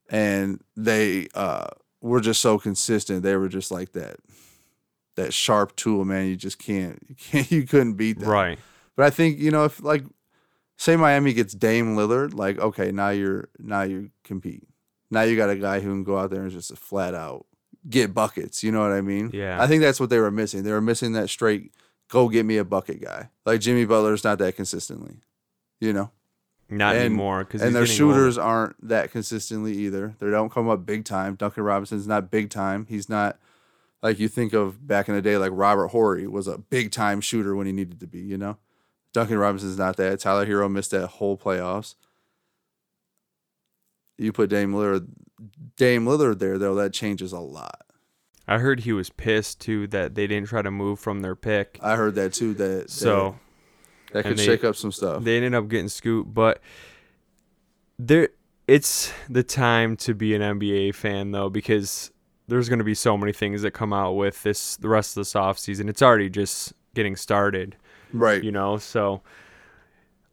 and 0.09 0.61
they 0.75 1.27
uh, 1.33 1.67
were 2.01 2.21
just 2.21 2.41
so 2.41 2.59
consistent. 2.59 3.23
They 3.23 3.35
were 3.35 3.49
just 3.49 3.71
like 3.71 3.93
that 3.93 4.17
that 5.15 5.33
sharp 5.33 5.75
tool, 5.75 6.05
man. 6.05 6.27
You 6.27 6.35
just 6.35 6.59
can't 6.59 6.99
you 7.07 7.15
can't 7.15 7.51
you 7.51 7.63
couldn't 7.67 7.93
beat 7.93 8.19
that. 8.19 8.27
right. 8.27 8.59
But 8.95 9.05
I 9.05 9.09
think 9.09 9.39
you 9.39 9.51
know 9.51 9.65
if 9.65 9.81
like 9.81 10.03
say 10.77 10.95
Miami 10.95 11.33
gets 11.33 11.53
Dame 11.53 11.95
Lillard, 11.95 12.33
like 12.33 12.59
okay, 12.59 12.91
now 12.91 13.09
you're 13.09 13.49
now 13.59 13.81
you 13.83 14.11
compete. 14.23 14.67
Now 15.11 15.21
you 15.21 15.35
got 15.37 15.49
a 15.49 15.55
guy 15.55 15.79
who 15.79 15.89
can 15.89 16.03
go 16.03 16.17
out 16.17 16.31
there 16.31 16.41
and 16.41 16.51
just 16.51 16.75
flat 16.77 17.13
out 17.13 17.45
get 17.89 18.13
buckets. 18.13 18.63
You 18.63 18.71
know 18.71 18.79
what 18.81 18.91
I 18.91 19.01
mean? 19.01 19.29
Yeah. 19.33 19.61
I 19.61 19.67
think 19.67 19.81
that's 19.81 19.99
what 19.99 20.09
they 20.09 20.17
were 20.19 20.31
missing. 20.31 20.63
They 20.63 20.71
were 20.71 20.81
missing 20.81 21.13
that 21.13 21.29
straight 21.29 21.71
go 22.09 22.29
get 22.29 22.45
me 22.45 22.57
a 22.57 22.63
bucket 22.63 23.01
guy. 23.01 23.29
Like 23.45 23.59
Jimmy 23.61 23.85
Butler's 23.85 24.23
not 24.23 24.37
that 24.39 24.55
consistently. 24.55 25.17
You 25.81 25.91
know, 25.93 26.11
Not 26.69 26.95
And- 26.95 27.05
anymore 27.05 27.43
because 27.43 27.61
and 27.61 27.75
their 27.75 27.85
shooters 27.85 28.37
aren't 28.37 28.75
that 28.87 29.11
consistently 29.11 29.73
either. 29.79 30.15
They 30.19 30.29
don't 30.29 30.49
come 30.51 30.69
up 30.69 30.85
big 30.85 31.03
time. 31.05 31.35
Duncan 31.35 31.63
Robinson's 31.63 32.07
not 32.07 32.31
big 32.31 32.49
time. 32.49 32.85
He's 32.89 33.09
not 33.09 33.37
like 34.03 34.19
you 34.19 34.27
think 34.27 34.53
of 34.53 34.85
back 34.85 35.09
in 35.09 35.15
the 35.15 35.21
day, 35.23 35.37
like 35.37 35.51
Robert 35.53 35.87
Horry 35.87 36.27
was 36.27 36.47
a 36.47 36.59
big 36.59 36.91
time 36.91 37.19
shooter 37.21 37.55
when 37.55 37.65
he 37.65 37.73
needed 37.73 37.99
to 38.01 38.07
be. 38.07 38.19
You 38.19 38.37
know, 38.37 38.57
Duncan 39.13 39.39
Robinson's 39.39 39.77
not 39.79 39.97
that. 39.97 40.19
Tyler 40.19 40.45
Herro 40.45 40.69
missed 40.71 40.91
that 40.91 41.07
whole 41.07 41.37
playoffs. 41.37 41.95
You 44.17 44.31
put 44.31 44.49
Dame 44.49 44.73
Lillard, 44.73 45.07
Dame 45.75 46.05
Lillard 46.05 46.39
there 46.39 46.57
though, 46.57 46.75
that 46.75 46.93
changes 46.93 47.31
a 47.31 47.39
lot. 47.39 47.81
I 48.47 48.59
heard 48.59 48.81
he 48.81 48.91
was 48.93 49.09
pissed 49.09 49.59
too 49.61 49.87
that 49.87 50.15
they 50.15 50.27
didn't 50.27 50.49
try 50.49 50.61
to 50.61 50.69
move 50.71 50.99
from 50.99 51.21
their 51.21 51.35
pick. 51.35 51.79
I 51.81 51.95
heard 51.95 52.15
that 52.15 52.33
too. 52.33 52.53
That 52.53 52.89
So 52.89 53.37
that, 54.07 54.23
that 54.23 54.29
could 54.29 54.37
they- 54.37 54.45
shake 54.45 54.63
up 54.63 54.75
some 54.75 54.91
stuff. 54.91 55.23
they 55.23 55.37
ended 55.37 55.53
up 55.55 55.67
getting 55.69 55.89
scooped, 55.89 56.33
but 56.33 56.61
there 57.97 58.29
it's 58.67 59.11
the 59.29 59.43
time 59.43 59.95
to 59.97 60.13
be 60.13 60.33
an 60.35 60.41
NBA 60.41 60.93
fan 60.95 61.31
though 61.31 61.49
because 61.49 62.11
there's 62.53 62.69
going 62.69 62.79
to 62.79 62.85
be 62.85 62.93
so 62.93 63.17
many 63.17 63.33
things 63.33 63.63
that 63.63 63.71
come 63.71 63.91
out 63.91 64.13
with 64.13 64.43
this 64.43 64.77
the 64.77 64.87
rest 64.87 65.17
of 65.17 65.21
this 65.21 65.33
offseason. 65.33 65.89
It's 65.89 66.03
already 66.03 66.29
just 66.29 66.73
getting 66.93 67.15
started, 67.15 67.75
right. 68.13 68.43
you 68.43 68.51
know. 68.51 68.77
So 68.77 69.21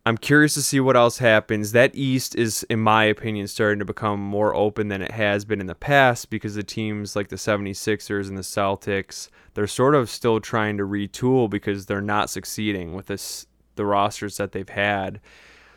I'm 0.04 0.18
curious 0.18 0.52
to 0.54 0.62
see 0.62 0.80
what 0.80 0.96
else 0.96 1.16
happens. 1.16 1.72
That 1.72 1.94
East 1.94 2.36
is 2.36 2.62
in 2.64 2.78
my 2.80 3.04
opinion 3.04 3.46
starting 3.46 3.78
to 3.78 3.86
become 3.86 4.20
more 4.20 4.54
open 4.54 4.88
than 4.88 5.00
it 5.00 5.12
has 5.12 5.46
been 5.46 5.60
in 5.60 5.66
the 5.66 5.74
past 5.74 6.28
because 6.28 6.54
the 6.56 6.62
teams 6.62 7.16
like 7.16 7.28
the 7.28 7.36
76ers 7.36 8.28
and 8.28 8.36
the 8.36 8.42
Celtics, 8.42 9.30
they're 9.54 9.66
sort 9.66 9.94
of 9.94 10.10
still 10.10 10.40
trying 10.40 10.76
to 10.76 10.84
retool 10.84 11.48
because 11.48 11.86
they're 11.86 12.02
not 12.02 12.28
succeeding 12.28 12.92
with 12.92 13.06
this 13.06 13.46
the 13.76 13.86
rosters 13.86 14.36
that 14.36 14.52
they've 14.52 14.68
had. 14.68 15.22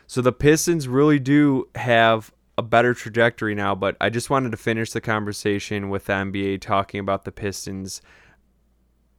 So 0.06 0.20
the 0.20 0.30
Pistons 0.30 0.88
really 0.88 1.18
do 1.18 1.68
have 1.74 2.33
a 2.56 2.62
better 2.62 2.94
trajectory 2.94 3.54
now, 3.54 3.74
but 3.74 3.96
I 4.00 4.10
just 4.10 4.30
wanted 4.30 4.50
to 4.52 4.56
finish 4.56 4.92
the 4.92 5.00
conversation 5.00 5.88
with 5.90 6.06
the 6.06 6.12
NBA 6.12 6.60
talking 6.60 7.00
about 7.00 7.24
the 7.24 7.32
Pistons 7.32 8.00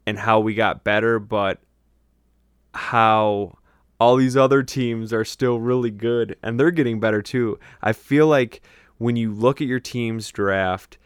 and 0.08 0.19
how 0.19 0.39
we 0.39 0.54
got 0.54 0.84
better, 0.84 1.19
but 1.19 1.60
how 2.74 3.58
all 4.00 4.15
these 4.17 4.36
other 4.38 4.63
teams 4.63 5.13
are 5.13 5.26
still 5.26 5.60
really 5.60 5.91
good 5.91 6.36
and 6.43 6.60
they're 6.60 6.71
getting 6.71 7.00
better 7.00 7.21
too. 7.21 7.58
I 7.82 7.93
feel 7.93 8.28
like 8.28 8.62
when 8.98 9.15
you 9.15 9.32
look 9.32 9.62
at 9.62 9.67
your 9.67 9.80
team's 9.80 10.30
draft, 10.32 10.98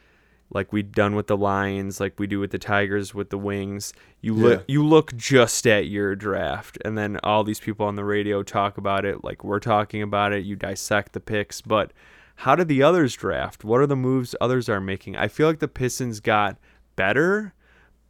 like 0.52 0.74
we've 0.74 0.92
done 0.92 1.15
with 1.15 1.28
the 1.28 1.38
Lions, 1.38 2.00
like 2.00 2.20
we 2.20 2.26
do 2.26 2.39
with 2.39 2.50
the 2.52 2.58
Tigers 2.58 3.13
with 3.13 3.30
the 3.30 3.38
Wings, 3.38 3.94
you 4.22 4.36
Yeah. 4.36 4.42
look 4.44 4.63
you 4.68 4.86
look 4.86 5.15
just 5.15 5.68
at 5.68 5.88
your 5.88 6.15
draft 6.15 6.78
and 6.84 6.98
then 6.98 7.20
all 7.24 7.44
these 7.44 7.60
people 7.60 7.86
on 7.86 7.96
the 7.96 8.04
radio 8.04 8.42
talk 8.44 8.78
about 8.78 9.06
it 9.06 9.24
like 9.24 9.44
we're 9.44 9.60
talking 9.60 10.02
about 10.02 10.34
it, 10.34 10.44
you 10.46 10.56
dissect 10.56 11.13
the 11.13 11.20
picks, 11.20 11.62
but 11.62 11.92
how 12.39 12.56
did 12.56 12.69
the 12.69 12.82
others 12.82 13.15
draft? 13.15 13.65
What 13.65 13.82
are 13.82 13.86
the 13.86 13.97
moves 13.97 14.34
others 14.39 14.69
are 14.69 14.80
making? 14.80 15.17
I 15.17 15.28
feel 15.28 15.45
like 15.45 15.60
the 15.60 15.67
Pistons 15.67 16.21
got 16.21 16.56
better, 16.95 17.54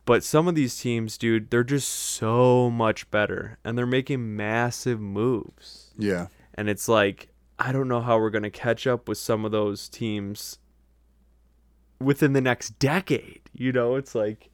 but 0.05 0.23
some 0.23 0.47
of 0.47 0.53
these 0.53 0.79
teams, 0.79 1.17
dude, 1.17 1.49
they're 1.49 1.63
just 1.63 1.89
so 1.89 2.69
much 2.69 3.09
better 3.09 3.57
and 3.63 3.75
they're 3.75 3.87
making 3.87 4.35
massive 4.35 5.01
moves. 5.01 5.95
Yeah. 5.97 6.27
And 6.53 6.69
it's 6.69 6.87
like, 6.87 7.29
I 7.57 7.71
don't 7.71 7.87
know 7.87 8.01
how 8.01 8.19
we're 8.19 8.29
going 8.29 8.43
to 8.43 8.51
catch 8.51 8.85
up 8.85 9.09
with 9.09 9.17
some 9.17 9.45
of 9.45 9.51
those 9.51 9.89
teams 9.89 10.59
within 11.99 12.33
the 12.33 12.41
next 12.41 12.77
decade. 12.77 13.41
You 13.51 13.71
know, 13.71 13.95
it's 13.95 14.13
like 14.13 14.51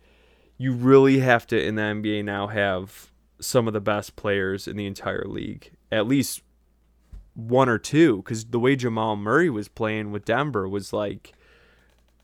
you 0.58 0.72
really 0.72 1.20
have 1.20 1.46
to, 1.48 1.62
in 1.62 1.76
the 1.76 1.82
NBA 1.82 2.24
now, 2.24 2.48
have 2.48 3.12
some 3.42 3.68
of 3.68 3.74
the 3.74 3.82
best 3.82 4.16
players 4.16 4.70
in 4.70 4.78
the 4.78 4.86
entire 4.86 5.26
league. 5.26 5.72
At 5.92 6.08
least 6.08 6.44
one 7.36 7.70
or 7.70 7.78
two. 7.78 8.18
Because 8.18 8.46
the 8.46 8.60
way 8.60 8.76
Jamal 8.76 9.16
Murray 9.16 9.50
was 9.50 9.68
playing 9.68 10.12
with 10.12 10.26
Denver 10.26 10.68
was 10.68 10.92
like 10.92 11.34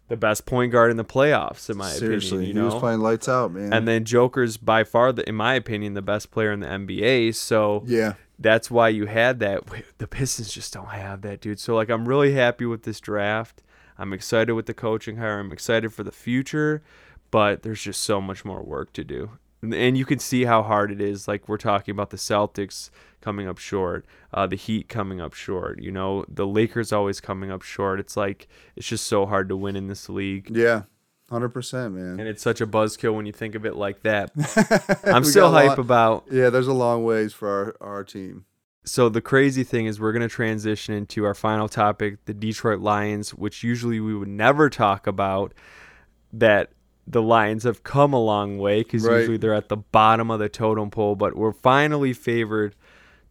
the 0.08 0.18
best 0.18 0.46
point 0.46 0.74
guard 0.74 0.92
in 0.92 0.98
the 0.98 1.06
playoffs, 1.06 1.70
in 1.70 1.78
my 1.78 1.90
Seriously, 1.90 2.40
opinion. 2.40 2.56
You 2.58 2.62
he 2.64 2.66
was 2.66 2.80
playing 2.82 3.00
lights 3.00 3.30
out, 3.30 3.54
man. 3.54 3.72
And 3.72 3.88
then 3.88 4.04
Joker's 4.04 4.58
by 4.58 4.84
far, 4.84 5.14
the, 5.14 5.28
in 5.28 5.36
my 5.36 5.54
opinion, 5.54 5.94
the 5.94 6.02
best 6.02 6.32
player 6.32 6.52
in 6.52 6.60
the 6.60 6.68
NBA. 6.68 7.36
So 7.36 7.84
yeah, 7.86 8.16
that's 8.38 8.70
why 8.70 8.90
you 8.90 9.06
had 9.06 9.40
that. 9.40 9.64
The 10.00 10.08
Pistons 10.08 10.52
just 10.52 10.74
don't 10.74 10.90
have 10.90 11.22
that, 11.22 11.40
dude. 11.40 11.60
So 11.60 11.76
like, 11.76 11.90
I'm 11.90 12.08
really 12.10 12.34
happy 12.34 12.66
with 12.66 12.84
this 12.84 13.00
draft. 13.00 13.62
I'm 13.98 14.12
excited 14.12 14.54
with 14.54 14.66
the 14.66 14.74
coaching 14.74 15.18
hire. 15.18 15.40
I'm 15.40 15.52
excited 15.52 15.94
for 15.94 16.04
the 16.04 16.12
future, 16.12 16.82
but 17.30 17.64
there's 17.64 17.82
just 17.82 18.02
so 18.02 18.20
much 18.20 18.44
more 18.44 18.62
work 18.62 18.92
to 18.94 19.04
do. 19.04 19.38
And- 19.62 19.98
you 19.98 20.06
can 20.06 20.20
see 20.20 20.46
how 20.46 20.64
hard 20.64 20.92
it 20.92 21.00
is. 21.02 21.28
Like 21.28 21.48
we're 21.48 21.58
talking 21.58 21.92
about 21.92 22.10
the 22.10 22.18
Celtics 22.18 22.90
coming 23.22 23.48
up 23.48 23.58
short, 23.60 24.06
uh, 24.34 24.48
the 24.48 24.56
Heat 24.56 24.90
coming 24.90 25.22
up 25.22 25.34
short. 25.34 25.82
You 25.82 25.92
know, 25.92 26.26
the 26.28 26.48
Lakers 26.48 26.92
always 26.92 27.22
coming 27.22 27.52
up 27.52 27.62
short. 27.62 28.00
It's 28.00 28.18
like 28.18 28.48
it's 28.76 28.88
just 28.88 29.06
so 29.08 29.26
hard 29.26 29.50
to 29.50 29.56
win 29.56 29.76
in 29.76 29.88
this 29.88 30.10
league. 30.10 30.50
yeah, 30.52 30.84
hundred 31.30 31.50
percent, 31.50 31.94
man. 31.94 32.20
And 32.20 32.28
it's 32.28 32.42
such 32.42 32.60
a 32.62 32.66
buzzkill 32.68 33.14
when 33.16 33.26
you 33.28 33.32
think 33.34 33.54
of 33.56 33.66
it 33.66 33.76
like 33.76 34.02
that. 34.04 34.32
I'm 35.06 35.24
still 35.24 35.52
hype 35.52 35.70
lot- 35.70 35.80
about 35.80 36.26
Yeah, 36.32 36.50
there's 36.50 36.68
a 36.68 36.74
long 36.74 37.04
ways 37.04 37.32
for 37.34 37.76
our, 37.82 37.90
our 37.96 38.04
team. 38.04 38.46
So 38.84 39.10
the 39.10 39.22
crazy 39.22 39.64
thing 39.64 39.86
is 39.86 40.00
we're 40.00 40.12
going 40.12 40.28
to 40.28 40.28
transition 40.28 40.96
into 40.96 41.24
our 41.24 41.36
final 41.36 41.70
topic, 41.70 42.26
the 42.26 42.34
Detroit 42.34 42.80
Lions, 42.80 43.30
which 43.32 43.62
usually 43.64 44.00
we 44.00 44.16
would 44.16 44.28
never 44.28 44.72
talk 44.72 45.06
about 45.06 45.54
that 46.34 46.72
the 47.12 47.22
Lions 47.22 47.64
have 47.64 47.84
come 47.84 48.14
a 48.14 48.20
long 48.20 48.58
way 48.58 48.84
cuz 48.84 49.06
Right. 49.06 49.20
usually 49.20 49.38
they're 49.38 49.54
at 49.54 49.70
the 49.70 49.78
bottom 49.78 50.32
of 50.32 50.40
the 50.40 50.50
totem 50.50 50.90
pole, 50.90 51.16
but 51.16 51.36
we're 51.36 51.52
finally 51.52 52.14
favored 52.14 52.76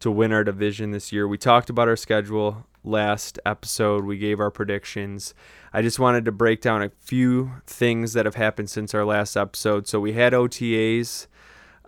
to 0.01 0.11
win 0.11 0.33
our 0.33 0.45
division 0.45 0.91
this 0.93 1.13
year. 1.13 1.27
We 1.27 1.39
talked 1.39 1.69
about 1.71 1.89
our 1.89 1.97
schedule 1.97 2.67
last 2.85 3.39
episode. 3.45 4.05
We 4.05 4.17
gave 4.17 4.41
our 4.41 4.51
predictions. 4.51 5.35
I 5.73 5.83
just 5.83 5.99
wanted 5.99 6.25
to 6.25 6.33
break 6.33 6.61
down 6.63 6.83
a 6.83 6.91
few 6.99 7.53
things 7.67 8.15
that 8.15 8.25
have 8.25 8.35
happened 8.37 8.71
since 8.71 8.95
our 8.95 9.05
last 9.05 9.37
episode. 9.37 9.87
So 9.87 10.01
we 10.01 10.13
had 10.13 10.33
OTAs. 10.33 11.27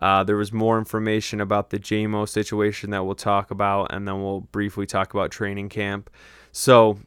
Uh, 0.01 0.25
there 0.25 0.37
was 0.37 0.53
more 0.53 0.79
information 0.79 1.41
about 1.41 1.71
the 1.71 1.79
Jamo 1.79 2.29
situation 2.29 2.91
that 2.91 3.05
we'll 3.07 3.15
talk 3.15 3.51
about, 3.51 3.93
and 3.93 4.07
then 4.09 4.21
we'll 4.23 4.41
briefly 4.41 4.85
talk 4.85 5.15
about 5.15 5.31
training 5.31 5.69
camp. 5.69 6.11
So, 6.51 6.99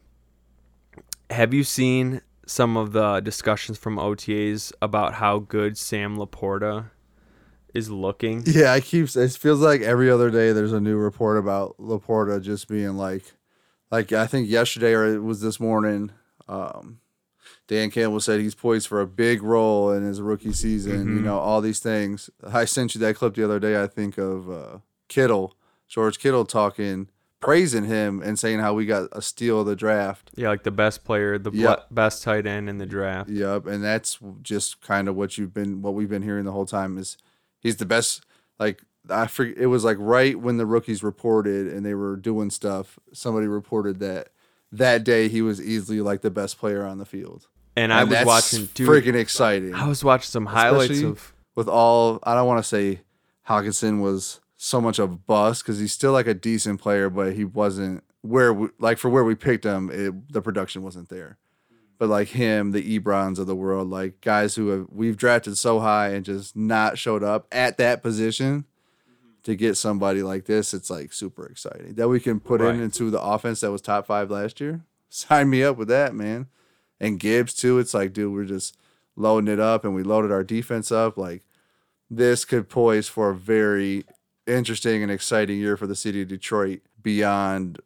have 1.29 1.53
you 1.53 1.63
seen 1.63 2.21
some 2.45 2.77
of 2.77 2.91
the 2.91 3.19
discussions 3.19 3.77
from 3.77 3.97
OTAs 3.97 4.71
about 4.81 5.15
how 5.15 5.39
good 5.39 5.77
Sam 5.77 6.17
LaPorta 6.17 6.91
is 7.73 7.89
looking? 7.89 8.43
Yeah, 8.47 8.71
I 8.71 8.79
keep. 8.79 9.13
It 9.15 9.31
feels 9.31 9.59
like 9.59 9.81
every 9.81 10.09
other 10.09 10.29
day 10.29 10.51
there's 10.51 10.73
a 10.73 10.79
new 10.79 10.95
report 10.95 11.37
about 11.37 11.77
Laporta 11.77 12.41
just 12.41 12.67
being 12.67 12.95
like, 12.95 13.33
like 13.91 14.11
I 14.13 14.27
think 14.27 14.47
yesterday 14.47 14.93
or 14.93 15.05
it 15.05 15.19
was 15.19 15.41
this 15.41 15.59
morning. 15.59 16.11
Um, 16.47 16.99
Dan 17.67 17.89
Campbell 17.89 18.19
said 18.19 18.39
he's 18.39 18.55
poised 18.55 18.87
for 18.87 19.01
a 19.01 19.07
big 19.07 19.41
role 19.41 19.91
in 19.91 20.03
his 20.03 20.21
rookie 20.21 20.53
season. 20.53 21.15
You 21.15 21.21
know 21.21 21.39
all 21.39 21.61
these 21.61 21.79
things. 21.79 22.29
I 22.45 22.65
sent 22.65 22.93
you 22.95 23.01
that 23.01 23.15
clip 23.15 23.35
the 23.35 23.43
other 23.43 23.59
day. 23.59 23.81
I 23.81 23.87
think 23.87 24.17
of 24.17 24.49
uh, 24.49 24.77
Kittle, 25.09 25.55
George 25.87 26.19
Kittle 26.19 26.45
talking, 26.45 27.09
praising 27.45 27.85
him 27.85 28.21
and 28.21 28.37
saying 28.37 28.59
how 28.59 28.73
we 28.73 28.85
got 28.85 29.07
a 29.11 29.21
steal 29.21 29.61
of 29.61 29.67
the 29.67 29.75
draft. 29.75 30.31
Yeah, 30.35 30.49
like 30.49 30.63
the 30.63 30.71
best 30.71 31.03
player, 31.05 31.37
the 31.37 31.51
ble- 31.51 31.83
best 31.91 32.23
tight 32.23 32.45
end 32.45 32.69
in 32.69 32.79
the 32.79 32.85
draft. 32.85 33.29
Yep, 33.29 33.67
and 33.67 33.83
that's 33.83 34.19
just 34.41 34.81
kind 34.81 35.07
of 35.07 35.15
what 35.15 35.37
you've 35.37 35.53
been, 35.53 35.81
what 35.81 35.93
we've 35.93 36.09
been 36.09 36.23
hearing 36.23 36.45
the 36.45 36.51
whole 36.51 36.65
time 36.65 36.97
is 36.97 37.17
he's 37.59 37.77
the 37.77 37.85
best. 37.85 38.25
Like 38.59 38.81
I 39.09 39.27
forget, 39.27 39.57
it 39.57 39.67
was 39.67 39.83
like 39.83 39.97
right 39.99 40.39
when 40.39 40.57
the 40.57 40.65
rookies 40.65 41.03
reported 41.03 41.67
and 41.67 41.85
they 41.85 41.93
were 41.93 42.15
doing 42.15 42.49
stuff. 42.49 42.99
Somebody 43.13 43.47
reported 43.47 43.99
that 43.99 44.29
that 44.71 45.03
day 45.03 45.27
he 45.27 45.41
was 45.41 45.61
easily 45.61 46.01
like 46.01 46.21
the 46.21 46.31
best 46.31 46.57
player 46.57 46.85
on 46.85 46.97
the 46.97 47.05
field. 47.05 47.47
And 47.77 47.93
I 47.93 48.05
was 48.05 48.25
watching, 48.25 48.69
dude. 48.73 48.87
freaking 48.87 49.15
exciting. 49.15 49.73
I 49.73 49.87
was 49.87 50.03
watching 50.03 50.29
some 50.29 50.45
highlights 50.45 50.91
Especially 50.91 51.09
of. 51.09 51.33
with 51.55 51.67
all, 51.67 52.19
I 52.23 52.33
don't 52.33 52.47
want 52.47 52.63
to 52.63 52.67
say 52.67 53.01
Hockenson 53.47 54.01
was 54.01 54.39
so 54.57 54.79
much 54.81 54.99
of 54.99 55.11
a 55.11 55.15
bust 55.17 55.63
because 55.63 55.79
he's 55.79 55.91
still 55.91 56.11
like 56.13 56.27
a 56.27 56.33
decent 56.33 56.79
player, 56.81 57.09
but 57.09 57.33
he 57.33 57.43
wasn't 57.45 58.03
where 58.21 58.53
we, 58.53 58.69
like 58.79 58.97
for 58.97 59.09
where 59.09 59.23
we 59.23 59.35
picked 59.35 59.65
him, 59.65 59.89
it, 59.91 60.31
the 60.31 60.41
production 60.41 60.81
wasn't 60.81 61.09
there. 61.09 61.37
But 61.97 62.09
like 62.09 62.29
him, 62.29 62.71
the 62.71 62.99
Ebrons 62.99 63.39
of 63.39 63.47
the 63.47 63.55
world, 63.55 63.89
like 63.89 64.19
guys 64.21 64.55
who 64.55 64.67
have 64.69 64.87
we've 64.89 65.15
drafted 65.17 65.57
so 65.57 65.79
high 65.79 66.09
and 66.09 66.25
just 66.25 66.55
not 66.55 66.97
showed 66.97 67.23
up 67.23 67.47
at 67.51 67.77
that 67.77 68.01
position 68.03 68.65
to 69.43 69.55
get 69.55 69.77
somebody 69.77 70.21
like 70.23 70.45
this, 70.45 70.73
it's 70.73 70.89
like 70.89 71.13
super 71.13 71.45
exciting 71.45 71.93
that 71.95 72.09
we 72.09 72.19
can 72.19 72.39
put 72.39 72.61
Right. 72.61 72.75
in 72.75 72.81
into 72.81 73.09
the 73.09 73.21
offense 73.21 73.61
that 73.61 73.71
was 73.71 73.81
top 73.81 74.07
five 74.07 74.29
last 74.31 74.59
year. 74.59 74.81
Sign 75.09 75.49
me 75.49 75.63
up 75.63 75.77
with 75.77 75.87
that, 75.87 76.13
man. 76.15 76.47
And 76.99 77.19
Gibbs 77.19 77.53
too. 77.53 77.77
It's 77.79 77.93
like, 77.93 78.11
dude, 78.11 78.33
we're 78.33 78.45
just 78.45 78.75
loading 79.15 79.53
it 79.53 79.59
up, 79.59 79.85
and 79.85 79.93
we 79.95 80.03
loaded 80.03 80.31
our 80.31 80.43
defense 80.43 80.91
up. 80.91 81.17
Like 81.17 81.43
this 82.09 82.43
could 82.43 82.67
poise 82.69 83.07
for 83.07 83.29
a 83.29 83.35
very 83.35 84.03
interesting 84.47 85.03
and 85.03 85.11
exciting 85.11 85.57
year 85.59 85.77
for 85.77 85.87
the 85.87 85.95
city 85.95 86.21
of 86.21 86.27
Detroit 86.27 86.81
beyond 87.01 87.79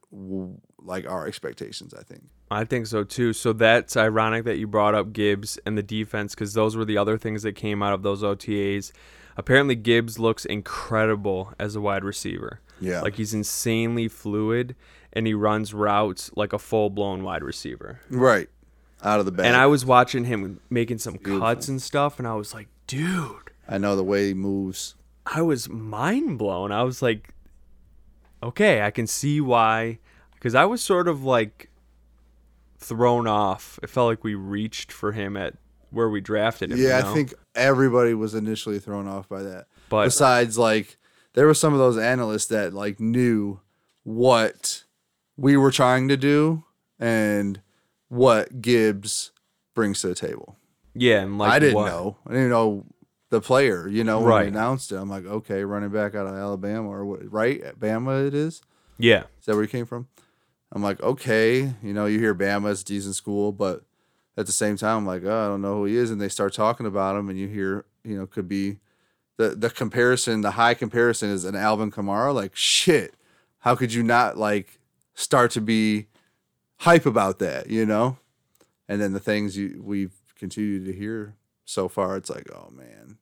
like 0.82 1.10
our 1.10 1.28
expectations. 1.28 1.94
I 1.94 2.04
think. 2.04 2.24
I 2.52 2.64
think 2.64 2.88
so 2.88 3.04
too. 3.04 3.34
So 3.34 3.54
that's 3.54 3.96
ironic 3.96 4.46
that 4.46 4.58
you 4.58 4.68
brought 4.68 4.96
up 4.96 5.14
Gibbs 5.14 5.60
and 5.66 5.78
the 5.78 5.84
defense 5.84 6.34
because 6.34 6.54
those 6.54 6.76
were 6.76 6.86
the 6.86 6.98
other 6.98 7.18
things 7.18 7.44
that 7.44 7.54
came 7.54 7.84
out 7.84 7.94
of 7.94 8.02
those 8.04 8.24
OTAs. 8.24 8.92
Apparently, 9.38 9.76
Gibbs 9.76 10.20
looks 10.20 10.46
incredible 10.46 11.54
as 11.60 11.76
a 11.76 11.82
wide 11.82 12.04
receiver. 12.04 12.60
Yeah. 12.82 13.02
Like 13.02 13.16
he's 13.16 13.34
insanely 13.34 14.08
fluid 14.08 14.76
and 15.14 15.28
he 15.28 15.34
runs 15.34 15.74
routes 15.74 16.32
like 16.36 16.54
a 16.54 16.60
full 16.60 16.90
blown 16.90 17.24
wide 17.24 17.44
receiver. 17.44 18.00
Right. 18.10 18.50
Out 19.04 19.20
of 19.20 19.26
the 19.26 19.32
bag. 19.32 19.46
And 19.46 19.56
I 19.56 19.66
was 19.68 19.86
watching 19.86 20.26
him 20.26 20.60
making 20.70 20.98
some 20.98 21.14
Beautiful. 21.14 21.40
cuts 21.40 21.68
and 21.70 21.82
stuff, 21.82 22.20
and 22.20 22.28
I 22.28 22.34
was 22.36 22.54
like, 22.54 22.68
dude, 22.86 23.52
I 23.68 23.78
know 23.78 23.96
the 23.96 24.04
way 24.04 24.28
he 24.28 24.34
moves. 24.34 24.96
I 25.32 25.42
was 25.42 25.70
mind 25.70 26.38
blown. 26.40 26.72
I 26.72 26.84
was 26.84 27.02
like, 27.02 27.34
okay, 28.42 28.82
I 28.82 28.92
can 28.92 29.08
see 29.08 29.40
why. 29.42 30.00
Because 30.34 30.56
I 30.56 30.66
was 30.66 30.82
sort 30.82 31.08
of 31.08 31.24
like 31.24 31.70
thrown 32.78 33.28
off. 33.28 33.80
It 33.84 33.90
felt 33.90 34.08
like 34.08 34.24
we 34.24 34.36
reached 34.36 34.92
for 34.92 35.12
him 35.12 35.36
at 35.38 35.56
where 35.92 36.10
we 36.10 36.22
drafted 36.22 36.72
him. 36.72 36.78
you 36.78 36.88
Yeah, 36.88 37.02
know? 37.02 37.12
I 37.12 37.14
think 37.14 37.34
everybody 37.56 38.14
was 38.14 38.34
initially 38.36 38.80
thrown 38.80 39.08
off 39.08 39.28
by 39.28 39.42
that. 39.44 39.68
But- 39.90 40.06
besides, 40.06 40.58
like, 40.58 40.98
there 41.34 41.46
were 41.46 41.54
some 41.54 41.74
of 41.74 41.80
those 41.80 41.98
analysts 41.98 42.48
that 42.48 42.74
like 42.74 43.00
knew 43.00 43.60
what 44.04 44.84
we 45.38 45.56
were 45.58 45.72
trying 45.72 46.08
to 46.08 46.18
do 46.18 46.64
and 47.00 47.62
what 48.08 48.62
Gibbs 48.62 49.32
brings 49.76 50.02
to 50.02 50.08
the 50.08 50.16
table. 50.16 50.58
Yeah, 50.96 51.22
and 51.22 51.38
like 51.38 51.52
I 51.52 51.60
didn't 51.60 51.76
what- 51.76 51.88
know. 51.88 52.18
I 52.28 52.32
didn't 52.34 52.50
know 52.50 52.86
the 53.30 53.42
player. 53.42 53.88
You 53.88 54.04
know, 54.04 54.20
when 54.20 54.28
Right. 54.30 54.48
announced 54.48 54.92
it, 54.92 54.96
I'm 54.98 55.10
like, 55.10 55.26
okay, 55.26 55.64
running 55.64 55.90
back 55.90 56.16
out 56.16 56.28
of 56.28 56.34
Alabama 56.36 56.90
or 56.90 57.06
what? 57.06 57.32
Right, 57.32 57.62
Bama 57.80 58.28
it 58.28 58.34
is. 58.34 58.62
Yeah, 58.98 59.24
Is 59.40 59.46
that 59.46 59.54
where 59.56 59.64
he 59.64 59.68
came 59.70 59.86
from? 59.86 60.08
I'm 60.72 60.84
like, 60.84 61.02
okay, 61.02 61.74
you 61.82 61.94
know, 61.94 62.06
you 62.06 62.20
hear 62.20 62.36
Bama, 62.36 62.72
it's 62.72 62.82
a 62.82 62.86
decent 62.86 63.16
school, 63.16 63.52
but 63.52 63.84
at 64.38 64.46
the 64.46 64.52
same 64.52 64.78
time, 64.78 64.98
I'm 64.98 65.06
like, 65.08 65.24
oh, 65.24 65.46
I 65.46 65.48
don't 65.48 65.62
know 65.62 65.76
who 65.78 65.86
he 65.86 65.96
is, 65.96 66.12
and 66.12 66.20
they 66.22 66.30
start 66.30 66.54
talking 66.54 66.86
about 66.86 67.16
him, 67.16 67.30
and 67.30 67.40
you 67.40 67.48
hear, 67.48 67.86
you 68.04 68.18
know, 68.18 68.26
could 68.28 68.48
be 68.48 68.80
the 69.38 69.50
the 69.56 69.70
comparison, 69.70 70.42
the 70.42 70.52
high 70.52 70.74
comparison 70.74 71.30
is 71.30 71.46
an 71.46 71.56
Alvin 71.56 71.92
Kamara. 71.92 72.34
Like, 72.36 72.56
shit, 72.56 73.16
how 73.60 73.76
could 73.76 73.94
you 73.94 74.04
not 74.04 74.38
like 74.38 74.80
start 75.14 75.52
to 75.52 75.62
be 75.62 76.08
hype 76.80 77.06
about 77.06 77.40
that, 77.40 77.70
you 77.70 77.86
know? 77.86 78.18
And 78.88 79.00
then 79.02 79.14
the 79.14 79.20
things 79.20 79.56
you 79.56 79.82
we've 79.84 80.12
continued 80.38 80.86
to 80.86 80.94
hear 80.94 81.36
so 81.66 81.88
far, 81.88 82.18
it's 82.18 82.30
like, 82.30 82.48
oh 82.54 82.70
man, 82.72 83.18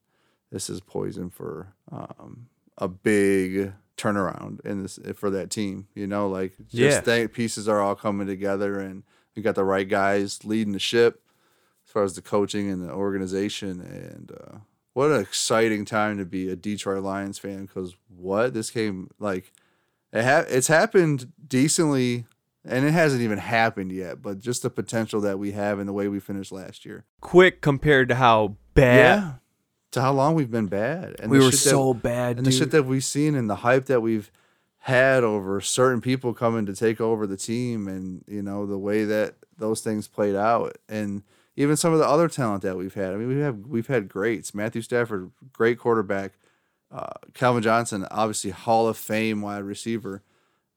this 0.52 0.70
is 0.70 0.80
poison 0.82 1.30
for 1.30 1.74
um, 1.91 2.48
a 2.78 2.88
big 2.88 3.74
turnaround 3.98 4.64
in 4.66 4.84
this 4.84 5.00
for 5.16 5.30
that 5.32 5.50
team. 5.50 5.88
You 5.95 6.08
know, 6.08 6.28
like 6.30 6.54
Yeah. 6.70 6.89
just 6.89 7.06
the 7.06 7.30
pieces 7.32 7.68
are 7.68 7.82
all 7.82 7.95
coming 7.95 8.28
together, 8.28 8.80
and 8.80 9.04
we 9.36 9.41
got 9.41 9.56
the 9.56 9.64
right 9.64 9.88
guys 9.88 10.43
leading 10.45 10.74
the 10.74 10.80
ship 10.80 11.22
as 11.86 11.91
far 11.91 12.04
as 12.04 12.14
the 12.16 12.22
coaching 12.22 12.70
and 12.70 12.82
the 12.88 12.91
organization. 12.91 13.82
And 13.82 14.32
uh, 14.32 14.58
what 14.93 15.12
an 15.12 15.22
exciting 15.22 15.86
time 15.86 16.18
to 16.18 16.26
be 16.26 16.50
a 16.50 16.56
Detroit 16.56 17.04
Lions 17.04 17.39
fan 17.39 17.66
because 17.66 17.95
what 18.08 18.54
this 18.54 18.70
came 18.70 19.10
like 19.20 19.52
it 20.14 20.24
ha- 20.24 20.45
it's 20.48 20.68
happened 20.68 21.32
decently. 21.48 22.26
And 22.70 22.84
it 22.86 22.91
hasn't 22.91 23.22
even 23.22 23.38
happened 23.38 23.93
yet, 23.93 24.22
but 24.22 24.39
just 24.41 24.62
the 24.62 24.70
potential 24.70 25.22
that 25.22 25.39
we 25.39 25.54
have 25.54 25.80
in 25.80 25.88
the 25.88 25.93
way 25.93 26.10
we 26.10 26.20
finished 26.20 26.52
last 26.52 26.84
year. 26.86 27.06
quick 27.22 27.62
compared 27.62 28.10
to 28.10 28.16
how 28.16 28.58
bad 28.74 29.39
To 29.91 30.01
how 30.01 30.11
long 30.13 30.35
we've 30.35 30.51
been 30.51 30.67
bad. 30.67 31.15
And 31.19 31.31
we 31.31 31.38
were 31.38 31.45
shit 31.45 31.51
that- 31.53 31.57
so 31.69 31.93
bad, 31.93 32.38
and 32.38 32.43
dude. 32.45 32.53
the 32.53 32.57
shit 32.57 32.71
that 32.71 32.85
we've 32.85 33.03
seen 33.03 33.35
and 33.35 33.49
the 33.49 33.57
hype 33.57 33.85
that 33.85 34.01
we've 34.01 34.29
had 34.79 35.23
over 35.23 35.59
certain 35.61 36.01
people 36.01 36.33
coming 36.33 36.65
to 36.65 36.73
take 36.75 36.99
over 37.01 37.25
the 37.27 37.35
team 37.38 37.88
and 37.88 38.23
you 38.27 38.41
know 38.41 38.65
the 38.65 38.77
way 38.77 39.03
that 39.05 39.35
those 39.57 39.81
things 39.81 40.07
played 40.07 40.35
out 40.35 40.77
and 40.88 41.23
even 41.55 41.75
some 41.75 41.91
of 41.91 41.99
the 41.99 42.07
other 42.07 42.27
talent 42.29 42.61
that 42.63 42.77
we've 42.77 42.93
had. 42.93 43.13
I 43.13 43.17
mean, 43.17 43.27
we 43.29 43.39
have 43.39 43.57
we've 43.67 43.88
had 43.88 44.07
greats. 44.09 44.53
Matthew 44.53 44.81
Stafford, 44.81 45.31
great 45.53 45.79
quarterback. 45.79 46.33
Uh, 46.91 47.07
Calvin 47.33 47.63
Johnson, 47.63 48.05
obviously 48.11 48.51
Hall 48.51 48.88
of 48.88 48.95
Fame 48.97 49.41
wide 49.41 49.63
receiver, 49.63 50.21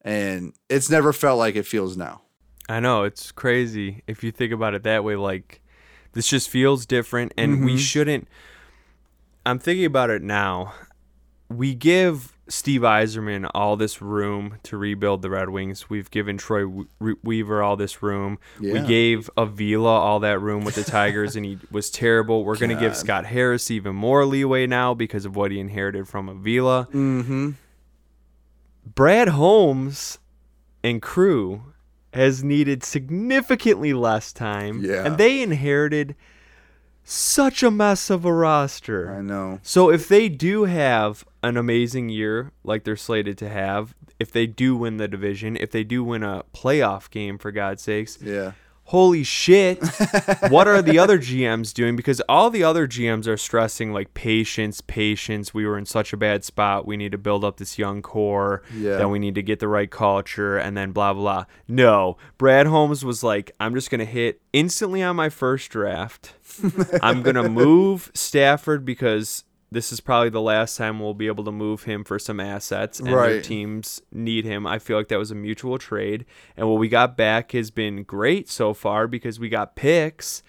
and 0.03 0.55
it's 0.69 0.89
never 0.91 1.13
felt 1.13 1.39
like 1.39 1.57
it 1.57 1.67
feels 1.67 1.97
now. 1.97 2.23
I 2.69 2.81
know 2.81 3.03
it's 3.05 3.31
crazy 3.33 4.03
if 4.07 4.23
you 4.25 4.31
think 4.33 4.53
about 4.53 4.75
it 4.75 4.83
that 4.85 5.05
way. 5.05 5.17
Like 5.17 5.61
this 6.13 6.27
just 6.29 6.49
feels 6.49 6.87
different, 6.87 7.33
and 7.37 7.65
we 7.65 7.75
Mhm. 7.75 7.79
shouldn't. 7.79 8.29
I'm 9.45 9.59
thinking 9.59 9.85
about 9.85 10.11
it 10.11 10.23
now. 10.23 10.75
We 11.49 11.75
give 11.75 12.33
Steve 12.49 12.83
Yzerman 12.83 13.51
all 13.55 13.77
this 13.77 14.03
room 14.03 14.59
to 14.65 14.77
rebuild 14.77 15.23
the 15.23 15.31
Red 15.31 15.51
Wings. 15.51 15.89
We've 15.89 16.11
given 16.11 16.37
Troy 16.37 16.85
Weaver 17.23 17.63
all 17.63 17.77
this 17.77 18.03
room. 18.03 18.39
We 18.61 18.81
gave 18.81 19.31
Avila 19.37 19.99
all 19.99 20.21
that 20.21 20.41
room 20.41 20.65
with 20.65 20.75
the 20.75 20.85
Tigers, 20.85 21.37
and 21.37 21.45
he 21.45 21.59
was 21.71 21.91
terrible. 21.91 22.45
We're 22.45 22.57
going 22.57 22.71
to 22.71 22.81
give 22.81 22.97
Scott 22.97 23.27
Harris 23.27 23.71
even 23.71 23.95
more 23.95 24.25
leeway 24.25 24.67
now 24.67 24.95
because 24.95 25.25
of 25.25 25.37
what 25.37 25.51
he 25.51 25.59
inherited 25.59 26.09
from 26.09 26.29
Avila. 26.29 26.89
Mm-hmm. 26.93 27.51
Brad 28.95 29.29
Holmes 29.29 30.19
and 30.83 31.01
crew 31.01 31.63
has 32.13 32.43
needed 32.43 32.83
significantly 32.83 33.93
less 33.93 34.33
time. 34.33 34.83
Yeah. 34.85 35.05
And 35.05 35.19
they 35.19 35.43
inherited 35.43 36.17
such 37.11 37.63
a 37.63 37.71
mess 37.71 38.09
of 38.11 38.25
a 38.25 38.33
roster. 38.33 39.13
I 39.13 39.21
know. 39.21 39.59
So 39.63 39.91
if 39.91 40.07
they 40.09 40.29
do 40.29 40.65
have 40.65 41.25
an 41.43 41.57
amazing 41.57 42.09
year 42.09 42.53
like 42.63 42.85
they're 42.85 42.97
slated 42.97 43.37
to 43.39 43.49
have, 43.49 43.95
if 44.19 44.31
they 44.31 44.47
do 44.47 44.77
win 44.77 44.99
the 44.99 45.09
division, 45.09 45.57
if 45.57 45.71
they 45.71 45.83
do 45.85 46.05
win 46.05 46.23
a 46.23 46.45
playoff 46.55 47.11
game 47.11 47.39
for 47.39 47.51
God's 47.51 47.83
sakes, 47.83 48.19
Yeah. 48.23 48.53
Holy 48.91 49.23
shit, 49.23 49.79
what 50.49 50.67
are 50.67 50.83
the 50.83 50.99
other 50.99 51.17
GMs 51.31 51.73
doing? 51.73 51.95
Because 51.95 52.21
all 52.29 52.51
the 52.51 52.65
other 52.65 52.89
GMs 52.89 53.29
are 53.29 53.37
stressing 53.37 53.93
like 53.93 54.15
patience, 54.15 54.81
patience. 54.81 55.55
We 55.55 55.65
were 55.65 55.79
in 55.79 55.87
such 55.87 56.13
a 56.13 56.17
bad 56.17 56.43
spot. 56.43 56.87
We 56.89 56.97
need 56.97 57.13
to 57.13 57.19
build 57.19 57.45
up 57.45 57.59
this 57.59 57.79
young 57.79 58.03
core. 58.03 58.65
Yeah. 58.75 58.97
Then 58.97 59.11
we 59.11 59.21
need 59.21 59.37
to 59.37 59.45
get 59.45 59.61
the 59.61 59.69
right 59.69 59.89
culture 59.89 60.59
and 60.59 60.77
then 60.77 60.91
blah, 60.91 61.13
blah, 61.13 61.23
blah. 61.23 61.45
No, 61.69 62.17
Brad 62.37 62.67
Holmes 62.67 63.05
was 63.05 63.23
like, 63.23 63.53
I'm 63.61 63.75
just 63.75 63.91
going 63.91 64.01
to 64.01 64.05
hit 64.05 64.41
instantly 64.53 65.05
on 65.05 65.15
my 65.15 65.29
first 65.29 65.71
draft. 65.71 66.35
I'm 67.01 67.23
going 67.23 67.37
to 67.37 67.49
move 67.49 68.11
Stafford 68.13 68.85
because 68.85 69.45
this 69.73 69.93
is 69.93 70.01
probably 70.01 70.31
the 70.31 70.41
last 70.41 70.77
time 70.77 70.99
we'll 70.99 71.15
be 71.15 71.29
able 71.29 71.45
to 71.45 71.53
move 71.53 71.85
him 71.85 72.03
for 72.05 72.19
some 72.19 72.41
assets 72.41 72.99
and 72.99 73.09
their 73.09 73.17
Right. 73.17 73.45
teams 73.45 74.03
need 74.13 74.45
him. 74.45 74.67
I 74.67 74.79
feel 74.81 74.97
like 74.97 75.09
that 75.09 75.19
was 75.19 75.31
a 75.31 75.35
mutual 75.37 75.79
trade. 75.79 76.25
And 76.57 76.69
what 76.69 76.79
we 76.81 76.89
got 76.89 77.17
back 77.17 77.53
has 77.53 77.71
been 77.71 78.03
great 78.03 78.49
so 78.49 78.75
far 78.75 79.07
because 79.07 79.39
we 79.39 79.49
got 79.49 79.77
picks 79.77 80.43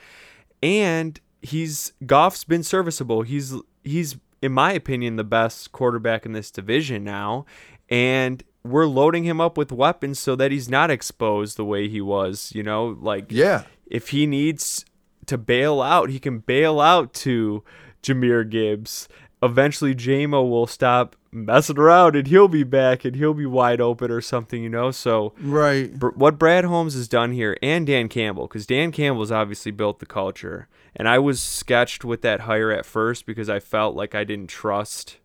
and 0.64 1.20
he's 1.42 1.94
Goff's 2.06 2.44
been 2.44 2.64
serviceable. 2.64 3.22
He's 3.24 3.54
he's 3.84 4.18
in 4.42 4.52
my 4.52 4.74
opinion 4.74 5.16
the 5.18 5.24
best 5.24 5.72
quarterback 5.72 6.26
in 6.26 6.32
this 6.34 6.50
division 6.52 7.04
now 7.04 7.46
and 7.90 8.44
we're 8.64 8.86
loading 8.88 9.24
him 9.24 9.42
up 9.42 9.58
with 9.58 9.72
weapons 9.72 10.20
so 10.20 10.36
that 10.36 10.52
he's 10.52 10.70
not 10.70 10.92
exposed 10.92 11.58
the 11.58 11.66
way 11.66 11.88
he 11.88 12.00
was, 12.02 12.52
you 12.56 12.62
know, 12.64 12.98
like 13.02 13.26
Yeah. 13.30 13.64
if 13.88 14.10
he 14.10 14.26
needs 14.28 14.86
to 15.28 15.38
bail 15.38 15.82
out, 15.82 16.10
he 16.10 16.20
can 16.20 16.40
bail 16.40 16.80
out 16.80 17.14
to 17.14 17.64
Jahmyr 18.04 18.49
Gibbs. 18.49 19.08
Eventually, 19.43 19.95
Jamo 19.95 20.47
will 20.47 20.68
stop 20.68 21.16
messing 21.32 21.80
around 21.80 22.16
and 22.16 22.28
he'll 22.28 22.47
be 22.47 22.64
back 22.64 23.06
and 23.06 23.16
he'll 23.16 23.34
be 23.34 23.45
wide 23.45 23.82
open 23.82 24.12
or 24.12 24.22
something, 24.22 24.62
you 24.62 24.70
know? 24.70 24.91
So, 24.91 25.34
Right. 25.41 25.97
Br- 25.97 26.10
what 26.10 26.38
Brad 26.38 26.66
Holmes 26.66 26.93
has 26.93 27.08
done 27.08 27.32
here 27.32 27.58
and 27.64 27.88
Dan 27.88 28.08
Campbell, 28.08 28.47
because 28.47 28.68
Dan 28.68 28.91
Campbell's 28.91 29.32
obviously 29.32 29.72
built 29.72 29.97
the 29.99 30.06
culture. 30.06 30.68
And 30.95 31.08
I 31.08 31.18
was 31.20 31.41
sketched 31.41 32.04
with 32.06 32.22
that 32.22 32.41
hire 32.41 32.70
at 32.72 32.86
first 32.86 33.26
because 33.26 33.49
I 33.49 33.60
felt 33.60 33.95
like 33.95 34.14
I 34.14 34.24
didn't 34.24 34.49
trust. 34.49 35.18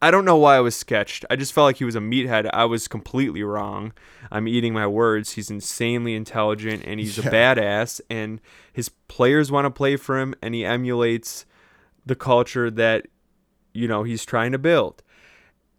I 0.00 0.10
don't 0.10 0.24
know 0.24 0.36
why 0.38 0.56
I 0.56 0.60
was 0.60 0.74
sketched. 0.74 1.24
I 1.30 1.36
just 1.36 1.52
felt 1.52 1.66
like 1.66 1.76
he 1.76 1.84
was 1.84 1.94
a 1.94 2.00
meathead. 2.00 2.50
I 2.52 2.64
was 2.64 2.88
completely 2.88 3.44
wrong. 3.44 3.92
I'm 4.32 4.48
eating 4.48 4.72
my 4.72 4.88
words. 4.88 5.32
He's 5.34 5.50
insanely 5.50 6.14
intelligent 6.16 6.82
and 6.84 6.98
he's 6.98 7.18
a 7.18 7.22
badass. 7.22 8.00
And 8.10 8.40
his 8.72 8.88
players 8.88 9.52
want 9.52 9.66
to 9.66 9.70
play 9.70 9.94
for 9.94 10.18
him 10.18 10.34
and 10.42 10.54
he 10.56 10.64
emulates 10.64 11.46
the 12.06 12.14
culture 12.16 12.70
that, 12.70 13.06
you 13.72 13.86
know, 13.88 14.02
he's 14.02 14.24
trying 14.24 14.52
to 14.52 14.58
build 14.58 15.02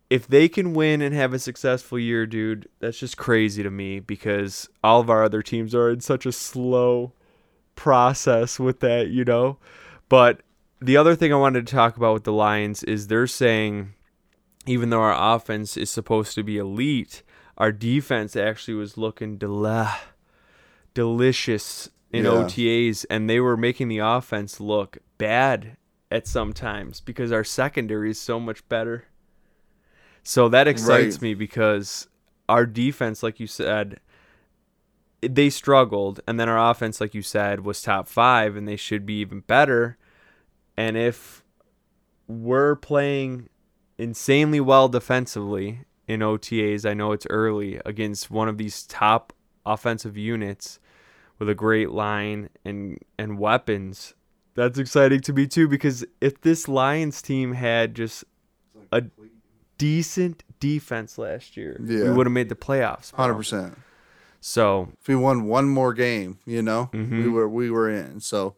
if 0.09 0.27
they 0.27 0.47
can 0.47 0.73
win 0.75 1.01
and 1.01 1.15
have 1.15 1.33
a 1.33 1.39
successful 1.39 1.97
year, 1.97 2.27
dude, 2.27 2.67
that's 2.79 2.99
just 2.99 3.17
crazy 3.17 3.63
to 3.63 3.71
me 3.71 3.99
because 3.99 4.69
all 4.83 4.99
of 4.99 5.09
our 5.09 5.23
other 5.23 5.41
teams 5.41 5.73
are 5.73 5.89
in 5.89 6.01
such 6.01 6.27
a 6.27 6.31
slow 6.31 7.13
process 7.75 8.59
with 8.59 8.79
that, 8.81 9.07
you 9.07 9.25
know. 9.25 9.57
But 10.09 10.41
the 10.79 10.97
other 10.97 11.15
thing 11.15 11.33
I 11.33 11.37
wanted 11.37 11.65
to 11.65 11.73
talk 11.73 11.97
about 11.97 12.13
with 12.13 12.25
the 12.25 12.33
Lions 12.33 12.83
is 12.83 13.07
they're 13.07 13.25
saying 13.25 13.93
even 14.67 14.91
though 14.91 15.01
our 15.01 15.35
offense 15.35 15.77
is 15.77 15.89
supposed 15.89 16.35
to 16.35 16.43
be 16.43 16.57
elite, 16.57 17.23
our 17.57 17.71
defense 17.71 18.35
actually 18.35 18.75
was 18.75 18.97
looking 18.99 19.37
del- 19.37 19.89
delicious 20.93 21.89
in 22.11 22.25
Yeah. 22.25 22.31
OTAs 22.31 23.05
and 23.09 23.27
they 23.27 23.39
were 23.39 23.57
making 23.57 23.87
the 23.87 23.97
offense 23.97 24.59
look 24.59 24.99
bad 25.17 25.77
at 26.13 26.27
some 26.27 26.53
times 26.53 27.01
because 27.01 27.31
our 27.31 27.43
secondary 27.43 28.11
is 28.11 28.19
so 28.19 28.39
much 28.39 28.67
better. 28.69 29.05
So 30.21 30.47
that 30.49 30.67
excites 30.67 31.15
Right. 31.15 31.21
me 31.21 31.33
because 31.33 32.07
our 32.47 32.65
defense, 32.65 33.23
like 33.23 33.39
you 33.39 33.47
said, 33.47 33.99
they 35.21 35.49
struggled, 35.49 36.19
and 36.27 36.39
then 36.39 36.49
our 36.49 36.69
offense, 36.71 37.01
like 37.01 37.13
you 37.13 37.21
said, 37.21 37.61
was 37.65 37.81
top 37.81 38.07
five, 38.07 38.55
and 38.55 38.67
they 38.67 38.75
should 38.75 39.05
be 39.05 39.19
even 39.21 39.39
better. 39.41 39.97
And 40.77 40.97
if 40.97 41.43
we're 42.27 42.75
playing 42.75 43.49
insanely 43.97 44.59
well 44.59 44.89
defensively 44.89 45.79
in 46.07 46.19
OTAs, 46.21 46.85
I 46.85 46.93
know 46.93 47.11
it's 47.13 47.27
early 47.29 47.79
against 47.85 48.29
one 48.29 48.49
of 48.49 48.57
these 48.57 48.83
top 48.83 49.33
offensive 49.65 50.17
units 50.17 50.79
with 51.39 51.49
a 51.49 51.55
great 51.55 51.89
line 51.89 52.49
and 52.65 52.99
and 53.17 53.39
weapons. 53.39 54.13
That's 54.55 54.77
exciting 54.77 55.21
to 55.21 55.33
me 55.33 55.47
too 55.47 55.67
because 55.67 56.05
if 56.21 56.41
this 56.41 56.67
Lions 56.67 57.21
team 57.21 57.53
had 57.53 57.95
just 57.95 58.23
a 58.91 59.03
decent 59.77 60.43
defense 60.59 61.17
last 61.17 61.57
year, 61.57 61.77
we 61.79 62.09
would 62.11 62.27
have 62.27 62.33
made 62.33 62.49
the 62.49 62.55
playoffs. 62.55 63.11
Hundred 63.11 63.35
percent. 63.35 63.77
So 64.39 64.89
If 65.01 65.07
we 65.07 65.15
won 65.15 65.45
one 65.45 65.69
more 65.69 65.93
game, 65.93 66.39
you 66.45 66.61
know, 66.61 66.89
we 66.93 66.99
Mhm. 66.99 67.31
were 67.33 67.49
we 67.49 67.71
were 67.71 67.89
in. 67.89 68.19
So 68.19 68.55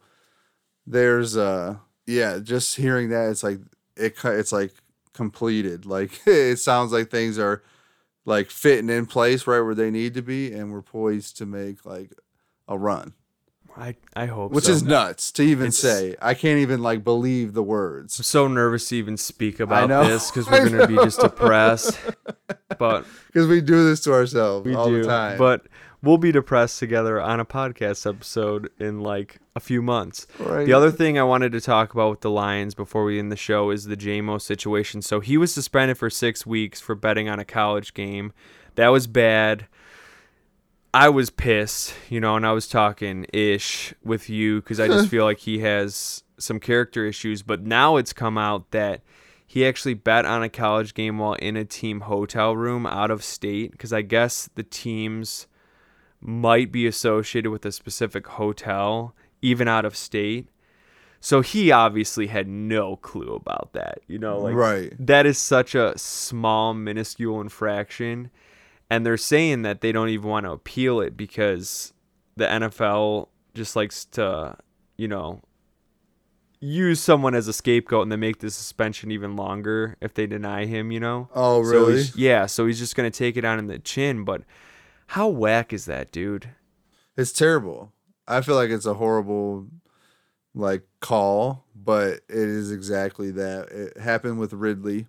there's 0.86 1.36
uh 1.36 1.76
yeah, 2.06 2.38
just 2.38 2.76
hearing 2.76 3.08
that 3.10 3.30
it's 3.30 3.42
like 3.42 3.60
it 3.96 4.16
it's 4.24 4.52
like 4.52 4.72
completed. 5.12 5.86
Like 5.86 6.20
it 6.26 6.58
sounds 6.58 6.92
like 6.92 7.10
things 7.10 7.38
are 7.38 7.62
like 8.24 8.50
fitting 8.50 8.90
in 8.90 9.06
place 9.06 9.46
right 9.46 9.60
where 9.60 9.74
they 9.74 9.90
need 9.90 10.14
to 10.14 10.22
be, 10.22 10.52
and 10.52 10.72
we're 10.72 10.82
poised 10.82 11.36
to 11.38 11.46
make 11.46 11.86
like 11.86 12.12
a 12.68 12.76
run, 12.76 13.14
I 13.76 13.94
I 14.14 14.26
hope 14.26 14.52
which 14.52 14.64
so. 14.64 14.72
is 14.72 14.82
nuts 14.82 15.30
to 15.32 15.42
even 15.42 15.66
It's- 15.66 15.78
say. 15.78 16.16
I 16.22 16.34
can't 16.34 16.58
even 16.60 16.82
like 16.82 17.04
believe 17.04 17.52
the 17.54 17.62
words 17.62 18.18
I'm 18.18 18.24
so 18.24 18.48
nervous 18.48 18.88
to 18.88 18.96
even 18.96 19.16
speak 19.16 19.60
about 19.60 19.88
this 20.06 20.30
because 20.30 20.48
we're 20.50 20.68
gonna 20.70 20.86
be 20.86 20.94
just 20.96 21.20
depressed. 21.20 21.98
But 22.78 23.04
because 23.26 23.46
we 23.48 23.60
do 23.60 23.84
this 23.84 24.00
to 24.00 24.12
ourselves 24.12 24.66
we 24.66 24.74
all 24.74 24.88
do. 24.88 25.02
the 25.02 25.08
time. 25.08 25.38
But 25.38 25.66
we'll 26.02 26.18
be 26.18 26.32
depressed 26.32 26.78
together 26.78 27.20
on 27.20 27.40
a 27.40 27.44
podcast 27.44 28.08
episode 28.08 28.70
in 28.78 29.00
like 29.00 29.38
a 29.54 29.60
few 29.60 29.82
months. 29.82 30.26
Right. 30.38 30.64
The 30.66 30.72
other 30.72 30.90
thing 30.90 31.18
I 31.18 31.22
wanted 31.24 31.52
to 31.52 31.60
talk 31.60 31.92
about 31.92 32.10
with 32.10 32.20
the 32.20 32.30
Lions 32.30 32.74
before 32.74 33.04
we 33.04 33.18
end 33.18 33.30
the 33.32 33.36
show 33.36 33.70
is 33.70 33.84
the 33.84 33.96
Jamo 33.96 34.40
situation. 34.40 35.02
So 35.02 35.20
he 35.20 35.36
was 35.36 35.52
suspended 35.52 35.98
for 35.98 36.08
six 36.10 36.46
weeks 36.46 36.80
for 36.80 36.94
betting 36.94 37.28
on 37.28 37.38
a 37.38 37.44
college 37.44 37.92
game. 37.94 38.32
That 38.76 38.88
was 38.88 39.06
bad. 39.06 39.66
I 40.96 41.10
was 41.10 41.28
pissed, 41.28 41.92
you 42.08 42.20
know, 42.20 42.36
and 42.36 42.46
I 42.46 42.52
was 42.52 42.66
talking 42.66 43.26
ish 43.30 43.92
with 44.02 44.30
you 44.30 44.62
because 44.62 44.80
I 44.80 44.88
just 44.88 45.10
feel 45.10 45.24
like 45.24 45.40
he 45.40 45.58
has 45.58 46.24
some 46.38 46.58
character 46.58 47.04
issues. 47.04 47.42
But 47.42 47.60
now 47.66 47.96
it's 47.96 48.14
come 48.14 48.38
out 48.38 48.70
that 48.70 49.02
he 49.46 49.66
actually 49.66 49.92
bet 49.92 50.24
on 50.24 50.42
a 50.42 50.48
college 50.48 50.94
game 50.94 51.18
while 51.18 51.34
in 51.34 51.54
a 51.54 51.66
team 51.66 52.00
hotel 52.00 52.56
room 52.56 52.86
out 52.86 53.10
of 53.10 53.22
state 53.22 53.72
because 53.72 53.92
I 53.92 54.00
guess 54.00 54.48
the 54.54 54.62
teams 54.62 55.46
might 56.22 56.72
be 56.72 56.86
associated 56.86 57.50
with 57.50 57.66
a 57.66 57.72
specific 57.72 58.26
hotel, 58.26 59.14
even 59.42 59.68
out 59.68 59.84
of 59.84 59.94
state. 59.94 60.48
So 61.20 61.42
he 61.42 61.70
obviously 61.72 62.28
had 62.28 62.48
no 62.48 62.96
clue 62.96 63.34
about 63.34 63.74
that, 63.74 63.98
you 64.06 64.18
know, 64.18 64.38
like 64.38 64.54
Right. 64.54 64.94
that 64.98 65.26
is 65.26 65.36
such 65.36 65.74
a 65.74 65.92
small, 65.98 66.72
minuscule 66.72 67.42
infraction. 67.42 68.30
And 68.88 69.04
they're 69.04 69.16
saying 69.16 69.62
that 69.62 69.80
they 69.80 69.90
don't 69.92 70.08
even 70.10 70.28
want 70.28 70.46
to 70.46 70.52
appeal 70.52 71.00
it 71.00 71.16
because 71.16 71.92
the 72.36 72.44
NFL 72.46 73.28
just 73.54 73.74
likes 73.74 74.04
to, 74.04 74.56
you 74.96 75.08
know, 75.08 75.40
use 76.60 77.00
someone 77.00 77.34
as 77.34 77.48
a 77.48 77.52
scapegoat 77.52 78.02
and 78.02 78.12
then 78.12 78.20
make 78.20 78.38
the 78.38 78.50
suspension 78.50 79.10
even 79.10 79.36
longer 79.36 79.96
if 80.00 80.14
they 80.14 80.26
deny 80.26 80.66
him, 80.66 80.90
you 80.90 81.00
know? 81.00 81.28
oh 81.34 81.60
really? 81.60 81.94
he's- 81.96 82.16
yeah, 82.16 82.46
so 82.46 82.66
he's 82.66 82.78
just 82.78 82.96
going 82.96 83.10
to 83.10 83.16
take 83.16 83.36
it 83.36 83.44
on 83.44 83.58
in 83.58 83.66
the 83.66 83.78
chin. 83.78 84.24
But 84.24 84.42
how 85.08 85.28
whack 85.28 85.72
is 85.72 85.84
that, 85.86 86.12
dude? 86.12 86.50
It's 87.16 87.32
terrible. 87.32 87.92
I 88.28 88.40
feel 88.40 88.54
like 88.56 88.70
it's 88.70 88.86
a 88.86 88.94
horrible 88.94 89.66
like 90.54 90.82
call, 91.00 91.64
but 91.74 92.14
it 92.28 92.36
is 92.36 92.72
exactly 92.72 93.30
that. 93.32 93.68
It 93.70 94.00
happened 94.00 94.38
with 94.38 94.52
Ridley 94.52 95.06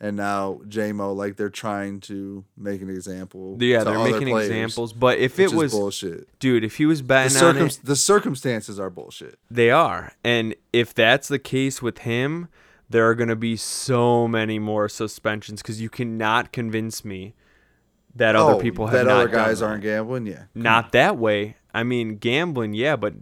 and 0.00 0.16
now 0.16 0.60
Jamo 0.68 1.14
like 1.16 1.36
they're 1.36 1.50
trying 1.50 2.00
to 2.00 2.44
make 2.56 2.82
an 2.82 2.88
example. 2.90 3.56
Yeah, 3.60 3.84
they're 3.84 3.96
other 3.98 4.12
making 4.12 4.28
players, 4.28 4.48
examples. 4.50 4.92
But 4.92 5.18
if 5.18 5.38
it 5.38 5.52
was, 5.52 5.72
bullshit. 5.72 6.28
dude, 6.38 6.64
if 6.64 6.76
he 6.76 6.86
was 6.86 7.00
The, 7.00 7.04
betting 7.04 7.36
on 7.36 7.40
circum- 7.40 7.66
it, 7.66 7.80
the 7.84 7.96
circumstances 7.96 8.78
are 8.78 8.90
bullshit. 8.90 9.38
They 9.50 9.70
are. 9.70 10.12
And 10.22 10.54
if 10.72 10.94
that's 10.94 11.28
the 11.28 11.38
case 11.38 11.82
with 11.82 11.98
him, 11.98 12.48
there 12.90 13.08
are 13.08 13.14
going 13.14 13.28
to 13.28 13.36
be 13.36 13.56
so 13.56 14.26
many 14.28 14.58
more 14.58 14.88
suspensions 14.88 15.62
because 15.62 15.80
you 15.80 15.90
cannot 15.90 16.52
convince 16.52 17.04
me 17.04 17.34
that 18.14 18.34
other 18.34 18.54
Oh, 18.54 18.58
people 18.58 18.86
have 18.86 19.04
that 19.06 19.08
other 19.08 19.28
guys 19.28 19.60
aren't 19.62 19.82
gambling. 19.82 20.26
Yeah, 20.26 20.44
Not 20.54 20.92
that 20.92 21.16
way. 21.18 21.56
I 21.74 21.82
mean, 21.84 22.16
gambling, 22.16 22.72
yeah, 22.72 22.96
but 22.96 23.14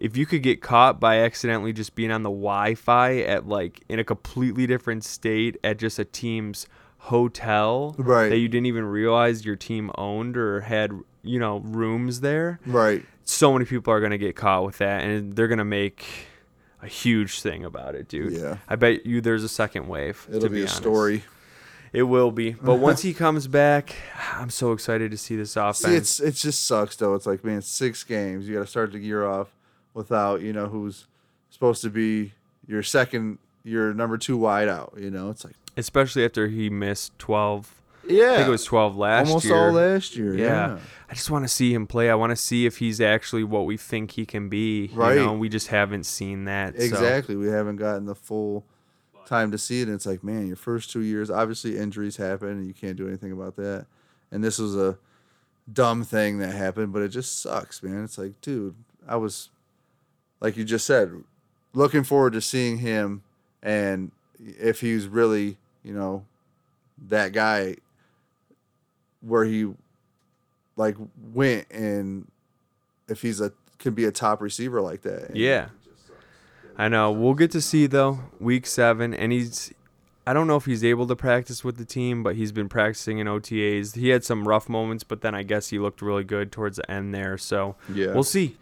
if 0.00 0.16
you 0.16 0.26
could 0.26 0.42
get 0.42 0.60
caught 0.62 1.00
by 1.00 1.18
accidentally 1.18 1.72
just 1.72 1.94
being 1.94 2.10
on 2.10 2.22
the 2.22 2.30
Wi-Fi 2.30 3.18
at 3.20 3.48
like 3.48 3.82
in 3.88 3.98
a 3.98 4.04
completely 4.04 4.66
different 4.66 5.04
state 5.04 5.56
at 5.64 5.78
just 5.78 5.98
a 5.98 6.04
team's 6.04 6.66
hotel 6.98 7.94
Right. 7.98 8.28
that 8.28 8.38
you 8.38 8.48
didn't 8.48 8.66
even 8.66 8.84
realize 8.84 9.44
your 9.44 9.56
team 9.56 9.90
owned 9.96 10.36
or 10.36 10.60
had, 10.62 10.92
you 11.22 11.38
know, 11.38 11.58
rooms 11.60 12.20
there, 12.20 12.60
right. 12.66 13.04
so 13.24 13.52
many 13.52 13.64
people 13.64 13.92
are 13.92 14.00
going 14.00 14.10
to 14.12 14.18
get 14.18 14.36
caught 14.36 14.64
with 14.64 14.78
that 14.78 15.04
and 15.04 15.34
they're 15.36 15.48
going 15.48 15.58
to 15.58 15.64
make 15.64 16.04
a 16.82 16.86
huge 16.86 17.40
thing 17.40 17.64
about 17.64 17.94
it, 17.94 18.08
dude. 18.08 18.32
Yeah. 18.34 18.58
I 18.68 18.76
bet 18.76 19.06
you 19.06 19.20
there's 19.20 19.44
a 19.44 19.48
second 19.48 19.88
wave. 19.88 20.26
It'll 20.28 20.42
to 20.42 20.48
be, 20.50 20.58
a 20.58 20.62
honest. 20.62 20.76
story. 20.76 21.24
It 21.92 22.02
will 22.04 22.30
be. 22.30 22.50
But 22.52 22.74
once 22.88 23.02
he 23.02 23.14
comes 23.14 23.48
back, 23.48 23.96
I'm 24.34 24.50
so 24.50 24.72
excited 24.72 25.10
to 25.10 25.16
see 25.16 25.34
this 25.36 25.56
offense. 25.56 25.78
See, 25.78 25.94
it's 25.94 26.20
it 26.20 26.34
just 26.34 26.64
sucks 26.66 26.96
though. 26.96 27.14
It's 27.14 27.26
like 27.26 27.42
man, 27.44 27.62
six 27.62 28.04
games. 28.04 28.46
You 28.46 28.54
got 28.56 28.60
to 28.60 28.66
start 28.66 28.92
the 28.92 28.98
year 28.98 29.26
off 29.26 29.48
without 29.98 30.40
you 30.40 30.52
know 30.54 30.68
who's 30.68 31.06
supposed 31.50 31.82
to 31.82 31.90
be 31.90 32.32
your 32.66 32.82
second, 32.82 33.38
your 33.64 33.92
number 33.92 34.16
two 34.16 34.36
wide 34.36 34.68
out. 34.68 34.94
You 34.96 35.10
know, 35.10 35.28
it's 35.28 35.44
like 35.44 35.54
Especially 35.76 36.24
after 36.24 36.48
he 36.48 36.70
missed 36.70 37.16
12. 37.18 37.82
yeah, 38.08 38.32
I 38.32 38.36
think 38.36 38.48
it 38.48 38.50
was 38.50 38.64
12 38.64 38.96
last 38.96 39.28
almost 39.28 39.44
year. 39.46 39.56
all 39.56 39.72
last 39.72 40.16
year. 40.16 40.34
Yeah. 40.34 40.44
Yeah, 40.44 40.78
I 41.10 41.14
just 41.14 41.30
want 41.30 41.44
to 41.44 41.48
see 41.48 41.72
him 41.74 41.86
play. 41.86 42.10
I 42.10 42.14
want 42.14 42.30
to 42.30 42.36
see 42.36 42.64
if 42.66 42.78
he's 42.78 43.00
actually 43.00 43.44
what 43.44 43.66
we 43.66 43.76
think 43.76 44.12
he 44.12 44.24
can 44.26 44.48
be. 44.48 44.90
Right. 44.94 45.16
You 45.18 45.26
know, 45.26 45.32
we 45.34 45.48
just 45.48 45.68
haven't 45.68 46.04
seen 46.04 46.44
that. 46.46 46.76
so- 46.76 46.82
exactly. 46.82 47.36
We 47.36 47.48
haven't 47.48 47.76
gotten 47.76 48.06
the 48.06 48.14
full 48.14 48.64
time 49.26 49.50
to 49.50 49.58
see 49.58 49.80
it. 49.82 49.88
And 49.88 49.94
it's 49.94 50.06
like 50.06 50.24
man, 50.24 50.46
your 50.46 50.56
first 50.56 50.90
two 50.90 51.00
years, 51.02 51.30
obviously 51.30 51.76
injuries 51.76 52.16
happen, 52.16 52.48
and 52.48 52.66
you 52.66 52.74
can't 52.74 52.96
do 52.96 53.06
anything 53.08 53.32
about 53.32 53.56
that. 53.56 53.86
And 54.30 54.42
this 54.44 54.58
was 54.58 54.76
a 54.76 54.98
dumb 55.72 56.02
thing 56.04 56.38
that 56.38 56.54
happened, 56.54 56.92
but 56.92 57.02
it 57.02 57.08
just 57.08 57.40
sucks, 57.42 57.82
man. 57.82 58.04
It's 58.04 58.16
like, 58.18 58.40
dude, 58.40 58.74
I 59.06 59.16
was 59.16 59.50
like 60.40 60.56
you 60.56 60.64
just 60.64 60.86
said, 60.86 61.12
looking 61.74 62.04
forward 62.04 62.32
to 62.34 62.40
seeing 62.40 62.78
him 62.78 63.22
and 63.62 64.12
if 64.40 64.80
he's 64.80 65.06
really, 65.06 65.56
you 65.82 65.92
know, 65.92 66.24
that 67.08 67.32
guy 67.32 67.76
where 69.20 69.44
he 69.44 69.68
like 70.76 70.96
went 71.32 71.66
and 71.70 72.30
if 73.08 73.22
he's 73.22 73.40
a 73.40 73.52
could 73.78 73.94
be 73.94 74.04
a 74.04 74.12
top 74.12 74.40
receiver 74.40 74.80
like 74.80 75.02
that. 75.02 75.34
Yeah. 75.36 75.68
I 76.76 76.88
know. 76.88 77.10
We'll 77.10 77.34
get 77.34 77.50
to 77.52 77.60
see 77.60 77.86
though 77.86 78.20
week 78.40 78.66
7 78.66 79.12
and 79.14 79.32
he's 79.32 79.72
I 80.26 80.34
don't 80.34 80.46
know 80.46 80.56
if 80.56 80.66
he's 80.66 80.84
able 80.84 81.06
to 81.06 81.16
practice 81.16 81.64
with 81.64 81.78
the 81.78 81.86
team, 81.86 82.22
but 82.22 82.36
he's 82.36 82.52
been 82.52 82.68
practicing 82.68 83.18
in 83.18 83.26
OTAs. 83.26 83.96
He 83.96 84.10
had 84.10 84.24
some 84.24 84.46
rough 84.46 84.68
moments, 84.68 85.02
but 85.02 85.22
then 85.22 85.34
I 85.34 85.42
guess 85.42 85.70
he 85.70 85.78
looked 85.78 86.02
really 86.02 86.22
good 86.24 86.52
towards 86.52 86.76
the 86.76 86.90
end 86.90 87.14
there. 87.14 87.38
So 87.38 87.76
Yeah. 87.92 88.12
we'll 88.12 88.24
see. 88.24 88.56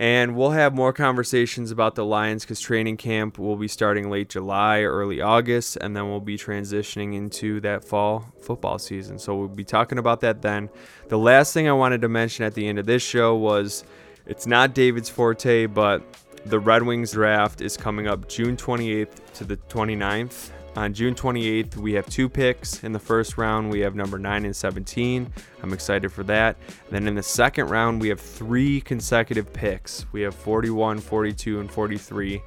And 0.00 0.34
we'll 0.34 0.52
have 0.52 0.74
more 0.74 0.94
conversations 0.94 1.70
about 1.70 1.94
the 1.94 2.06
Lions 2.06 2.42
because 2.42 2.58
training 2.58 2.96
camp 2.96 3.38
will 3.38 3.56
be 3.56 3.68
starting 3.68 4.08
late 4.08 4.30
July, 4.30 4.80
early 4.80 5.20
August, 5.20 5.76
and 5.76 5.94
then 5.94 6.08
we'll 6.08 6.20
be 6.20 6.38
transitioning 6.38 7.14
into 7.14 7.60
that 7.60 7.84
fall 7.84 8.32
football 8.40 8.78
season. 8.78 9.18
So 9.18 9.36
we'll 9.36 9.48
be 9.48 9.62
talking 9.62 9.98
about 9.98 10.22
that 10.22 10.40
then. 10.40 10.70
The 11.08 11.18
last 11.18 11.52
thing 11.52 11.68
I 11.68 11.74
wanted 11.74 12.00
to 12.00 12.08
mention 12.08 12.46
at 12.46 12.54
the 12.54 12.66
end 12.66 12.78
of 12.78 12.86
this 12.86 13.02
show 13.02 13.36
was 13.36 13.84
it's 14.24 14.46
not 14.46 14.72
David's 14.72 15.10
forte, 15.10 15.66
but 15.66 16.02
the 16.46 16.58
Red 16.58 16.82
Wings 16.82 17.12
draft 17.12 17.60
is 17.60 17.76
coming 17.76 18.06
up 18.06 18.26
June 18.26 18.56
28th 18.56 19.34
to 19.34 19.44
the 19.44 19.58
29th. 19.58 20.48
On 20.76 20.94
June 20.94 21.16
28th, 21.16 21.76
we 21.76 21.92
have 21.94 22.08
two 22.08 22.28
picks. 22.28 22.84
In 22.84 22.92
the 22.92 22.98
first 22.98 23.36
round, 23.36 23.70
we 23.70 23.80
have 23.80 23.96
number 23.96 24.18
9 24.18 24.44
and 24.44 24.54
17. 24.54 25.32
I'm 25.62 25.72
excited 25.72 26.12
for 26.12 26.22
that. 26.24 26.56
Then 26.90 27.08
in 27.08 27.16
the 27.16 27.22
second 27.22 27.68
round, 27.68 28.00
we 28.00 28.08
have 28.08 28.20
three 28.20 28.80
consecutive 28.80 29.52
picks. 29.52 30.06
We 30.12 30.20
have 30.22 30.34
41, 30.34 31.00
42, 31.00 31.60
and 31.60 31.70
43. 31.70 32.40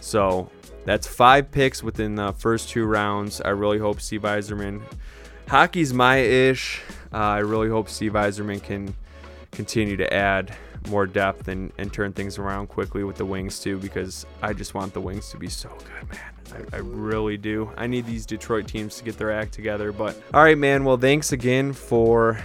So 0.00 0.50
that's 0.84 1.06
five 1.06 1.50
picks 1.50 1.82
within 1.82 2.14
the 2.14 2.32
first 2.32 2.68
two 2.68 2.84
rounds. 2.84 3.40
I 3.40 3.50
really 3.50 3.78
hope 3.78 4.00
Steve 4.00 4.22
Yzerman. 4.22 4.82
Hockey's 5.48 5.94
my 5.94 6.18
ish. 6.18 6.82
Uh, 7.12 7.16
I 7.16 7.38
really 7.38 7.68
hope 7.70 7.88
Steve 7.88 8.12
Yzerman 8.12 8.62
can 8.62 8.94
continue 9.50 9.96
to 9.96 10.12
add 10.12 10.54
more 10.88 11.06
depth 11.06 11.48
and, 11.48 11.72
and 11.78 11.92
turn 11.92 12.12
things 12.12 12.38
around 12.38 12.66
quickly 12.68 13.04
with 13.04 13.16
the 13.16 13.24
wings 13.24 13.60
too 13.60 13.78
because 13.78 14.26
I 14.42 14.52
just 14.52 14.74
want 14.74 14.92
the 14.92 15.00
wings 15.00 15.30
to 15.30 15.36
be 15.36 15.48
so 15.48 15.68
good, 15.68 16.10
man. 16.10 16.31
I, 16.52 16.76
I 16.76 16.80
really 16.80 17.36
do. 17.36 17.70
I 17.76 17.86
need 17.86 18.06
these 18.06 18.26
Detroit 18.26 18.66
teams 18.66 18.96
to 18.98 19.04
get 19.04 19.18
their 19.18 19.32
act 19.32 19.52
together. 19.52 19.92
But 19.92 20.20
all 20.34 20.42
right, 20.42 20.58
man. 20.58 20.84
Well, 20.84 20.96
thanks 20.96 21.32
again 21.32 21.72
for 21.72 22.38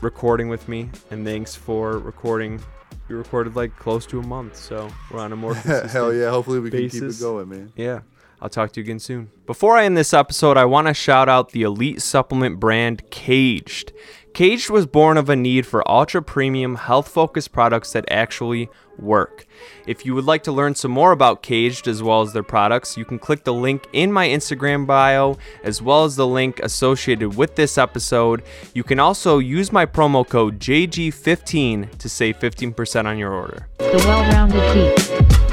recording 0.00 0.48
with 0.48 0.68
me, 0.68 0.90
and 1.10 1.24
thanks 1.24 1.54
for 1.54 1.98
recording. 1.98 2.60
We 3.08 3.14
recorded 3.16 3.56
like 3.56 3.76
close 3.76 4.06
to 4.06 4.18
a 4.20 4.26
month, 4.26 4.56
so 4.56 4.88
we're 5.10 5.20
on 5.20 5.32
a 5.32 5.36
more 5.36 5.54
consistent 5.54 5.90
Hell 5.90 6.12
yeah. 6.14 6.30
Hopefully 6.30 6.60
we 6.60 6.70
can 6.70 6.88
keep 6.88 7.02
it 7.02 7.20
going, 7.20 7.48
man. 7.48 7.72
yeah. 7.76 8.00
I'll 8.40 8.48
talk 8.48 8.72
to 8.72 8.80
you 8.80 8.84
again 8.84 8.98
soon. 8.98 9.30
Before 9.46 9.76
I 9.76 9.84
end 9.84 9.96
this 9.96 10.12
episode, 10.12 10.56
I 10.56 10.64
want 10.64 10.88
to 10.88 10.94
shout 10.94 11.28
out 11.28 11.50
the 11.52 11.62
elite 11.62 12.02
supplement 12.02 12.58
brand 12.58 13.08
Kaged. 13.10 13.92
Kaged 14.34 14.68
was 14.68 14.84
born 14.84 15.16
of 15.16 15.28
a 15.28 15.36
need 15.36 15.64
for 15.64 15.88
ultra 15.88 16.20
premium, 16.20 16.74
health 16.74 17.06
focused 17.06 17.52
products 17.52 17.92
that 17.92 18.04
actually 18.10 18.68
work. 19.02 19.46
If 19.86 20.06
you 20.06 20.14
would 20.14 20.24
like 20.24 20.42
to 20.44 20.52
learn 20.52 20.74
some 20.74 20.90
more 20.90 21.12
about 21.12 21.42
Kaged 21.42 21.88
as 21.88 22.02
well 22.02 22.22
as 22.22 22.32
their 22.32 22.42
products, 22.42 22.96
you 22.96 23.04
can 23.04 23.18
click 23.18 23.44
the 23.44 23.52
link 23.52 23.86
in 23.92 24.12
my 24.12 24.28
Instagram 24.28 24.86
bio 24.86 25.36
as 25.62 25.82
well 25.82 26.04
as 26.04 26.16
the 26.16 26.26
link 26.26 26.60
associated 26.60 27.36
with 27.36 27.56
this 27.56 27.76
episode. 27.76 28.42
You 28.74 28.84
can 28.84 28.98
also 28.98 29.38
use 29.38 29.72
my 29.72 29.86
promo 29.86 30.26
code 30.26 30.58
JG15 30.58 31.98
to 31.98 32.08
save 32.08 32.38
15% 32.38 33.04
on 33.06 33.18
your 33.18 33.32
order. 33.32 33.68
The 33.78 34.02
well-rounded 34.06 34.96
geek. 34.96 35.51